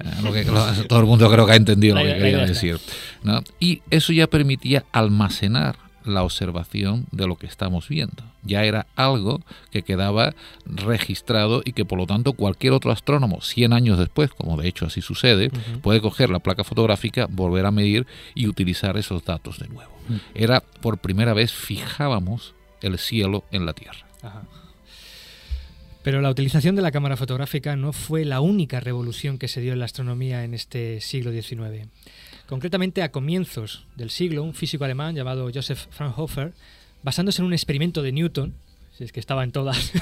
eh, 0.01 0.05
lo 0.25 0.33
que- 0.33 0.45
lo- 0.47 0.67
todo 0.89 0.99
el 0.99 1.07
mundo 1.07 1.31
creo 1.31 1.47
que 1.47 1.53
ha 1.53 1.57
entendido 1.57 1.95
La 1.95 2.03
lo 2.03 2.09
que 2.09 2.19
quería 2.19 2.39
decir. 2.45 2.81
¿no? 3.23 3.41
Y 3.61 3.83
eso 3.91 4.13
ya 4.13 4.27
permitía 4.27 4.85
almacenar 4.91 5.86
la 6.07 6.23
observación 6.23 7.07
de 7.11 7.27
lo 7.27 7.37
que 7.37 7.47
estamos 7.47 7.89
viendo. 7.89 8.23
Ya 8.43 8.65
era 8.65 8.87
algo 8.97 9.41
que 9.71 9.83
quedaba 9.83 10.35
registrado 10.65 11.63
y 11.65 11.73
que 11.73 11.85
por 11.85 11.99
lo 11.99 12.07
tanto 12.07 12.33
cualquier 12.33 12.73
otro 12.73 12.93
astrónomo 12.93 13.41
100 13.41 13.73
años 13.73 13.99
después, 13.99 14.31
como 14.31 14.57
de 14.57 14.69
hecho 14.69 14.87
así 14.87 15.03
sucede, 15.03 15.51
puede 15.83 16.01
coger 16.01 16.31
la 16.31 16.39
placa 16.39 16.65
fotográfica, 16.65 17.27
volver 17.29 17.67
a 17.67 17.71
medir 17.71 18.07
y 18.35 18.47
utilizar 18.47 18.97
esos 18.97 19.25
datos 19.25 19.59
de 19.59 19.69
nuevo. 19.69 19.93
Era 20.35 20.61
por 20.61 20.99
primera 20.99 21.35
vez 21.35 21.53
fijábamos 21.53 22.55
el 22.83 22.99
cielo 22.99 23.45
en 23.51 23.67
la 23.67 23.73
Tierra. 23.73 24.07
Ajá. 24.23 24.43
Pero 26.07 26.21
la 26.21 26.31
utilización 26.31 26.77
de 26.77 26.83
la 26.83 26.93
cámara 26.93 27.17
fotográfica 27.17 27.75
no 27.75 27.93
fue 27.93 28.25
la 28.25 28.41
única 28.41 28.79
revolución 28.79 29.39
que 29.39 29.49
se 29.49 29.61
dio 29.61 29.73
en 29.73 29.81
la 29.81 29.87
astronomía 29.87 30.45
en 30.45 30.55
este 30.55 31.01
siglo 31.01 31.33
XIX. 31.33 31.89
Concretamente, 32.47 33.03
a 33.03 33.11
comienzos 33.11 33.85
del 33.97 34.11
siglo, 34.11 34.43
un 34.43 34.55
físico 34.55 34.85
alemán 34.85 35.15
llamado 35.17 35.51
Joseph 35.53 35.87
Fraunhofer, 35.91 36.53
basándose 37.03 37.43
en 37.43 37.47
un 37.47 37.53
experimento 37.53 38.03
de 38.03 38.13
Newton, 38.13 38.55
si 38.97 39.05
es 39.05 39.13
que 39.13 39.21
estaba 39.21 39.45
en 39.45 39.53
todas, 39.53 39.93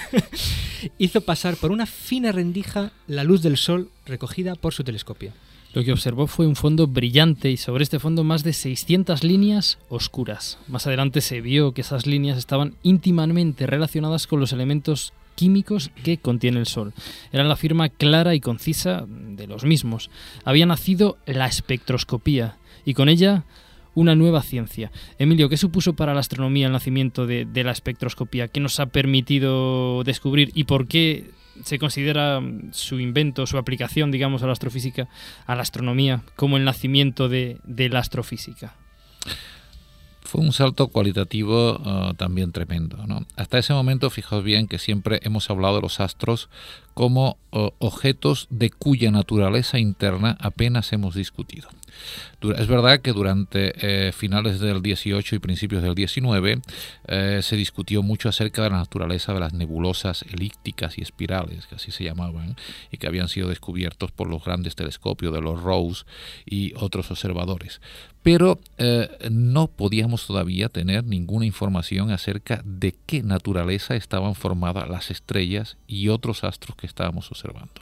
hizo 0.99 1.23
pasar 1.23 1.57
por 1.57 1.73
una 1.73 1.87
fina 1.87 2.33
rendija 2.33 2.93
la 3.07 3.25
luz 3.25 3.43
del 3.43 3.57
Sol 3.57 3.91
recogida 4.07 4.55
por 4.55 4.75
su 4.75 4.85
telescopio. 4.85 5.33
Lo 5.73 5.83
que 5.83 5.93
observó 5.93 6.29
fue 6.29 6.47
un 6.47 6.55
fondo 6.55 6.87
brillante 6.87 7.51
y 7.51 7.57
sobre 7.57 7.83
este 7.83 7.99
fondo 7.99 8.23
más 8.23 8.45
de 8.45 8.53
600 8.53 9.25
líneas 9.25 9.79
oscuras. 9.89 10.59
Más 10.69 10.87
adelante 10.87 11.21
se 11.21 11.41
vio 11.41 11.73
que 11.73 11.81
esas 11.81 12.07
líneas 12.07 12.39
estaban 12.39 12.77
íntimamente 12.85 13.67
relacionadas 13.67 14.29
con 14.29 14.39
los 14.39 14.53
elementos 14.53 15.13
químicos 15.35 15.91
que 16.03 16.19
contiene 16.19 16.59
el 16.59 16.67
Sol. 16.67 16.93
Era 17.33 17.45
la 17.45 17.57
firma 17.57 17.89
clara 17.89 18.35
y 18.35 18.41
concisa 18.41 19.05
de 19.09 19.47
los 19.47 19.65
mismos. 19.65 20.11
Había 20.45 20.67
nacido 20.67 21.19
la 21.27 21.47
espectroscopía 21.47 22.57
y 22.85 22.95
con 22.95 23.09
ella 23.09 23.45
una 23.95 24.15
nueva 24.15 24.43
ciencia. 24.43 24.91
Emilio, 25.19 25.49
¿qué 25.49 25.57
supuso 25.57 25.95
para 25.95 26.15
la 26.15 26.21
astronomía 26.21 26.67
el 26.67 26.73
nacimiento 26.73 27.27
de, 27.27 27.47
la 27.55 27.71
espectroscopía? 27.71 28.49
¿Qué 28.49 28.61
nos 28.61 28.81
ha 28.81 28.87
permitido 28.87 30.03
descubrir 30.05 30.51
y 30.55 30.65
por 30.65 30.89
qué 30.89 31.31
se 31.63 31.79
considera 31.79 32.41
su 32.73 32.99
invento, 32.99 33.47
su 33.47 33.59
aplicación, 33.59 34.11
digamos, 34.11 34.43
a 34.43 34.47
la 34.47 34.53
astrofísica, 34.53 35.09
a 35.47 35.55
la 35.55 35.63
astronomía, 35.63 36.23
como 36.35 36.57
el 36.57 36.65
nacimiento 36.65 37.29
de 37.29 37.61
la 37.65 38.01
astrofísica? 38.01 38.75
Fue 40.25 40.41
un 40.41 40.53
salto 40.53 40.89
cualitativo 40.89 41.77
uh, 41.77 42.15
también 42.15 42.51
tremendo. 42.51 43.07
¿no? 43.07 43.27
Hasta 43.37 43.59
ese 43.59 43.73
momento, 43.73 44.11
fijaos 44.11 44.43
bien 44.43 44.67
que 44.67 44.79
siempre 44.79 45.21
hemos 45.23 45.51
hablado 45.51 45.77
de 45.77 45.83
los 45.83 46.01
astros 46.01 46.49
como 46.95 47.39
objetos 47.51 48.47
de 48.51 48.71
cuya 48.71 49.11
naturaleza 49.11 49.79
interna 49.79 50.37
apenas 50.41 50.93
hemos 50.93 51.15
discutido. 51.15 51.69
Es 52.59 52.67
verdad 52.67 53.01
que 53.01 53.13
durante 53.13 54.09
eh, 54.09 54.13
finales 54.13 54.61
del 54.61 54.83
18 54.83 55.37
y 55.37 55.39
principios 55.39 55.83
del 55.83 55.95
19 55.95 56.61
eh, 57.07 57.41
se 57.43 57.57
discutió 57.57 58.03
mucho 58.03 58.29
acerca 58.29 58.63
de 58.63 58.71
la 58.71 58.79
naturaleza 58.79 59.33
de 59.33 59.41
las 59.41 59.55
nebulosas 59.55 60.23
elípticas 60.23 60.99
y 60.99 61.03
espirales, 61.03 61.67
que 61.67 61.77
así 61.77 61.91
se 61.91 62.05
llamaban, 62.05 62.57
y 62.91 62.99
que 62.99 63.07
habían 63.07 63.29
sido 63.29 63.49
descubiertos 63.49 64.13
por 64.13 64.29
los 64.29 64.45
grandes 64.45 64.75
telescopios 64.75 65.33
de 65.33 65.41
los 65.41 65.63
Rose 65.63 66.05
y 66.45 66.75
otros 66.77 67.11
observadores. 67.11 67.81
Pero 68.23 68.59
eh, 68.79 69.09
no 69.31 69.69
podíamos 69.69 70.27
todavía 70.27 70.69
tener 70.69 71.05
ninguna 71.05 71.47
información 71.47 72.11
acerca 72.11 72.63
de 72.65 72.95
qué 73.07 73.23
naturaleza 73.23 73.97
estaban 73.97 74.35
formadas 74.35 74.89
las 74.89 75.11
estrellas 75.11 75.77
y 75.87 76.09
otros 76.09 76.45
astros 76.45 76.77
que 76.77 76.84
estábamos 76.87 77.31
observando. 77.31 77.73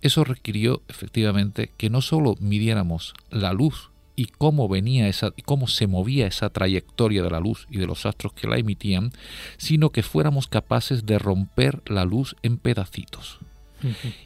Eso 0.00 0.24
requirió 0.24 0.82
efectivamente 0.88 1.72
que 1.76 1.88
no 1.88 2.02
solo 2.02 2.36
midiéramos 2.38 3.14
la 3.30 3.52
luz 3.52 3.90
y 4.16 4.26
cómo 4.26 4.68
venía 4.68 5.08
esa 5.08 5.32
cómo 5.44 5.66
se 5.66 5.86
movía 5.86 6.26
esa 6.26 6.50
trayectoria 6.50 7.22
de 7.22 7.30
la 7.30 7.40
luz 7.40 7.66
y 7.70 7.78
de 7.78 7.86
los 7.86 8.06
astros 8.06 8.32
que 8.32 8.46
la 8.46 8.58
emitían, 8.58 9.12
sino 9.56 9.90
que 9.90 10.02
fuéramos 10.02 10.46
capaces 10.46 11.06
de 11.06 11.18
romper 11.18 11.82
la 11.86 12.04
luz 12.04 12.36
en 12.42 12.58
pedacitos 12.58 13.38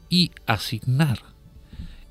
y 0.08 0.30
asignar 0.46 1.20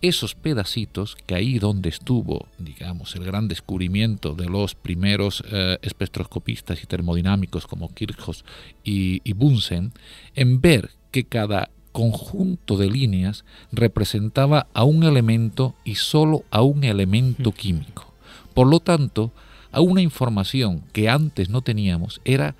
esos 0.02 0.36
pedacitos 0.36 1.16
que 1.26 1.36
ahí 1.36 1.60
donde 1.60 1.90
estuvo, 1.90 2.48
digamos, 2.60 3.16
el 3.16 3.24
gran 3.24 3.48
descubrimiento 3.48 4.34
de 4.34 4.46
los 4.46 4.76
primeros 4.76 5.44
eh, 5.52 5.78
espectroscopistas 5.82 6.84
y 6.84 6.86
termodinámicos 6.86 7.66
como 7.66 7.94
Kirchhoff 7.94 8.42
y, 8.84 9.22
y 9.24 9.34
Bunsen, 9.34 9.94
en 10.36 10.62
ver 10.62 10.92
que 11.12 11.24
cada 11.24 11.70
conjunto 11.92 12.78
de 12.78 12.92
líneas 12.92 13.44
representaba 13.72 14.68
a 14.74 14.84
un 14.84 15.04
elemento 15.04 15.74
y 15.84 15.96
solo 15.96 16.44
a 16.52 16.62
un 16.62 16.84
elemento 16.84 17.52
químico. 17.52 18.14
Por 18.54 18.68
lo 18.68 18.80
tanto, 18.80 19.32
a 19.72 19.82
una 19.82 20.02
información 20.02 20.84
que 20.94 21.10
antes 21.10 21.50
no 21.50 21.62
teníamos 21.62 22.22
era, 22.24 22.56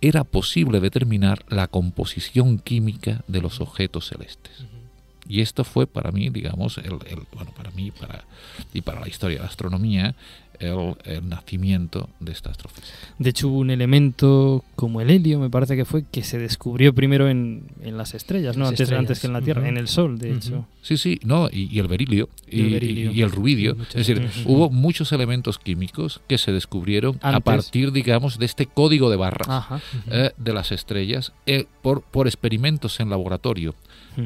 era 0.00 0.24
posible 0.24 0.80
determinar 0.80 1.44
la 1.48 1.66
composición 1.66 2.58
química 2.58 3.24
de 3.26 3.40
los 3.40 3.60
objetos 3.60 4.08
celestes. 4.08 4.64
Y 5.28 5.42
esto 5.42 5.62
fue 5.64 5.86
para 5.86 6.10
mí, 6.10 6.28
digamos, 6.30 6.78
el, 6.78 6.90
bueno, 7.32 7.52
para 7.56 7.70
mí 7.70 7.92
para, 7.92 8.24
y 8.74 8.80
para 8.80 9.00
la 9.00 9.08
historia 9.08 9.36
de 9.36 9.42
la 9.42 9.48
astronomía, 9.48 10.16
el, 10.60 11.28
nacimiento 11.28 12.08
de 12.20 12.32
esta 12.32 12.50
astrofísica. 12.50 12.96
De 13.18 13.30
hecho, 13.30 13.48
hubo 13.48 13.58
un 13.58 13.70
elemento 13.70 14.64
como 14.76 15.00
el 15.00 15.10
helio, 15.10 15.38
me 15.40 15.50
parece 15.50 15.76
que 15.76 15.84
fue, 15.84 16.04
que 16.10 16.22
se 16.22 16.38
descubrió 16.38 16.94
primero 16.94 17.28
en, 17.28 17.64
en 17.82 17.96
las 17.96 18.14
estrellas, 18.14 18.56
¿no? 18.56 18.66
Antes, 18.66 18.92
antes 18.92 19.20
que 19.20 19.26
en 19.26 19.32
la 19.32 19.40
Tierra, 19.40 19.68
en 19.68 19.76
el 19.76 19.88
Sol, 19.88 20.18
de 20.18 20.34
hecho. 20.34 20.66
Sí, 20.82 20.96
sí, 20.96 21.20
no, 21.24 21.48
y, 21.50 21.78
el 21.78 21.88
berilio, 21.88 22.28
y, 22.48 22.60
y, 22.60 23.22
el 23.22 23.30
rubidio. 23.30 23.76
Es 23.94 24.06
decir, 24.06 24.28
hubo 24.46 24.70
muchos 24.70 25.12
elementos 25.12 25.58
químicos 25.58 26.20
que 26.26 26.38
se 26.38 26.52
descubrieron 26.52 27.18
a 27.22 27.40
partir, 27.40 27.92
digamos, 27.92 28.38
de 28.38 28.46
este 28.46 28.66
código 28.66 29.10
de 29.10 29.16
barras 29.16 29.82
eh, 30.10 30.30
de 30.36 30.52
las 30.52 30.72
estrellas 30.72 31.32
eh, 31.46 31.66
por, 31.82 32.02
por 32.02 32.26
experimentos 32.26 33.00
en 33.00 33.10
laboratorio 33.10 33.74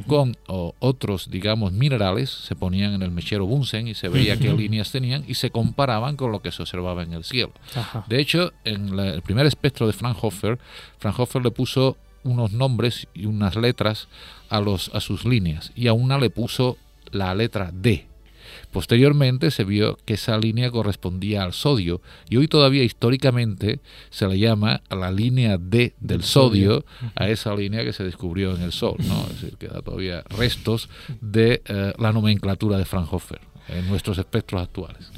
con 0.07 0.37
otros, 0.49 1.31
digamos, 1.31 1.73
minerales, 1.73 2.31
se 2.31 2.55
ponían 2.55 2.95
en 2.95 3.03
el 3.03 3.11
mechero 3.11 3.47
Bunsen 3.47 3.89
y 3.89 3.95
se 3.95 4.09
veía 4.09 4.39
qué 4.39 4.53
líneas 4.53 4.91
tenían 4.91 5.25
y 5.27 5.35
se 5.35 5.51
comparaban 5.51 6.17
con 6.17 6.33
lo 6.33 6.41
que 6.41 6.53
se 6.53 6.63
observaba 6.63 7.03
en 7.03 7.13
el 7.13 7.25
cielo. 7.25 7.53
De 8.09 8.21
hecho, 8.21 8.53
en 8.65 8.99
el 8.99 9.23
primer 9.23 9.47
espectro 9.47 9.87
de 9.87 9.93
Fraunhofer, 9.93 10.59
Fraunhofer 10.99 11.43
le 11.43 11.51
puso 11.51 11.97
unos 12.23 12.53
nombres 12.53 13.07
y 13.15 13.27
unas 13.27 13.55
letras 13.57 14.09
a, 14.49 14.61
los, 14.61 14.91
a 14.95 15.01
sus 15.01 15.25
líneas 15.25 15.73
y 15.75 15.89
a 15.89 15.93
una 15.93 16.19
le 16.19 16.31
puso 16.31 16.79
la 17.11 17.35
letra 17.35 17.71
D 17.73 18.07
Posteriormente 18.75 19.53
se 19.53 19.63
vio 19.63 19.99
que 20.05 20.15
esa 20.15 20.37
línea 20.37 20.69
correspondía 20.69 21.45
al 21.45 21.53
sodio 21.53 22.03
y 22.29 22.39
hoy 22.39 22.49
todavía 22.49 22.83
históricamente 22.83 23.79
se 24.11 24.27
le 24.27 24.37
llama 24.37 24.83
a 24.89 24.97
la 24.97 25.13
línea 25.13 25.59
D 25.59 25.95
del 26.01 26.25
sodio 26.25 26.85
a 27.15 27.29
esa 27.29 27.55
línea 27.55 27.85
que 27.85 27.93
se 27.93 28.03
descubrió 28.03 28.57
en 28.57 28.63
el 28.63 28.73
Sol, 28.73 28.97
¿no? 29.07 29.29
Es 29.31 29.41
decir, 29.41 29.59
queda 29.59 29.81
todavía 29.81 30.25
restos 30.29 30.89
de 31.21 31.63
eh, 31.67 31.93
la 31.99 32.13
nomenclatura 32.13 32.77
de 32.77 32.85
Fraunhofer 32.85 33.43
en 33.69 33.87
nuestros 33.87 34.19
espectros 34.19 34.63
actuales. 34.63 35.09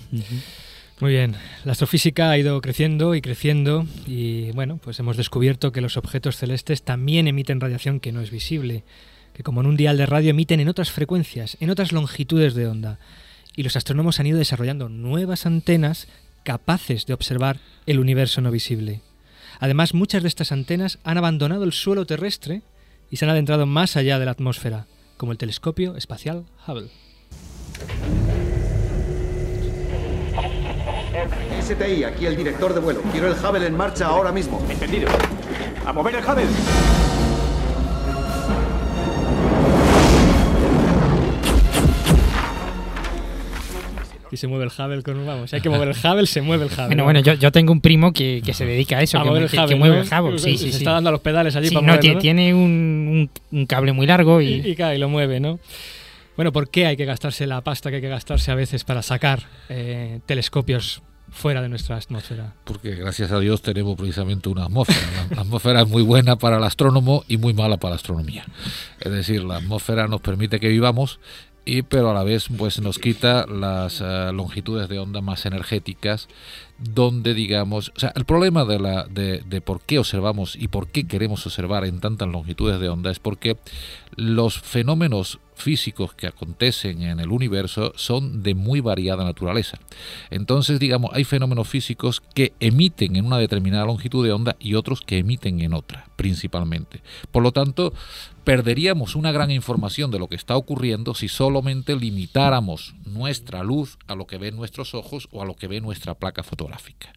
Muy 1.00 1.12
bien, 1.12 1.34
la 1.64 1.72
astrofísica 1.72 2.28
ha 2.28 2.36
ido 2.36 2.60
creciendo 2.60 3.14
y 3.14 3.22
creciendo 3.22 3.86
y 4.06 4.50
bueno, 4.50 4.78
pues 4.84 5.00
hemos 5.00 5.16
descubierto 5.16 5.72
que 5.72 5.80
los 5.80 5.96
objetos 5.96 6.36
celestes 6.36 6.82
también 6.82 7.26
emiten 7.26 7.62
radiación 7.62 8.00
que 8.00 8.12
no 8.12 8.20
es 8.20 8.30
visible, 8.30 8.84
que 9.32 9.42
como 9.42 9.62
en 9.62 9.66
un 9.66 9.78
dial 9.78 9.96
de 9.96 10.04
radio 10.04 10.28
emiten 10.28 10.60
en 10.60 10.68
otras 10.68 10.90
frecuencias, 10.90 11.56
en 11.60 11.70
otras 11.70 11.92
longitudes 11.92 12.52
de 12.52 12.66
onda 12.66 12.98
y 13.56 13.62
los 13.62 13.74
astrónomos 13.74 14.20
han 14.20 14.26
ido 14.26 14.38
desarrollando 14.38 14.88
nuevas 14.88 15.46
antenas 15.46 16.06
capaces 16.44 17.06
de 17.06 17.14
observar 17.14 17.58
el 17.86 17.98
universo 17.98 18.40
no 18.40 18.50
visible. 18.50 19.00
Además, 19.58 19.94
muchas 19.94 20.22
de 20.22 20.28
estas 20.28 20.52
antenas 20.52 20.98
han 21.02 21.18
abandonado 21.18 21.64
el 21.64 21.72
suelo 21.72 22.06
terrestre 22.06 22.62
y 23.10 23.16
se 23.16 23.24
han 23.24 23.30
adentrado 23.30 23.66
más 23.66 23.96
allá 23.96 24.18
de 24.18 24.26
la 24.26 24.32
atmósfera, 24.32 24.86
como 25.16 25.32
el 25.32 25.38
telescopio 25.38 25.96
espacial 25.96 26.44
Hubble. 26.66 26.90
STI, 31.62 32.04
aquí 32.04 32.26
el 32.26 32.36
director 32.36 32.74
de 32.74 32.80
vuelo. 32.80 33.02
Quiero 33.10 33.28
el 33.28 33.34
Hubble 33.34 33.66
en 33.66 33.76
marcha 33.76 34.06
ahora 34.06 34.30
mismo. 34.30 34.64
Entendido. 34.70 35.08
¡A 35.84 35.92
mover 35.92 36.16
el 36.16 36.24
Hubble! 36.24 37.15
Y 44.36 44.38
se 44.38 44.46
mueve 44.46 44.64
el 44.64 44.70
Hubble 44.70 45.02
con 45.02 45.26
vamos, 45.26 45.52
hay 45.52 45.60
que 45.60 45.68
mover 45.68 45.88
el 45.88 45.96
Hubble, 45.96 46.26
se 46.26 46.42
mueve 46.42 46.66
el 46.66 46.72
Hubble. 46.72 46.86
Bueno, 46.86 47.04
bueno, 47.04 47.20
yo, 47.20 47.34
yo 47.34 47.50
tengo 47.50 47.72
un 47.72 47.80
primo 47.80 48.12
que, 48.12 48.42
que, 48.44 48.54
se 48.54 48.64
dedica 48.64 48.98
a 48.98 49.02
eso, 49.02 49.18
a 49.18 49.22
que, 49.22 49.28
mover 49.28 49.42
el 49.42 49.48
Hubble, 49.48 49.68
que, 49.68 49.74
mueve 49.74 50.00
el 50.00 50.06
Hubble, 50.06 50.38
sí, 50.38 50.52
sí, 50.52 50.66
se 50.66 50.72
sí. 50.72 50.78
está 50.78 50.92
dando 50.92 51.08
a 51.08 51.12
los 51.12 51.20
pedales 51.20 51.56
allí 51.56 51.68
sí, 51.68 51.74
para 51.74 51.86
no, 51.86 51.94
moverlo, 51.94 52.20
tiene 52.20 52.54
un, 52.54 52.60
un, 52.60 53.30
un, 53.58 53.66
cable 53.66 53.92
muy 53.92 54.06
largo 54.06 54.40
y... 54.40 54.46
Y, 54.46 54.76
y, 54.78 54.82
y 54.82 54.98
lo 54.98 55.08
mueve, 55.08 55.40
¿no? 55.40 55.58
Bueno, 56.36 56.52
¿por 56.52 56.68
qué 56.68 56.86
hay 56.86 56.96
que 56.96 57.06
gastarse 57.06 57.46
la 57.46 57.62
pasta 57.62 57.88
que 57.88 57.96
hay 57.96 58.02
que 58.02 58.08
gastarse 58.08 58.50
a 58.50 58.54
veces 58.54 58.84
para 58.84 59.02
sacar 59.02 59.44
eh, 59.70 60.20
telescopios 60.26 61.02
fuera 61.30 61.62
de 61.62 61.70
nuestra 61.70 61.96
atmósfera? 61.96 62.52
Porque 62.64 62.94
gracias 62.94 63.32
a 63.32 63.40
Dios 63.40 63.62
tenemos 63.62 63.96
precisamente 63.96 64.50
una 64.50 64.66
atmósfera. 64.66 65.28
La 65.34 65.42
atmósfera 65.42 65.80
es 65.80 65.88
muy 65.88 66.02
buena 66.02 66.36
para 66.36 66.58
el 66.58 66.64
astrónomo 66.64 67.24
y 67.26 67.38
muy 67.38 67.54
mala 67.54 67.78
para 67.78 67.90
la 67.90 67.96
astronomía. 67.96 68.44
Es 69.00 69.10
decir, 69.10 69.44
la 69.44 69.56
atmósfera 69.56 70.08
nos 70.08 70.20
permite 70.20 70.60
que 70.60 70.68
vivamos 70.68 71.20
y 71.66 71.82
pero 71.82 72.10
a 72.10 72.14
la 72.14 72.22
vez 72.22 72.46
pues 72.56 72.80
nos 72.80 72.98
quita 72.98 73.44
las 73.46 74.00
uh, 74.00 74.32
longitudes 74.32 74.88
de 74.88 75.00
onda 75.00 75.20
más 75.20 75.44
energéticas 75.44 76.28
donde 76.78 77.34
digamos 77.34 77.92
o 77.96 78.00
sea 78.00 78.12
el 78.14 78.24
problema 78.24 78.64
de 78.64 78.78
la 78.78 79.04
de, 79.04 79.42
de, 79.46 79.60
por 79.60 79.80
qué 79.80 79.98
observamos 79.98 80.56
y 80.56 80.68
por 80.68 80.88
qué 80.88 81.06
queremos 81.06 81.44
observar 81.44 81.84
en 81.84 82.00
tantas 82.00 82.28
longitudes 82.28 82.80
de 82.80 82.88
onda 82.88 83.10
es 83.10 83.18
porque 83.18 83.58
los 84.14 84.60
fenómenos 84.60 85.40
físicos 85.56 86.14
que 86.14 86.26
acontecen 86.26 87.02
en 87.02 87.18
el 87.18 87.30
universo 87.30 87.92
son 87.96 88.42
de 88.42 88.54
muy 88.54 88.80
variada 88.80 89.24
naturaleza. 89.24 89.78
Entonces, 90.30 90.78
digamos, 90.78 91.10
hay 91.14 91.24
fenómenos 91.24 91.66
físicos 91.66 92.20
que 92.34 92.52
emiten 92.60 93.16
en 93.16 93.24
una 93.24 93.38
determinada 93.38 93.86
longitud 93.86 94.24
de 94.24 94.32
onda 94.32 94.56
y 94.58 94.74
otros 94.74 95.00
que 95.00 95.18
emiten 95.18 95.60
en 95.60 95.72
otra, 95.72 96.08
principalmente. 96.16 97.00
Por 97.32 97.42
lo 97.42 97.52
tanto, 97.52 97.94
perderíamos 98.46 99.16
una 99.16 99.32
gran 99.32 99.50
información 99.50 100.12
de 100.12 100.20
lo 100.20 100.28
que 100.28 100.36
está 100.36 100.56
ocurriendo 100.56 101.16
si 101.16 101.26
solamente 101.26 101.96
limitáramos 101.96 102.94
nuestra 103.04 103.64
luz 103.64 103.98
a 104.06 104.14
lo 104.14 104.28
que 104.28 104.38
ven 104.38 104.54
nuestros 104.54 104.94
ojos 104.94 105.26
o 105.32 105.42
a 105.42 105.44
lo 105.44 105.56
que 105.56 105.66
ve 105.66 105.80
nuestra 105.80 106.14
placa 106.14 106.44
fotográfica. 106.44 107.12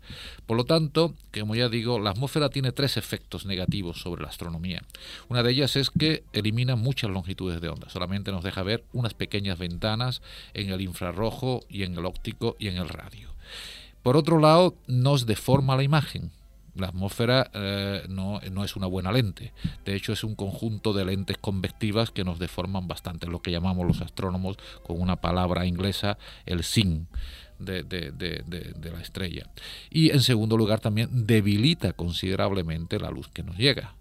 Por 0.47 0.57
lo 0.57 0.65
tanto, 0.65 1.13
como 1.31 1.53
ya 1.53 1.69
digo, 1.69 1.99
la 1.99 2.09
atmósfera 2.09 2.49
tiene 2.49 2.71
tres 2.71 2.97
efectos 2.97 3.45
negativos 3.45 4.01
sobre 4.01 4.23
la 4.23 4.29
astronomía. 4.29 4.81
Una 5.27 5.43
de 5.43 5.51
ellas 5.51 5.75
es 5.75 5.91
que 5.91 6.23
elimina 6.33 6.75
muchas 6.75 7.11
longitudes 7.11 7.61
de 7.61 7.69
onda, 7.69 7.91
solamente 7.91 8.31
nos 8.31 8.43
deja 8.43 8.63
ver 8.63 8.83
unas 8.91 9.13
pequeñas 9.13 9.59
ventanas 9.59 10.23
en 10.55 10.71
el 10.71 10.81
infrarrojo 10.81 11.59
y 11.69 11.83
en 11.83 11.93
el 11.93 12.07
óptico 12.07 12.55
y 12.57 12.69
en 12.69 12.77
el 12.77 12.89
radio. 12.89 13.29
Por 14.01 14.17
otro 14.17 14.39
lado, 14.39 14.73
nos 14.87 15.27
deforma 15.27 15.75
la 15.75 15.83
imagen 15.83 16.31
la 16.75 16.87
atmósfera 16.87 17.49
eh, 17.53 18.05
no, 18.09 18.39
no, 18.51 18.63
es 18.63 18.75
una 18.75 18.87
buena 18.87 19.11
lente. 19.11 19.53
De 19.85 19.95
hecho, 19.95 20.13
es 20.13 20.23
un 20.23 20.35
conjunto 20.35 20.93
de 20.93 21.05
lentes 21.05 21.37
convectivas 21.37 22.11
que 22.11 22.23
nos 22.23 22.39
deforman 22.39 22.87
bastante, 22.87 23.27
lo 23.27 23.41
que 23.41 23.51
llamamos 23.51 23.85
los 23.87 24.01
astrónomos 24.01 24.57
con 24.83 24.99
una 25.01 25.17
palabra 25.17 25.65
inglesa, 25.65 26.17
el 26.45 26.63
sin. 26.63 27.07
De, 27.59 27.83
de, 27.83 28.89
la 28.89 29.01
estrella. 29.01 29.49
Y 29.89 30.11
en 30.11 30.21
segundo 30.21 30.55
lugar 30.55 30.79
también 30.79 31.27
debilita 31.27 31.91
considerablemente 31.91 33.01
la 33.01 33.11
luz 33.11 33.27
que 33.27 33.43
nos 33.43 33.57
llega. 33.57 33.95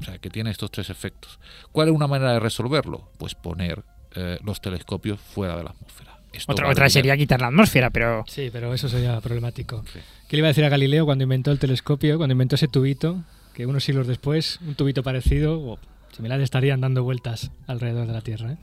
O 0.00 0.04
sea, 0.04 0.18
que 0.18 0.30
tiene 0.30 0.52
estos 0.52 0.70
tres 0.70 0.88
efectos. 0.88 1.40
¿Cuál 1.72 1.88
es 1.88 1.94
una 1.94 2.06
manera 2.06 2.32
de 2.32 2.38
resolverlo? 2.38 3.10
Pues 3.18 3.34
poner 3.34 3.82
eh, 4.14 4.38
los 4.44 4.60
telescopios 4.60 5.18
fuera 5.18 5.56
de 5.56 5.64
la 5.64 5.70
atmósfera. 5.70 6.11
Otra, 6.46 6.68
otra 6.68 6.88
sería 6.88 7.16
quitar 7.16 7.40
la 7.40 7.48
atmósfera, 7.48 7.90
pero... 7.90 8.24
Sí, 8.28 8.50
pero 8.52 8.72
eso 8.74 8.88
sería 8.88 9.20
problemático. 9.20 9.84
¿Qué 10.28 10.36
le 10.36 10.38
iba 10.38 10.48
a 10.48 10.50
decir 10.50 10.64
a 10.64 10.68
Galileo 10.68 11.04
cuando 11.04 11.24
inventó 11.24 11.50
el 11.50 11.58
telescopio, 11.58 12.16
cuando 12.16 12.32
inventó 12.32 12.56
ese 12.56 12.68
tubito, 12.68 13.22
que 13.54 13.66
unos 13.66 13.84
siglos 13.84 14.06
después, 14.06 14.58
un 14.66 14.74
tubito 14.74 15.02
parecido 15.02 15.60
o 15.60 15.78
similar 16.14 16.40
estarían 16.40 16.80
dando 16.80 17.02
vueltas 17.02 17.50
alrededor 17.66 18.06
de 18.06 18.12
la 18.12 18.20
Tierra? 18.20 18.52
¿eh? 18.52 18.56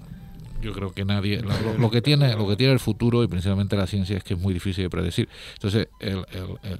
yo 0.61 0.73
creo 0.73 0.93
que 0.93 1.05
nadie 1.05 1.41
lo, 1.41 1.89
que 1.89 2.01
tiene 2.01 2.35
lo 2.35 2.47
que 2.47 2.55
tiene 2.55 2.73
el 2.73 2.79
futuro 2.79 3.23
y 3.23 3.27
principalmente 3.27 3.75
la 3.75 3.87
ciencia 3.87 4.17
es 4.17 4.23
que 4.23 4.33
es 4.33 4.39
muy 4.39 4.53
difícil 4.53 4.83
de 4.83 4.89
predecir 4.89 5.29
entonces 5.53 5.87
el, 5.99 6.25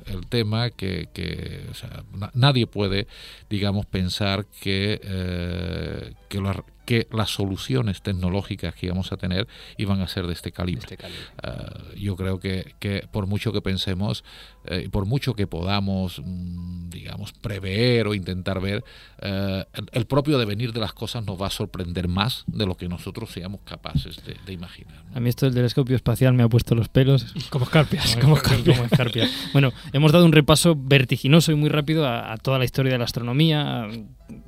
el, 0.06 0.28
tema 0.28 0.70
que, 0.70 1.08
que 1.14 1.66
o 1.72 1.74
sea, 1.74 2.04
nadie 2.34 2.68
puede 2.68 3.08
digamos 3.50 3.86
pensar 3.86 4.46
que 4.62 5.00
eh, 5.04 6.14
que, 6.28 6.42
que 6.90 7.08
las 7.12 7.30
soluciones 7.30 8.02
tecnológicas 8.02 8.74
que 8.74 8.88
íbamos 8.88 9.12
a 9.12 9.18
tener 9.18 9.48
iban 9.78 10.02
a 10.02 10.08
ser 10.08 10.26
de 10.26 10.34
este 10.34 10.52
calibre. 10.52 10.88
Este 10.90 10.98
ah, 11.44 11.84
yo 11.96 12.16
creo 12.16 12.40
que, 12.40 12.74
que, 12.80 13.08
por 13.12 13.28
mucho 13.28 13.54
que 13.54 13.62
pensemos, 13.62 14.24
eh, 14.66 14.90
por 14.92 15.06
mucho 15.06 15.36
que 15.36 15.46
podamos, 15.46 16.20
mm, 16.26 16.90
digamos, 16.90 17.34
prever 17.34 18.08
o 18.08 18.16
intentar 18.16 18.60
ver, 18.60 18.84
eh, 19.22 19.66
el, 19.92 20.08
propio 20.08 20.40
devenir 20.40 20.74
de 20.74 20.80
las 20.80 20.94
cosas 20.94 21.24
nos 21.28 21.40
va 21.40 21.46
a 21.46 21.52
sorprender 21.52 22.08
más 22.08 22.44
de 22.48 22.66
lo 22.66 22.76
que 22.76 22.90
nosotros 22.90 23.30
seamos 23.30 23.62
capaces 23.66 24.20
de, 24.26 24.52
imaginar. 24.52 25.04
A 25.14 25.20
mí 25.20 25.30
esto 25.30 25.46
del 25.46 25.54
telescopio 25.54 25.96
espacial 25.96 26.34
me 26.34 26.42
ha 26.42 26.50
puesto 26.50 26.74
los 26.74 26.90
pelos. 26.90 27.36
Como 27.52 27.66
escarpias. 27.66 28.18
Como, 28.18 28.36
escarpias. 28.36 29.30
bueno, 29.54 29.74
hemos 29.94 30.12
dado 30.12 30.26
un 30.26 30.32
repaso 30.32 30.76
vertiginoso 30.76 31.52
y 31.52 31.56
muy 31.56 31.70
rápido 31.70 32.08
a, 32.08 32.36
toda 32.38 32.58
la 32.58 32.66
historia 32.66 32.94
de 32.94 32.98
la 32.98 33.06
astronomía, 33.06 33.84
a 33.84 33.90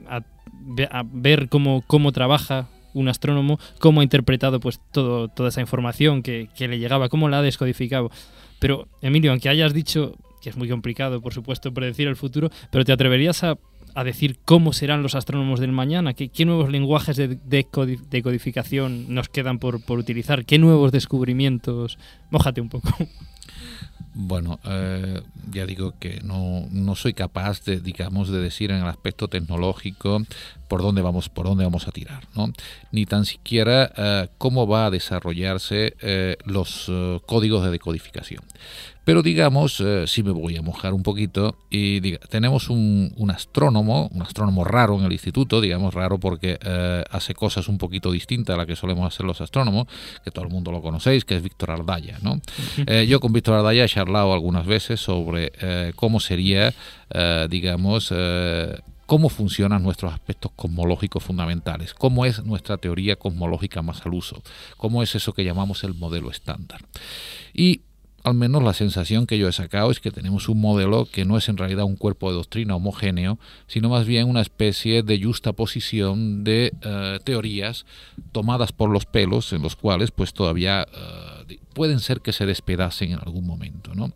a 0.09 0.23
ver 1.13 1.49
cómo, 1.49 1.83
cómo 1.87 2.11
trabaja 2.11 2.67
un 2.93 3.07
astrónomo, 3.07 3.59
cómo 3.79 4.01
ha 4.01 4.03
interpretado 4.03 4.59
pues 4.59 4.79
todo, 4.91 5.27
toda 5.27 5.49
esa 5.49 5.61
información 5.61 6.23
que, 6.23 6.49
le 6.57 6.79
llegaba, 6.79 7.09
cómo 7.09 7.29
la 7.29 7.39
ha 7.39 7.41
descodificado. 7.41 8.11
Pero, 8.59 8.87
Emilio, 9.01 9.31
aunque 9.31 9.49
hayas 9.49 9.73
dicho 9.73 10.15
que 10.41 10.49
es 10.49 10.57
muy 10.57 10.67
complicado, 10.67 11.21
por 11.21 11.33
supuesto, 11.33 11.73
predecir 11.73 12.07
el 12.07 12.15
futuro, 12.15 12.49
pero 12.71 12.83
¿te 12.83 12.91
atreverías 12.91 13.43
a, 13.43 13.57
decir 14.05 14.37
cómo 14.45 14.71
serán 14.71 15.03
los 15.03 15.15
astrónomos 15.15 15.59
del 15.59 15.73
mañana? 15.73 16.13
¿Qué, 16.13 16.45
nuevos 16.45 16.69
lenguajes 16.69 17.17
de, 17.17 17.27
de, 17.27 18.21
codificación 18.21 19.13
nos 19.13 19.27
quedan 19.29 19.59
por, 19.59 19.83
por 19.83 19.99
utilizar? 19.99 20.45
¿Qué 20.45 20.57
nuevos 20.57 20.91
descubrimientos? 20.91 21.97
Mójate 22.29 22.61
un 22.61 22.69
poco. 22.69 22.87
Bueno, 24.13 24.59
eh, 24.65 25.21
ya 25.51 25.65
digo 25.65 25.93
que 25.97 26.19
no, 26.21 26.67
no, 26.69 26.95
soy 26.95 27.13
capaz 27.13 27.63
de, 27.63 27.79
digamos, 27.79 28.29
de 28.29 28.39
decir 28.39 28.71
en 28.71 28.81
el 28.81 28.87
aspecto 28.87 29.29
tecnológico 29.29 30.23
por 30.67 30.81
dónde 30.81 31.01
vamos, 31.01 31.29
por 31.29 31.45
dónde 31.45 31.63
vamos 31.63 31.87
a 31.87 31.91
tirar, 31.91 32.23
¿no? 32.35 32.51
Ni 32.91 33.05
tan 33.05 33.25
siquiera 33.25 33.91
eh, 33.95 34.27
cómo 34.37 34.67
va 34.67 34.87
a 34.87 34.91
desarrollarse 34.91 35.95
eh, 36.01 36.37
los 36.45 36.91
códigos 37.25 37.63
de 37.63 37.71
decodificación. 37.71 38.43
Pero 39.03 39.23
digamos, 39.23 39.79
eh, 39.79 40.05
si 40.05 40.21
me 40.21 40.31
voy 40.31 40.57
a 40.57 40.61
mojar 40.61 40.93
un 40.93 41.01
poquito, 41.01 41.57
y 41.69 41.99
diga, 42.01 42.19
tenemos 42.29 42.69
un, 42.69 43.11
astrónomo, 43.33 44.09
un 44.13 44.21
astrónomo 44.21 44.63
raro 44.63 44.97
en 44.99 45.05
el 45.05 45.11
instituto, 45.11 45.59
digamos 45.59 45.93
raro 45.93 46.19
porque 46.19 46.59
eh, 46.61 47.03
hace 47.09 47.33
cosas 47.33 47.67
un 47.67 47.77
poquito 47.77 48.11
distintas 48.11 48.53
a 48.53 48.57
las 48.57 48.67
que 48.67 48.75
solemos 48.75 49.11
hacer 49.11 49.25
los 49.25 49.41
astrónomos, 49.41 49.87
que 50.23 50.29
todo 50.29 50.45
el 50.45 50.51
mundo 50.51 50.71
lo 50.71 50.81
conocéis, 50.81 51.25
que 51.25 51.35
es 51.35 51.41
Víctor 51.41 51.71
Ardaya. 51.71 52.19
¿no? 52.21 52.41
Eh, 52.85 53.07
yo 53.07 53.19
con 53.19 53.33
Víctor 53.33 53.55
Ardaya 53.55 53.85
he 53.85 53.89
charlado 53.89 54.33
algunas 54.33 54.65
veces 54.65 54.99
sobre 54.99 55.51
cómo 55.95 56.19
sería, 56.19 56.73
digamos, 57.49 58.13
cómo 59.11 59.29
funcionan 59.29 59.83
nuestros 59.83 60.13
aspectos 60.13 60.51
cosmológicos 60.55 61.23
fundamentales, 61.23 61.93
cómo 61.93 62.25
es 62.25 62.43
nuestra 62.45 62.77
teoría 62.77 63.17
cosmológica 63.17 63.81
más 63.81 64.05
al 64.05 64.13
uso, 64.13 64.41
cómo 64.77 65.03
es 65.03 65.15
eso 65.15 65.33
que 65.33 65.43
llamamos 65.43 65.83
el 65.83 65.95
modelo 65.95 66.29
estándar. 66.29 66.81
Y 67.53 67.81
al 68.23 68.35
menos 68.35 68.63
la 68.63 68.73
sensación 68.73 69.25
que 69.25 69.37
yo 69.37 69.47
he 69.47 69.51
sacado 69.51 69.91
es 69.91 69.99
que 69.99 70.11
tenemos 70.11 70.49
un 70.49 70.61
modelo 70.61 71.05
que 71.05 71.25
no 71.25 71.37
es 71.37 71.49
en 71.49 71.57
realidad 71.57 71.85
un 71.85 71.95
cuerpo 71.95 72.29
de 72.29 72.37
doctrina 72.37 72.75
homogéneo, 72.75 73.39
sino 73.67 73.89
más 73.89 74.05
bien 74.05 74.27
una 74.27 74.41
especie 74.41 75.03
de 75.03 75.21
justa 75.21 75.53
posición 75.53 76.43
de 76.43 76.73
eh, 76.81 77.19
teorías 77.23 77.85
tomadas 78.31 78.71
por 78.71 78.89
los 78.89 79.05
pelos, 79.05 79.53
en 79.53 79.61
los 79.61 79.75
cuales 79.75 80.11
pues 80.11 80.33
todavía 80.33 80.87
eh, 81.47 81.57
pueden 81.73 81.99
ser 81.99 82.21
que 82.21 82.33
se 82.33 82.45
despedacen 82.45 83.11
en 83.11 83.19
algún 83.19 83.45
momento. 83.45 83.95
¿no? 83.95 84.11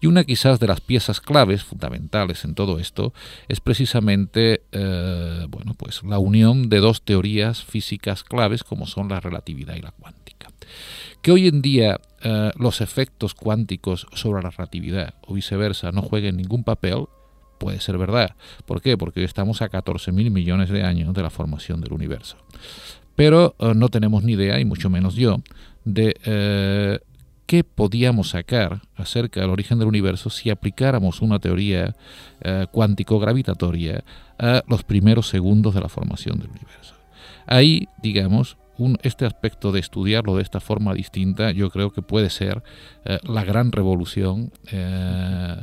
Y 0.00 0.06
una 0.06 0.24
quizás 0.24 0.58
de 0.58 0.66
las 0.66 0.80
piezas 0.80 1.20
claves 1.20 1.62
fundamentales 1.62 2.44
en 2.44 2.54
todo 2.54 2.78
esto 2.78 3.12
es 3.48 3.60
precisamente 3.60 4.62
eh, 4.72 5.46
bueno, 5.48 5.74
pues 5.74 6.02
la 6.02 6.18
unión 6.18 6.68
de 6.68 6.80
dos 6.80 7.02
teorías 7.02 7.62
físicas 7.62 8.24
claves 8.24 8.64
como 8.64 8.86
son 8.86 9.08
la 9.08 9.20
relatividad 9.20 9.76
y 9.76 9.82
la 9.82 9.92
cuántica. 9.92 10.48
Que 11.22 11.32
hoy 11.32 11.48
en 11.48 11.62
día 11.62 12.00
eh, 12.26 12.52
los 12.56 12.80
efectos 12.80 13.34
cuánticos 13.34 14.06
sobre 14.14 14.42
la 14.42 14.48
relatividad 14.48 15.12
o 15.26 15.34
viceversa 15.34 15.92
no 15.92 16.00
jueguen 16.00 16.38
ningún 16.38 16.64
papel, 16.64 17.04
puede 17.58 17.80
ser 17.80 17.98
verdad. 17.98 18.34
¿Por 18.64 18.80
qué? 18.80 18.96
Porque 18.96 19.20
hoy 19.20 19.26
estamos 19.26 19.60
a 19.60 19.70
14.000 19.70 20.30
millones 20.30 20.70
de 20.70 20.84
años 20.84 21.12
de 21.12 21.22
la 21.22 21.28
formación 21.28 21.82
del 21.82 21.92
universo. 21.92 22.38
Pero 23.14 23.54
eh, 23.58 23.74
no 23.76 23.90
tenemos 23.90 24.24
ni 24.24 24.32
idea, 24.32 24.58
y 24.58 24.64
mucho 24.64 24.88
menos 24.88 25.16
yo, 25.16 25.42
de 25.84 26.16
eh, 26.24 26.98
qué 27.44 27.62
podíamos 27.62 28.30
sacar 28.30 28.80
acerca 28.96 29.42
del 29.42 29.50
origen 29.50 29.78
del 29.78 29.88
universo 29.88 30.30
si 30.30 30.48
aplicáramos 30.48 31.20
una 31.20 31.38
teoría 31.38 31.94
cuántico-gravitatoria 32.72 34.02
a 34.38 34.62
los 34.66 34.82
primeros 34.82 35.28
segundos 35.28 35.74
de 35.74 35.80
la 35.82 35.88
formación 35.88 36.38
del 36.38 36.48
universo. 36.48 36.94
Ahí, 37.46 37.88
digamos, 38.02 38.56
este 39.02 39.26
aspecto 39.26 39.72
de 39.72 39.80
estudiarlo 39.80 40.36
de 40.36 40.42
esta 40.42 40.60
forma 40.60 40.94
distinta, 40.94 41.52
yo 41.52 41.70
creo 41.70 41.92
que 41.92 42.02
puede 42.02 42.30
ser 42.30 42.62
eh, 43.04 43.18
la 43.22 43.44
gran 43.44 43.72
revolución 43.72 44.52
eh, 44.70 45.62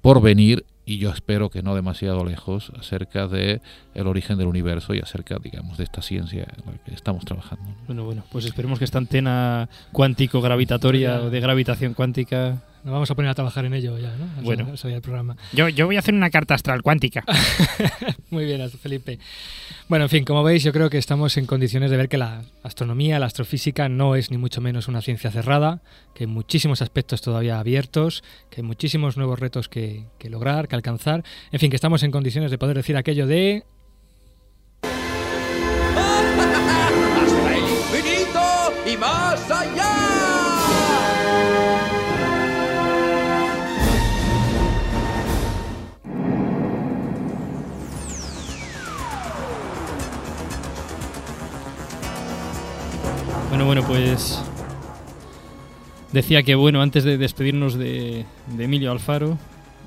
por 0.00 0.20
venir 0.20 0.64
y 0.86 0.98
yo 0.98 1.10
espero 1.10 1.48
que 1.48 1.62
no 1.62 1.74
demasiado 1.74 2.24
lejos 2.24 2.70
acerca 2.78 3.26
de 3.26 3.62
el 3.94 4.06
origen 4.06 4.36
del 4.36 4.48
universo 4.48 4.94
y 4.94 5.00
acerca 5.00 5.38
digamos 5.42 5.78
de 5.78 5.84
esta 5.84 6.02
ciencia 6.02 6.46
en 6.56 6.72
la 6.72 6.78
que 6.84 6.94
estamos 6.94 7.24
trabajando 7.24 7.64
bueno 7.86 8.04
bueno 8.04 8.22
pues 8.30 8.44
esperemos 8.44 8.78
que 8.78 8.84
esta 8.84 8.98
antena 8.98 9.70
cuántico 9.92 10.42
gravitatoria 10.42 11.22
o 11.22 11.30
de 11.30 11.40
gravitación 11.40 11.94
cuántica 11.94 12.62
nos 12.84 12.92
vamos 12.92 13.10
a 13.10 13.14
poner 13.14 13.30
a 13.30 13.34
trabajar 13.34 13.64
en 13.64 13.72
ello 13.72 13.98
ya, 13.98 14.14
¿no? 14.14 14.42
bueno, 14.42 14.68
el 14.84 15.00
programa. 15.00 15.36
Yo, 15.54 15.70
yo 15.70 15.86
voy 15.86 15.96
a 15.96 16.00
hacer 16.00 16.12
una 16.12 16.28
carta 16.28 16.54
astral 16.54 16.82
cuántica. 16.82 17.24
Muy 18.30 18.44
bien, 18.44 18.68
Felipe. 18.70 19.18
Bueno, 19.88 20.04
en 20.04 20.10
fin, 20.10 20.24
como 20.24 20.42
veis, 20.42 20.62
yo 20.62 20.72
creo 20.72 20.90
que 20.90 20.98
estamos 20.98 21.38
en 21.38 21.46
condiciones 21.46 21.90
de 21.90 21.96
ver 21.96 22.10
que 22.10 22.18
la 22.18 22.42
astronomía, 22.62 23.18
la 23.18 23.24
astrofísica, 23.24 23.88
no 23.88 24.16
es 24.16 24.30
ni 24.30 24.36
mucho 24.36 24.60
menos 24.60 24.86
una 24.86 25.00
ciencia 25.00 25.30
cerrada, 25.30 25.80
que 26.14 26.24
hay 26.24 26.28
muchísimos 26.28 26.82
aspectos 26.82 27.22
todavía 27.22 27.58
abiertos, 27.58 28.22
que 28.50 28.60
hay 28.60 28.66
muchísimos 28.66 29.16
nuevos 29.16 29.38
retos 29.38 29.70
que, 29.70 30.04
que 30.18 30.28
lograr, 30.28 30.68
que 30.68 30.76
alcanzar. 30.76 31.24
En 31.52 31.60
fin, 31.60 31.70
que 31.70 31.76
estamos 31.76 32.02
en 32.02 32.10
condiciones 32.10 32.50
de 32.50 32.58
poder 32.58 32.76
decir 32.76 32.98
aquello 32.98 33.26
de 33.26 33.64
Bueno, 53.64 53.82
bueno, 53.82 53.86
pues 53.86 54.42
decía 56.12 56.42
que 56.42 56.54
bueno, 56.54 56.82
antes 56.82 57.04
de 57.04 57.18
despedirnos 57.18 57.74
de, 57.74 58.24
de 58.56 58.64
Emilio 58.64 58.90
Alfaro, 58.92 59.38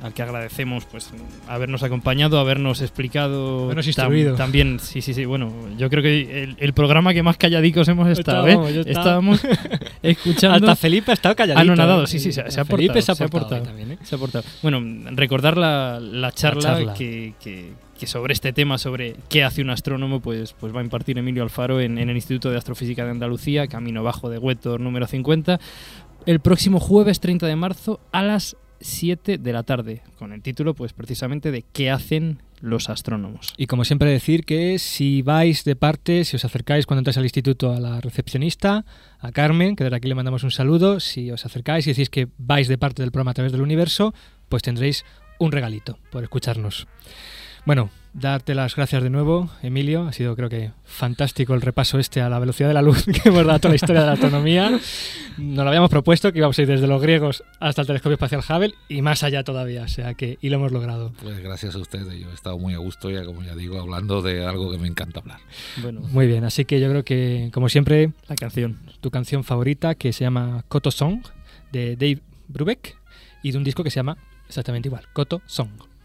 al 0.02 0.14
que 0.14 0.22
agradecemos 0.22 0.86
pues 0.86 1.10
habernos 1.48 1.82
acompañado, 1.84 2.40
habernos 2.40 2.82
explicado 2.82 3.64
Habernos 3.66 3.86
tam- 3.86 3.90
instruido. 3.90 4.36
también, 4.36 4.80
sí, 4.80 5.02
sí, 5.02 5.14
sí, 5.14 5.26
bueno, 5.26 5.52
yo 5.78 5.90
creo 5.90 6.04
que 6.04 6.44
el, 6.44 6.56
el 6.60 6.74
programa 6.74 7.14
que 7.14 7.24
más 7.24 7.38
calladicos 7.38 7.88
hemos 7.88 8.08
estado, 8.10 8.46
Estábamos, 8.48 8.72
¿eh? 8.76 8.84
Estábamos 8.86 9.42
escuchando 10.04 10.56
Hasta 10.58 10.76
Felipe 10.76 11.12
ha 11.12 11.14
estado 11.14 11.36
calladito. 11.36 11.62
Anonadado, 11.62 12.04
¿eh? 12.04 12.08
sí, 12.08 12.20
sí, 12.20 12.32
se, 12.32 12.50
se 12.52 12.60
ha 12.60 12.66
Felipe 12.66 12.94
portado, 12.94 13.02
se 13.06 13.12
ha 13.12 13.16
se 13.16 13.24
ha 13.24 13.28
portado 13.28 13.64
también, 13.64 13.92
¿eh? 13.94 13.98
se 14.04 14.16
ha 14.16 14.18
portado. 14.18 14.44
Bueno, 14.62 14.82
recordar 15.16 15.58
la, 15.58 16.00
la 16.00 16.32
charla, 16.32 16.62
charla. 16.62 16.94
Que, 16.94 17.34
que- 17.40 17.74
que 17.98 18.08
sobre 18.08 18.34
este 18.34 18.54
tema, 18.54 18.78
sobre 18.78 19.16
qué 19.30 19.44
hace 19.44 19.62
un 19.62 19.70
astrónomo, 19.70 20.20
pues, 20.20 20.54
pues 20.54 20.74
va 20.74 20.80
a 20.80 20.84
impartir 20.84 21.18
Emilio 21.18 21.44
Alfaro 21.44 21.82
en, 21.82 21.98
el 21.98 22.16
Instituto 22.16 22.50
de 22.50 22.58
Astrofísica 22.58 23.04
de 23.04 23.12
Andalucía, 23.12 23.68
Camino 23.68 24.04
Bajo 24.04 24.30
de 24.30 24.38
Huetor 24.38 24.80
número 24.80 25.08
50, 25.08 25.60
el 26.26 26.40
próximo 26.40 26.80
jueves 26.80 27.20
30 27.20 27.48
de 27.48 27.56
marzo 27.56 28.00
a 28.12 28.22
las 28.22 28.56
7 28.80 29.38
de 29.38 29.54
la 29.54 29.64
tarde, 29.64 30.02
con 30.18 30.34
el 30.34 30.42
título 30.42 30.76
pues 30.76 30.94
precisamente 30.94 31.52
de 31.52 31.64
¿Qué 31.74 31.90
hacen 31.90 32.42
los 32.62 32.90
astrónomos? 32.90 33.54
Y 33.58 33.68
como 33.68 33.86
siempre 33.86 34.12
decir 34.12 34.46
que 34.46 34.78
si 34.80 35.22
vais 35.22 35.64
de 35.64 35.76
parte, 35.76 36.26
si 36.26 36.36
os 36.36 36.46
acercáis 36.46 36.86
cuando 36.86 37.00
entráis 37.00 37.18
al 37.18 37.26
instituto 37.26 37.74
a 37.74 37.80
la 37.80 38.02
recepcionista, 38.02 38.86
a 39.20 39.32
Carmen, 39.32 39.76
que 39.76 39.84
desde 39.84 39.98
aquí 39.98 40.08
le 40.08 40.16
mandamos 40.16 40.44
un 40.44 40.52
saludo, 40.52 41.00
si 41.00 41.32
os 41.32 41.46
acercáis 41.46 41.88
y 41.88 41.92
decís 41.92 42.10
que 42.10 42.28
vais 42.38 42.68
de 42.68 42.78
parte 42.78 43.02
del 43.02 43.12
programa 43.12 43.32
a 43.32 43.36
través 43.36 43.52
del 43.52 43.62
universo, 43.62 44.14
pues 44.50 44.64
tendréis 44.64 45.06
un 45.40 45.52
regalito 45.52 45.98
por 46.12 46.24
escucharnos. 46.24 46.88
Bueno, 47.68 47.90
darte 48.14 48.56
las 48.56 48.78
gracias 48.78 49.04
de 49.04 49.10
nuevo, 49.10 49.50
Emilio. 49.62 50.08
Ha 50.08 50.14
sido, 50.14 50.38
creo 50.38 50.48
que, 50.48 50.72
fantástico 50.86 51.54
el 51.54 51.60
repaso 51.60 52.00
este 52.00 52.22
a 52.22 52.30
la 52.30 52.40
velocidad 52.40 52.70
de 52.70 52.74
la 52.74 52.82
luz 52.82 53.04
que 53.24 53.28
hemos 53.28 53.46
dado 53.46 53.58
a 53.58 53.60
toda 53.60 53.72
la 53.72 53.76
historia 53.76 54.00
de 54.04 54.08
la 54.08 54.14
astronomía. 54.14 54.80
Nos 55.38 55.66
lo 55.66 55.68
habíamos 55.68 55.90
propuesto 55.90 56.32
que 56.32 56.38
íbamos 56.38 56.58
a 56.58 56.62
ir 56.62 56.70
desde 56.70 56.88
los 56.88 57.02
griegos 57.02 57.44
hasta 57.60 57.82
el 57.82 57.88
telescopio 57.88 58.14
espacial 58.14 58.42
Hubble 58.48 58.74
y 58.88 59.02
más 59.02 59.22
allá 59.24 59.44
todavía. 59.44 59.84
O 59.84 59.88
sea 59.90 60.14
que, 60.14 60.38
y 60.40 60.48
lo 60.48 60.56
hemos 60.56 60.72
logrado. 60.72 61.12
Pues 61.22 61.40
gracias 61.40 61.76
a 61.76 61.80
ustedes, 61.80 62.18
yo 62.18 62.32
he 62.32 62.34
estado 62.34 62.58
muy 62.58 62.74
a 62.74 62.78
gusto 62.78 63.12
ya, 63.12 63.26
como 63.26 63.44
ya 63.44 63.54
digo, 63.54 63.82
hablando 63.82 64.22
de 64.22 64.46
algo 64.46 64.72
que 64.72 64.78
me 64.78 64.88
encanta 64.88 65.20
hablar. 65.20 65.40
Bueno, 65.82 66.00
Muy 66.00 66.26
bien, 66.26 66.46
así 66.46 66.64
que 66.64 66.80
yo 66.80 66.88
creo 66.88 67.04
que, 67.04 67.50
como 67.54 67.68
siempre, 67.68 68.14
la 68.30 68.38
canción. 68.38 68.80
tu 69.02 69.12
canción 69.12 69.44
favorita 69.44 69.94
que 69.96 70.14
se 70.14 70.24
llama 70.24 70.64
Koto 70.70 70.90
Song 70.90 71.20
de 71.74 71.98
Dave 71.98 72.22
Brubeck 72.48 72.96
y 73.44 73.52
de 73.52 73.58
un 73.58 73.66
disco 73.66 73.84
que 73.84 73.90
se 73.90 73.98
llama 73.98 74.16
exactamente 74.48 74.88
igual, 74.88 75.04
Koto 75.12 75.42
Song. 75.48 75.97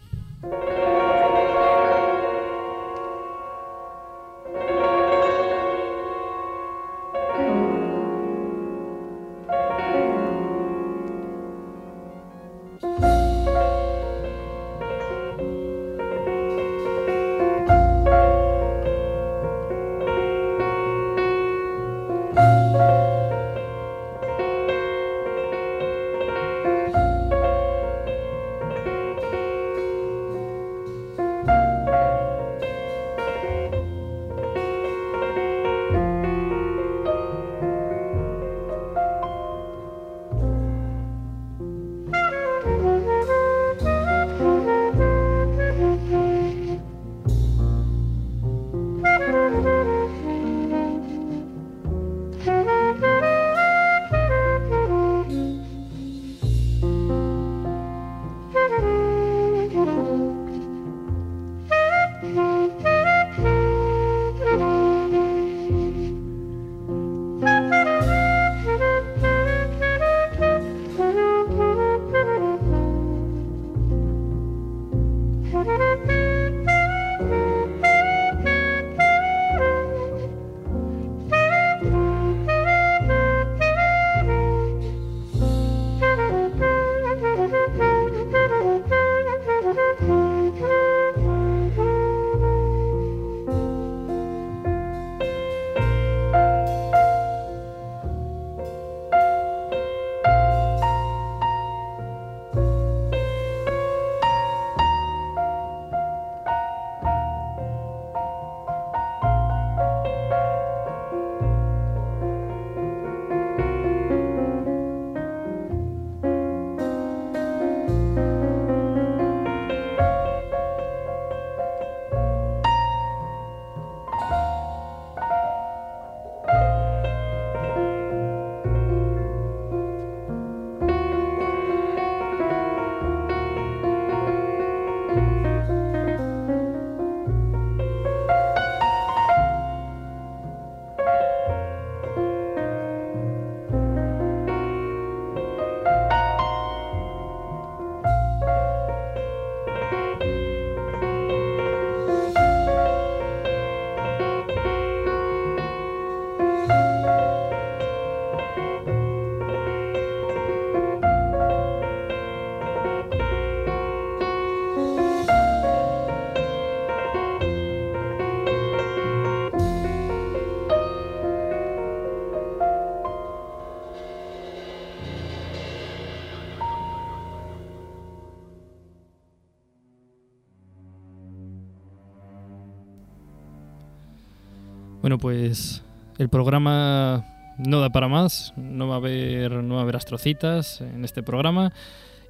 Pues 185.23 185.83
el 186.19 186.29
programa 186.29 187.25
no 187.57 187.81
da 187.81 187.91
para 187.91 188.09
más, 188.09 188.53
no 188.57 188.89
va 188.89 188.95
a 188.95 188.97
haber, 188.97 189.53
no 189.53 189.75
va 189.75 189.81
a 189.81 189.83
haber 189.85 189.95
astrocitas 189.95 190.81
en 190.81 191.05
este 191.05 191.23
programa. 191.23 191.73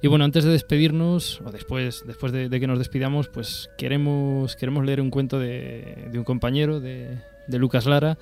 Y 0.03 0.07
bueno, 0.07 0.25
antes 0.25 0.43
de 0.43 0.51
despedirnos, 0.51 1.41
o 1.41 1.51
después, 1.51 2.03
después 2.05 2.31
de, 2.31 2.51
que 2.51 2.67
nos 2.67 2.77
despidamos, 2.77 3.29
pues 3.29 3.71
queremos, 3.79 4.55
queremos 4.55 4.85
leer 4.85 5.01
un 5.01 5.09
cuento 5.09 5.39
de, 5.39 6.07
un 6.13 6.23
compañero, 6.23 6.79
de 6.79 7.17
Lucas 7.47 7.87
Lara, 7.87 8.19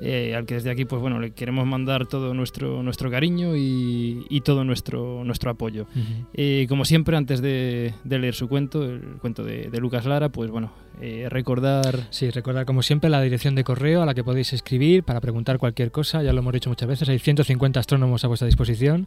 eh, 0.00 0.34
al 0.34 0.44
que 0.46 0.54
desde 0.54 0.70
aquí, 0.70 0.84
pues 0.84 1.00
bueno, 1.00 1.18
le 1.20 1.30
queremos 1.32 1.66
mandar 1.66 2.06
todo 2.06 2.34
nuestro, 2.34 2.82
nuestro 2.82 3.10
cariño 3.10 3.56
y, 3.56 4.26
y 4.28 4.40
todo 4.40 4.64
nuestro, 4.64 5.22
nuestro 5.24 5.50
apoyo. 5.50 5.86
Eh, 6.34 6.66
como 6.68 6.84
siempre, 6.84 7.16
antes 7.16 7.40
de, 7.40 7.94
de 8.04 8.18
leer 8.18 8.34
su 8.34 8.48
cuento, 8.48 8.82
el 8.84 9.00
cuento 9.20 9.44
de, 9.44 9.68
de 9.70 9.80
Lucas 9.80 10.04
Lara, 10.04 10.28
pues 10.30 10.50
bueno, 10.50 10.72
eh, 11.00 11.28
recordar... 11.30 12.06
Sí, 12.10 12.30
recordar 12.30 12.66
como 12.66 12.82
siempre 12.82 13.10
la 13.10 13.20
dirección 13.22 13.54
de 13.54 13.64
correo 13.64 14.02
a 14.02 14.06
la 14.06 14.14
que 14.14 14.24
podéis 14.24 14.52
escribir 14.52 15.04
para 15.04 15.20
preguntar 15.20 15.58
cualquier 15.58 15.90
cosa, 15.90 16.22
ya 16.22 16.32
lo 16.32 16.40
hemos 16.40 16.52
dicho 16.52 16.68
muchas 16.70 16.88
veces, 16.88 17.08
hay 17.08 17.18
150 17.18 17.80
astrónomos 17.80 18.24
a 18.24 18.28
vuestra 18.28 18.46
disposición. 18.46 19.06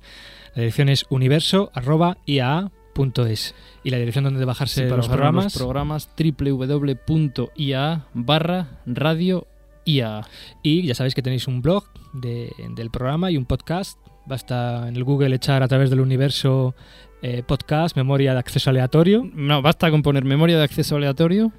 La 0.56 0.62
dirección 0.62 0.90
es 0.90 1.06
universo.iaa.es 1.10 3.56
y 3.84 3.90
la 3.92 3.98
dirección 3.98 4.24
donde 4.24 4.44
bajarse 4.46 4.84
Sí, 4.84 4.90
para 4.90 4.98
los 4.98 5.08
programas. 5.08 5.56
programas 5.56 6.10
www.ia 6.18 8.06
barra 8.14 8.68
radio 8.86 9.48
IA. 9.88 10.22
Y 10.62 10.84
ya 10.84 10.94
sabéis 10.96 11.16
que 11.16 11.22
tenéis 11.22 11.48
un 11.48 11.62
blog 11.62 11.86
de- 12.14 12.52
del 12.76 12.90
programa 12.92 13.32
y 13.32 13.38
un 13.38 13.46
podcast. 13.46 13.98
Basta 14.26 14.88
en 14.90 14.96
el 14.96 15.04
Google 15.04 15.34
echar 15.36 15.64
a 15.64 15.68
través 15.68 15.90
del 15.90 16.02
universo 16.02 16.76
eh, 17.22 17.44
podcast, 17.48 17.96
memoria 17.96 18.34
de 18.34 18.40
acceso 18.40 18.70
aleatorio. 18.70 19.28
No, 19.34 19.62
basta 19.62 19.90
con 19.90 20.02
poner 20.04 20.24
memoria 20.26 20.58
de 20.58 20.64
acceso 20.64 20.98
aleatorio 20.98 21.52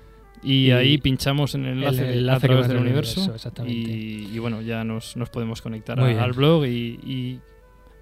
y, 0.43 0.67
Y 0.67 0.71
ahí 0.71 0.99
pinchamos 0.99 1.55
en 1.57 1.65
el 1.65 1.73
enlace, 1.79 2.13
el 2.13 2.19
enlace 2.21 2.47
a 2.47 2.49
través 2.49 2.69
del 2.69 2.77
universo, 2.77 3.21
universo, 3.23 3.35
exactamente. 3.35 3.77
y, 3.77 4.31
y 4.33 4.39
bueno, 4.39 4.61
ya 4.61 4.85
nos, 4.85 5.17
nos 5.17 5.31
podemos 5.31 5.61
conectar 5.63 5.99
a- 5.99 6.23
al 6.23 6.33
blog 6.33 6.65
y, 6.67 7.01
y 7.05 7.41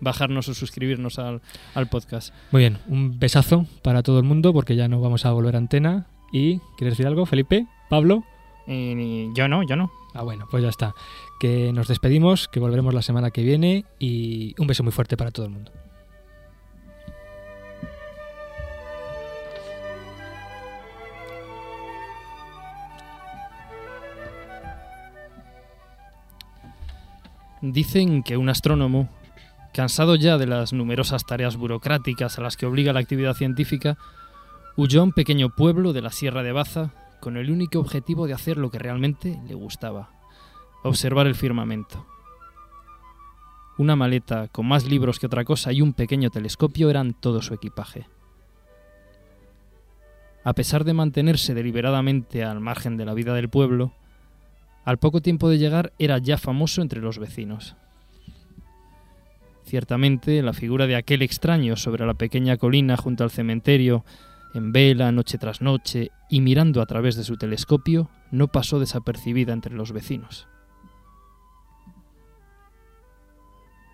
bajarnos 0.00 0.48
o 0.48 0.54
suscribirnos 0.54 1.18
al, 1.18 1.40
al 1.74 1.88
podcast. 1.88 2.34
Muy 2.50 2.60
bien, 2.60 2.76
un 2.88 3.18
besazo 3.18 3.64
para 3.82 4.02
todo 4.02 4.18
el 4.18 4.24
mundo 4.24 4.52
porque 4.52 4.76
ya 4.76 4.88
no 4.88 5.00
vamos 5.00 5.24
a 5.24 5.30
volver 5.32 5.54
a 5.54 5.58
antena. 5.58 6.08
¿Y 6.32 6.58
quieres 6.76 6.92
decir 6.92 7.06
algo, 7.06 7.24
Felipe? 7.24 7.66
¿Pablo? 7.88 8.24
Eh, 8.66 9.30
yo 9.34 9.48
no, 9.48 9.62
yo 9.62 9.76
no. 9.76 9.90
Ah, 10.14 10.22
bueno, 10.22 10.46
pues 10.50 10.62
ya 10.62 10.70
está. 10.70 10.94
Que 11.38 11.72
nos 11.72 11.88
despedimos, 11.88 12.48
que 12.48 12.60
volveremos 12.60 12.94
la 12.94 13.02
semana 13.02 13.30
que 13.30 13.42
viene 13.42 13.84
y 13.98 14.54
un 14.58 14.66
beso 14.66 14.82
muy 14.82 14.92
fuerte 14.92 15.16
para 15.16 15.30
todo 15.30 15.46
el 15.46 15.52
mundo. 15.52 15.72
Dicen 27.62 28.22
que 28.22 28.36
un 28.36 28.48
astrónomo, 28.48 29.08
cansado 29.74 30.14
ya 30.14 30.38
de 30.38 30.46
las 30.46 30.72
numerosas 30.72 31.24
tareas 31.24 31.56
burocráticas 31.56 32.38
a 32.38 32.42
las 32.42 32.56
que 32.56 32.64
obliga 32.64 32.92
la 32.92 33.00
actividad 33.00 33.34
científica, 33.34 33.98
huyó 34.76 35.00
a 35.00 35.04
un 35.04 35.12
pequeño 35.12 35.50
pueblo 35.50 35.92
de 35.92 36.02
la 36.02 36.10
Sierra 36.10 36.42
de 36.42 36.52
Baza 36.52 36.92
con 37.26 37.36
el 37.36 37.50
único 37.50 37.80
objetivo 37.80 38.28
de 38.28 38.34
hacer 38.34 38.56
lo 38.56 38.70
que 38.70 38.78
realmente 38.78 39.40
le 39.48 39.54
gustaba, 39.56 40.10
observar 40.84 41.26
el 41.26 41.34
firmamento. 41.34 42.06
Una 43.78 43.96
maleta 43.96 44.46
con 44.46 44.68
más 44.68 44.84
libros 44.84 45.18
que 45.18 45.26
otra 45.26 45.44
cosa 45.44 45.72
y 45.72 45.80
un 45.80 45.92
pequeño 45.92 46.30
telescopio 46.30 46.88
eran 46.88 47.14
todo 47.14 47.42
su 47.42 47.52
equipaje. 47.52 48.06
A 50.44 50.52
pesar 50.52 50.84
de 50.84 50.94
mantenerse 50.94 51.52
deliberadamente 51.52 52.44
al 52.44 52.60
margen 52.60 52.96
de 52.96 53.04
la 53.04 53.14
vida 53.14 53.34
del 53.34 53.48
pueblo, 53.48 53.92
al 54.84 54.98
poco 54.98 55.20
tiempo 55.20 55.48
de 55.48 55.58
llegar 55.58 55.92
era 55.98 56.18
ya 56.18 56.38
famoso 56.38 56.80
entre 56.80 57.00
los 57.00 57.18
vecinos. 57.18 57.74
Ciertamente, 59.64 60.42
la 60.42 60.52
figura 60.52 60.86
de 60.86 60.94
aquel 60.94 61.22
extraño 61.22 61.74
sobre 61.74 62.06
la 62.06 62.14
pequeña 62.14 62.56
colina 62.56 62.96
junto 62.96 63.24
al 63.24 63.32
cementerio, 63.32 64.04
en 64.56 64.72
vela 64.72 65.12
noche 65.12 65.38
tras 65.38 65.60
noche 65.60 66.10
y 66.28 66.40
mirando 66.40 66.80
a 66.80 66.86
través 66.86 67.16
de 67.16 67.24
su 67.24 67.36
telescopio, 67.36 68.10
no 68.30 68.48
pasó 68.48 68.80
desapercibida 68.80 69.52
entre 69.52 69.74
los 69.74 69.92
vecinos. 69.92 70.48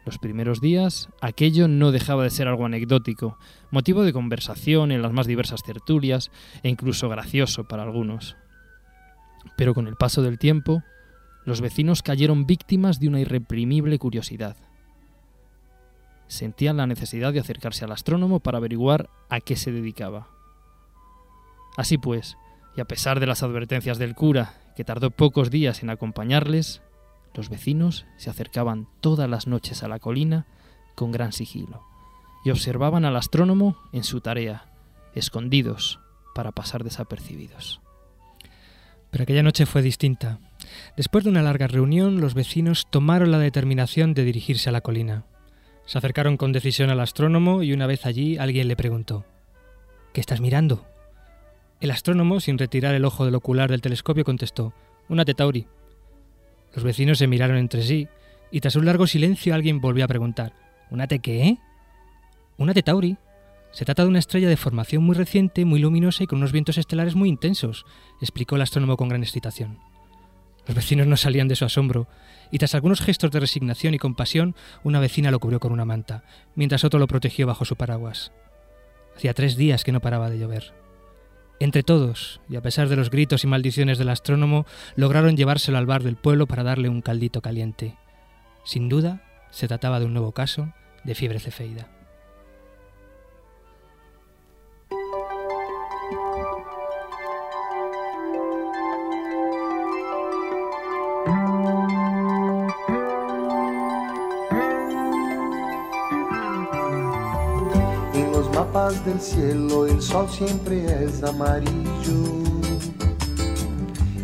Los 0.04 0.18
primeros 0.18 0.60
días, 0.60 1.08
aquello 1.20 1.68
no 1.68 1.92
dejaba 1.92 2.24
de 2.24 2.30
ser 2.30 2.48
algo 2.48 2.66
anecdótico, 2.66 3.38
motivo 3.70 4.02
de 4.02 4.12
conversación 4.12 4.90
en 4.90 5.00
las 5.00 5.12
más 5.12 5.26
diversas 5.26 5.62
tertulias 5.62 6.32
e 6.62 6.68
incluso 6.68 7.08
gracioso 7.08 7.64
para 7.64 7.84
algunos. 7.84 8.36
Pero 9.56 9.74
con 9.74 9.86
el 9.86 9.94
paso 9.94 10.22
del 10.22 10.38
tiempo, 10.38 10.82
los 11.44 11.60
vecinos 11.60 12.02
cayeron 12.02 12.46
víctimas 12.46 12.98
de 12.98 13.08
una 13.08 13.20
irreprimible 13.20 13.98
curiosidad. 13.98 14.56
Sentían 16.26 16.78
la 16.78 16.86
necesidad 16.86 17.32
de 17.32 17.40
acercarse 17.40 17.84
al 17.84 17.92
astrónomo 17.92 18.40
para 18.40 18.58
averiguar 18.58 19.08
a 19.28 19.40
qué 19.40 19.54
se 19.54 19.70
dedicaba. 19.70 20.31
Así 21.76 21.98
pues, 21.98 22.36
y 22.76 22.80
a 22.80 22.84
pesar 22.84 23.20
de 23.20 23.26
las 23.26 23.42
advertencias 23.42 23.98
del 23.98 24.14
cura, 24.14 24.54
que 24.76 24.84
tardó 24.84 25.10
pocos 25.10 25.50
días 25.50 25.82
en 25.82 25.90
acompañarles, 25.90 26.82
los 27.34 27.48
vecinos 27.48 28.06
se 28.16 28.30
acercaban 28.30 28.88
todas 29.00 29.28
las 29.28 29.46
noches 29.46 29.82
a 29.82 29.88
la 29.88 29.98
colina 29.98 30.46
con 30.94 31.12
gran 31.12 31.32
sigilo 31.32 31.82
y 32.44 32.50
observaban 32.50 33.04
al 33.04 33.16
astrónomo 33.16 33.76
en 33.92 34.04
su 34.04 34.20
tarea, 34.20 34.66
escondidos 35.14 36.00
para 36.34 36.52
pasar 36.52 36.84
desapercibidos. 36.84 37.80
Pero 39.10 39.24
aquella 39.24 39.42
noche 39.42 39.66
fue 39.66 39.82
distinta. 39.82 40.38
Después 40.96 41.24
de 41.24 41.30
una 41.30 41.42
larga 41.42 41.66
reunión, 41.66 42.20
los 42.20 42.34
vecinos 42.34 42.88
tomaron 42.90 43.30
la 43.30 43.38
determinación 43.38 44.14
de 44.14 44.24
dirigirse 44.24 44.70
a 44.70 44.72
la 44.72 44.80
colina. 44.80 45.24
Se 45.84 45.98
acercaron 45.98 46.36
con 46.36 46.52
decisión 46.52 46.90
al 46.90 47.00
astrónomo 47.00 47.62
y 47.62 47.72
una 47.72 47.86
vez 47.86 48.06
allí 48.06 48.38
alguien 48.38 48.68
le 48.68 48.76
preguntó 48.76 49.24
¿Qué 50.12 50.20
estás 50.20 50.40
mirando? 50.40 50.86
El 51.82 51.90
astrónomo, 51.90 52.38
sin 52.38 52.58
retirar 52.58 52.94
el 52.94 53.04
ojo 53.04 53.24
del 53.24 53.34
ocular 53.34 53.68
del 53.68 53.80
telescopio, 53.80 54.22
contestó 54.22 54.72
Una 55.08 55.24
tetauri. 55.24 55.66
Los 56.76 56.84
vecinos 56.84 57.18
se 57.18 57.26
miraron 57.26 57.56
entre 57.56 57.82
sí 57.82 58.06
y 58.52 58.60
tras 58.60 58.76
un 58.76 58.86
largo 58.86 59.08
silencio 59.08 59.52
alguien 59.52 59.80
volvió 59.80 60.04
a 60.04 60.08
preguntar 60.08 60.52
¿Una 60.92 61.08
te 61.08 61.18
qué? 61.18 61.58
Una 62.56 62.72
tetauri. 62.72 63.16
Se 63.72 63.84
trata 63.84 64.04
de 64.04 64.10
una 64.10 64.20
estrella 64.20 64.48
de 64.48 64.56
formación 64.56 65.02
muy 65.02 65.16
reciente, 65.16 65.64
muy 65.64 65.80
luminosa 65.80 66.22
y 66.22 66.28
con 66.28 66.38
unos 66.38 66.52
vientos 66.52 66.78
estelares 66.78 67.16
muy 67.16 67.28
intensos, 67.28 67.84
explicó 68.20 68.54
el 68.54 68.62
astrónomo 68.62 68.96
con 68.96 69.08
gran 69.08 69.24
excitación. 69.24 69.80
Los 70.68 70.76
vecinos 70.76 71.08
no 71.08 71.16
salían 71.16 71.48
de 71.48 71.56
su 71.56 71.64
asombro, 71.64 72.06
y 72.52 72.58
tras 72.58 72.76
algunos 72.76 73.00
gestos 73.00 73.32
de 73.32 73.40
resignación 73.40 73.94
y 73.94 73.98
compasión, 73.98 74.54
una 74.84 75.00
vecina 75.00 75.32
lo 75.32 75.40
cubrió 75.40 75.58
con 75.58 75.72
una 75.72 75.84
manta, 75.84 76.22
mientras 76.54 76.84
otro 76.84 77.00
lo 77.00 77.08
protegió 77.08 77.48
bajo 77.48 77.64
su 77.64 77.74
paraguas. 77.74 78.30
Hacía 79.16 79.34
tres 79.34 79.56
días 79.56 79.82
que 79.82 79.90
no 79.90 80.00
paraba 80.00 80.30
de 80.30 80.38
llover. 80.38 80.81
Entre 81.62 81.84
todos, 81.84 82.40
y 82.48 82.56
a 82.56 82.60
pesar 82.60 82.88
de 82.88 82.96
los 82.96 83.08
gritos 83.08 83.44
y 83.44 83.46
maldiciones 83.46 83.96
del 83.96 84.08
astrónomo, 84.08 84.66
lograron 84.96 85.36
llevárselo 85.36 85.78
al 85.78 85.86
bar 85.86 86.02
del 86.02 86.16
pueblo 86.16 86.48
para 86.48 86.64
darle 86.64 86.88
un 86.88 87.02
caldito 87.02 87.40
caliente. 87.40 87.94
Sin 88.64 88.88
duda, 88.88 89.22
se 89.52 89.68
trataba 89.68 90.00
de 90.00 90.06
un 90.06 90.12
nuevo 90.12 90.32
caso 90.32 90.72
de 91.04 91.14
fiebre 91.14 91.38
cefeida. 91.38 91.86
Mapas 108.72 109.04
del 109.04 109.20
cielo 109.20 109.86
el 109.86 110.00
sol 110.00 110.26
siempre 110.30 111.04
es 111.04 111.22
amarillo 111.22 112.42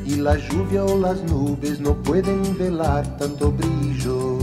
y 0.07 0.17
la 0.17 0.39
lluvia 0.39 0.87
o 0.87 0.99
las 0.99 1.23
nubes 1.25 1.81
no 1.81 1.95
pueden 1.95 2.57
velar 2.57 3.19
tanto 3.19 3.53
brillo. 3.53 4.39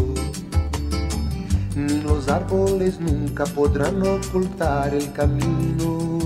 Ni 1.75 2.01
los 2.01 2.27
árboles 2.27 2.99
nunca 2.99 3.45
podrán 3.45 3.99
ocultar 4.03 4.93
el 4.93 5.11
camino 5.11 6.19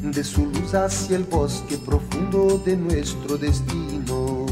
de 0.00 0.22
su 0.22 0.46
luz 0.46 0.74
hacia 0.74 1.16
el 1.16 1.24
bosque 1.24 1.76
profundo 1.76 2.62
de 2.64 2.76
nuestro 2.76 3.36
destino. 3.36 4.46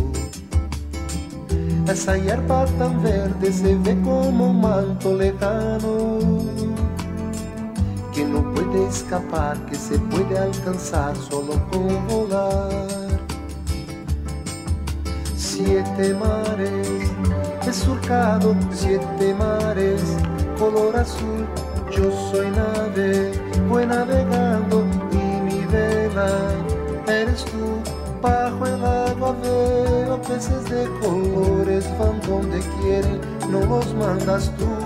Esa 1.86 2.16
hierba 2.16 2.64
tan 2.78 3.00
verde 3.00 3.52
se 3.52 3.76
ve 3.76 3.96
como 4.02 4.50
un 4.50 4.60
manto 4.60 5.14
lejano 5.14 6.63
escapar, 8.74 9.56
que 9.66 9.76
se 9.76 9.98
puede 9.98 10.38
alcanzar 10.38 11.16
solo 11.16 11.54
con 11.70 12.08
volar. 12.08 12.88
Siete 15.36 16.14
mares, 16.14 17.10
he 17.66 17.72
surcado 17.72 18.56
siete 18.72 19.34
mares, 19.34 20.02
color 20.58 20.96
azul, 20.96 21.46
yo 21.90 22.10
soy 22.30 22.50
nave, 22.50 23.32
voy 23.68 23.86
navegando 23.86 24.84
y 25.12 25.40
mi 25.42 25.64
vela 25.66 26.28
eres 27.06 27.44
tú. 27.44 27.80
Bajo 28.20 28.66
el 28.66 28.82
agua 28.84 29.36
veo 29.42 30.20
peces 30.22 30.64
de 30.64 30.88
colores, 31.00 31.84
van 31.98 32.20
donde 32.22 32.60
quieren, 32.80 33.20
no 33.50 33.60
los 33.60 33.94
mandas 33.94 34.50
tú 34.56 34.83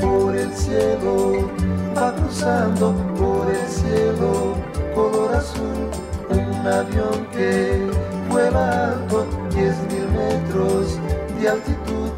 por 0.00 0.36
el 0.36 0.52
cielo, 0.54 1.50
va 1.96 2.14
cruzando 2.14 2.94
por 3.18 3.50
el 3.50 3.68
cielo, 3.68 4.54
color 4.94 5.34
azul, 5.34 5.90
un 6.30 6.66
avión 6.66 7.26
que 7.32 7.90
vuela 8.28 8.92
alto, 8.92 9.26
mil 9.54 10.08
metros 10.08 10.98
de 11.40 11.48
altitud. 11.48 12.10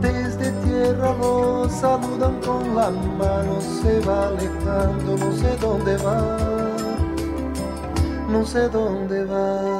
Desde 0.00 0.52
tierra 0.62 1.14
lo 1.14 1.68
saludan 1.68 2.40
con 2.40 2.76
la 2.76 2.90
mano, 2.90 3.60
se 3.60 4.00
va 4.00 4.28
alejando, 4.28 5.16
no 5.16 5.32
sé 5.32 5.56
dónde 5.60 5.96
va, 5.98 6.38
no 8.30 8.44
sé 8.44 8.68
dónde 8.68 9.24
va. 9.24 9.77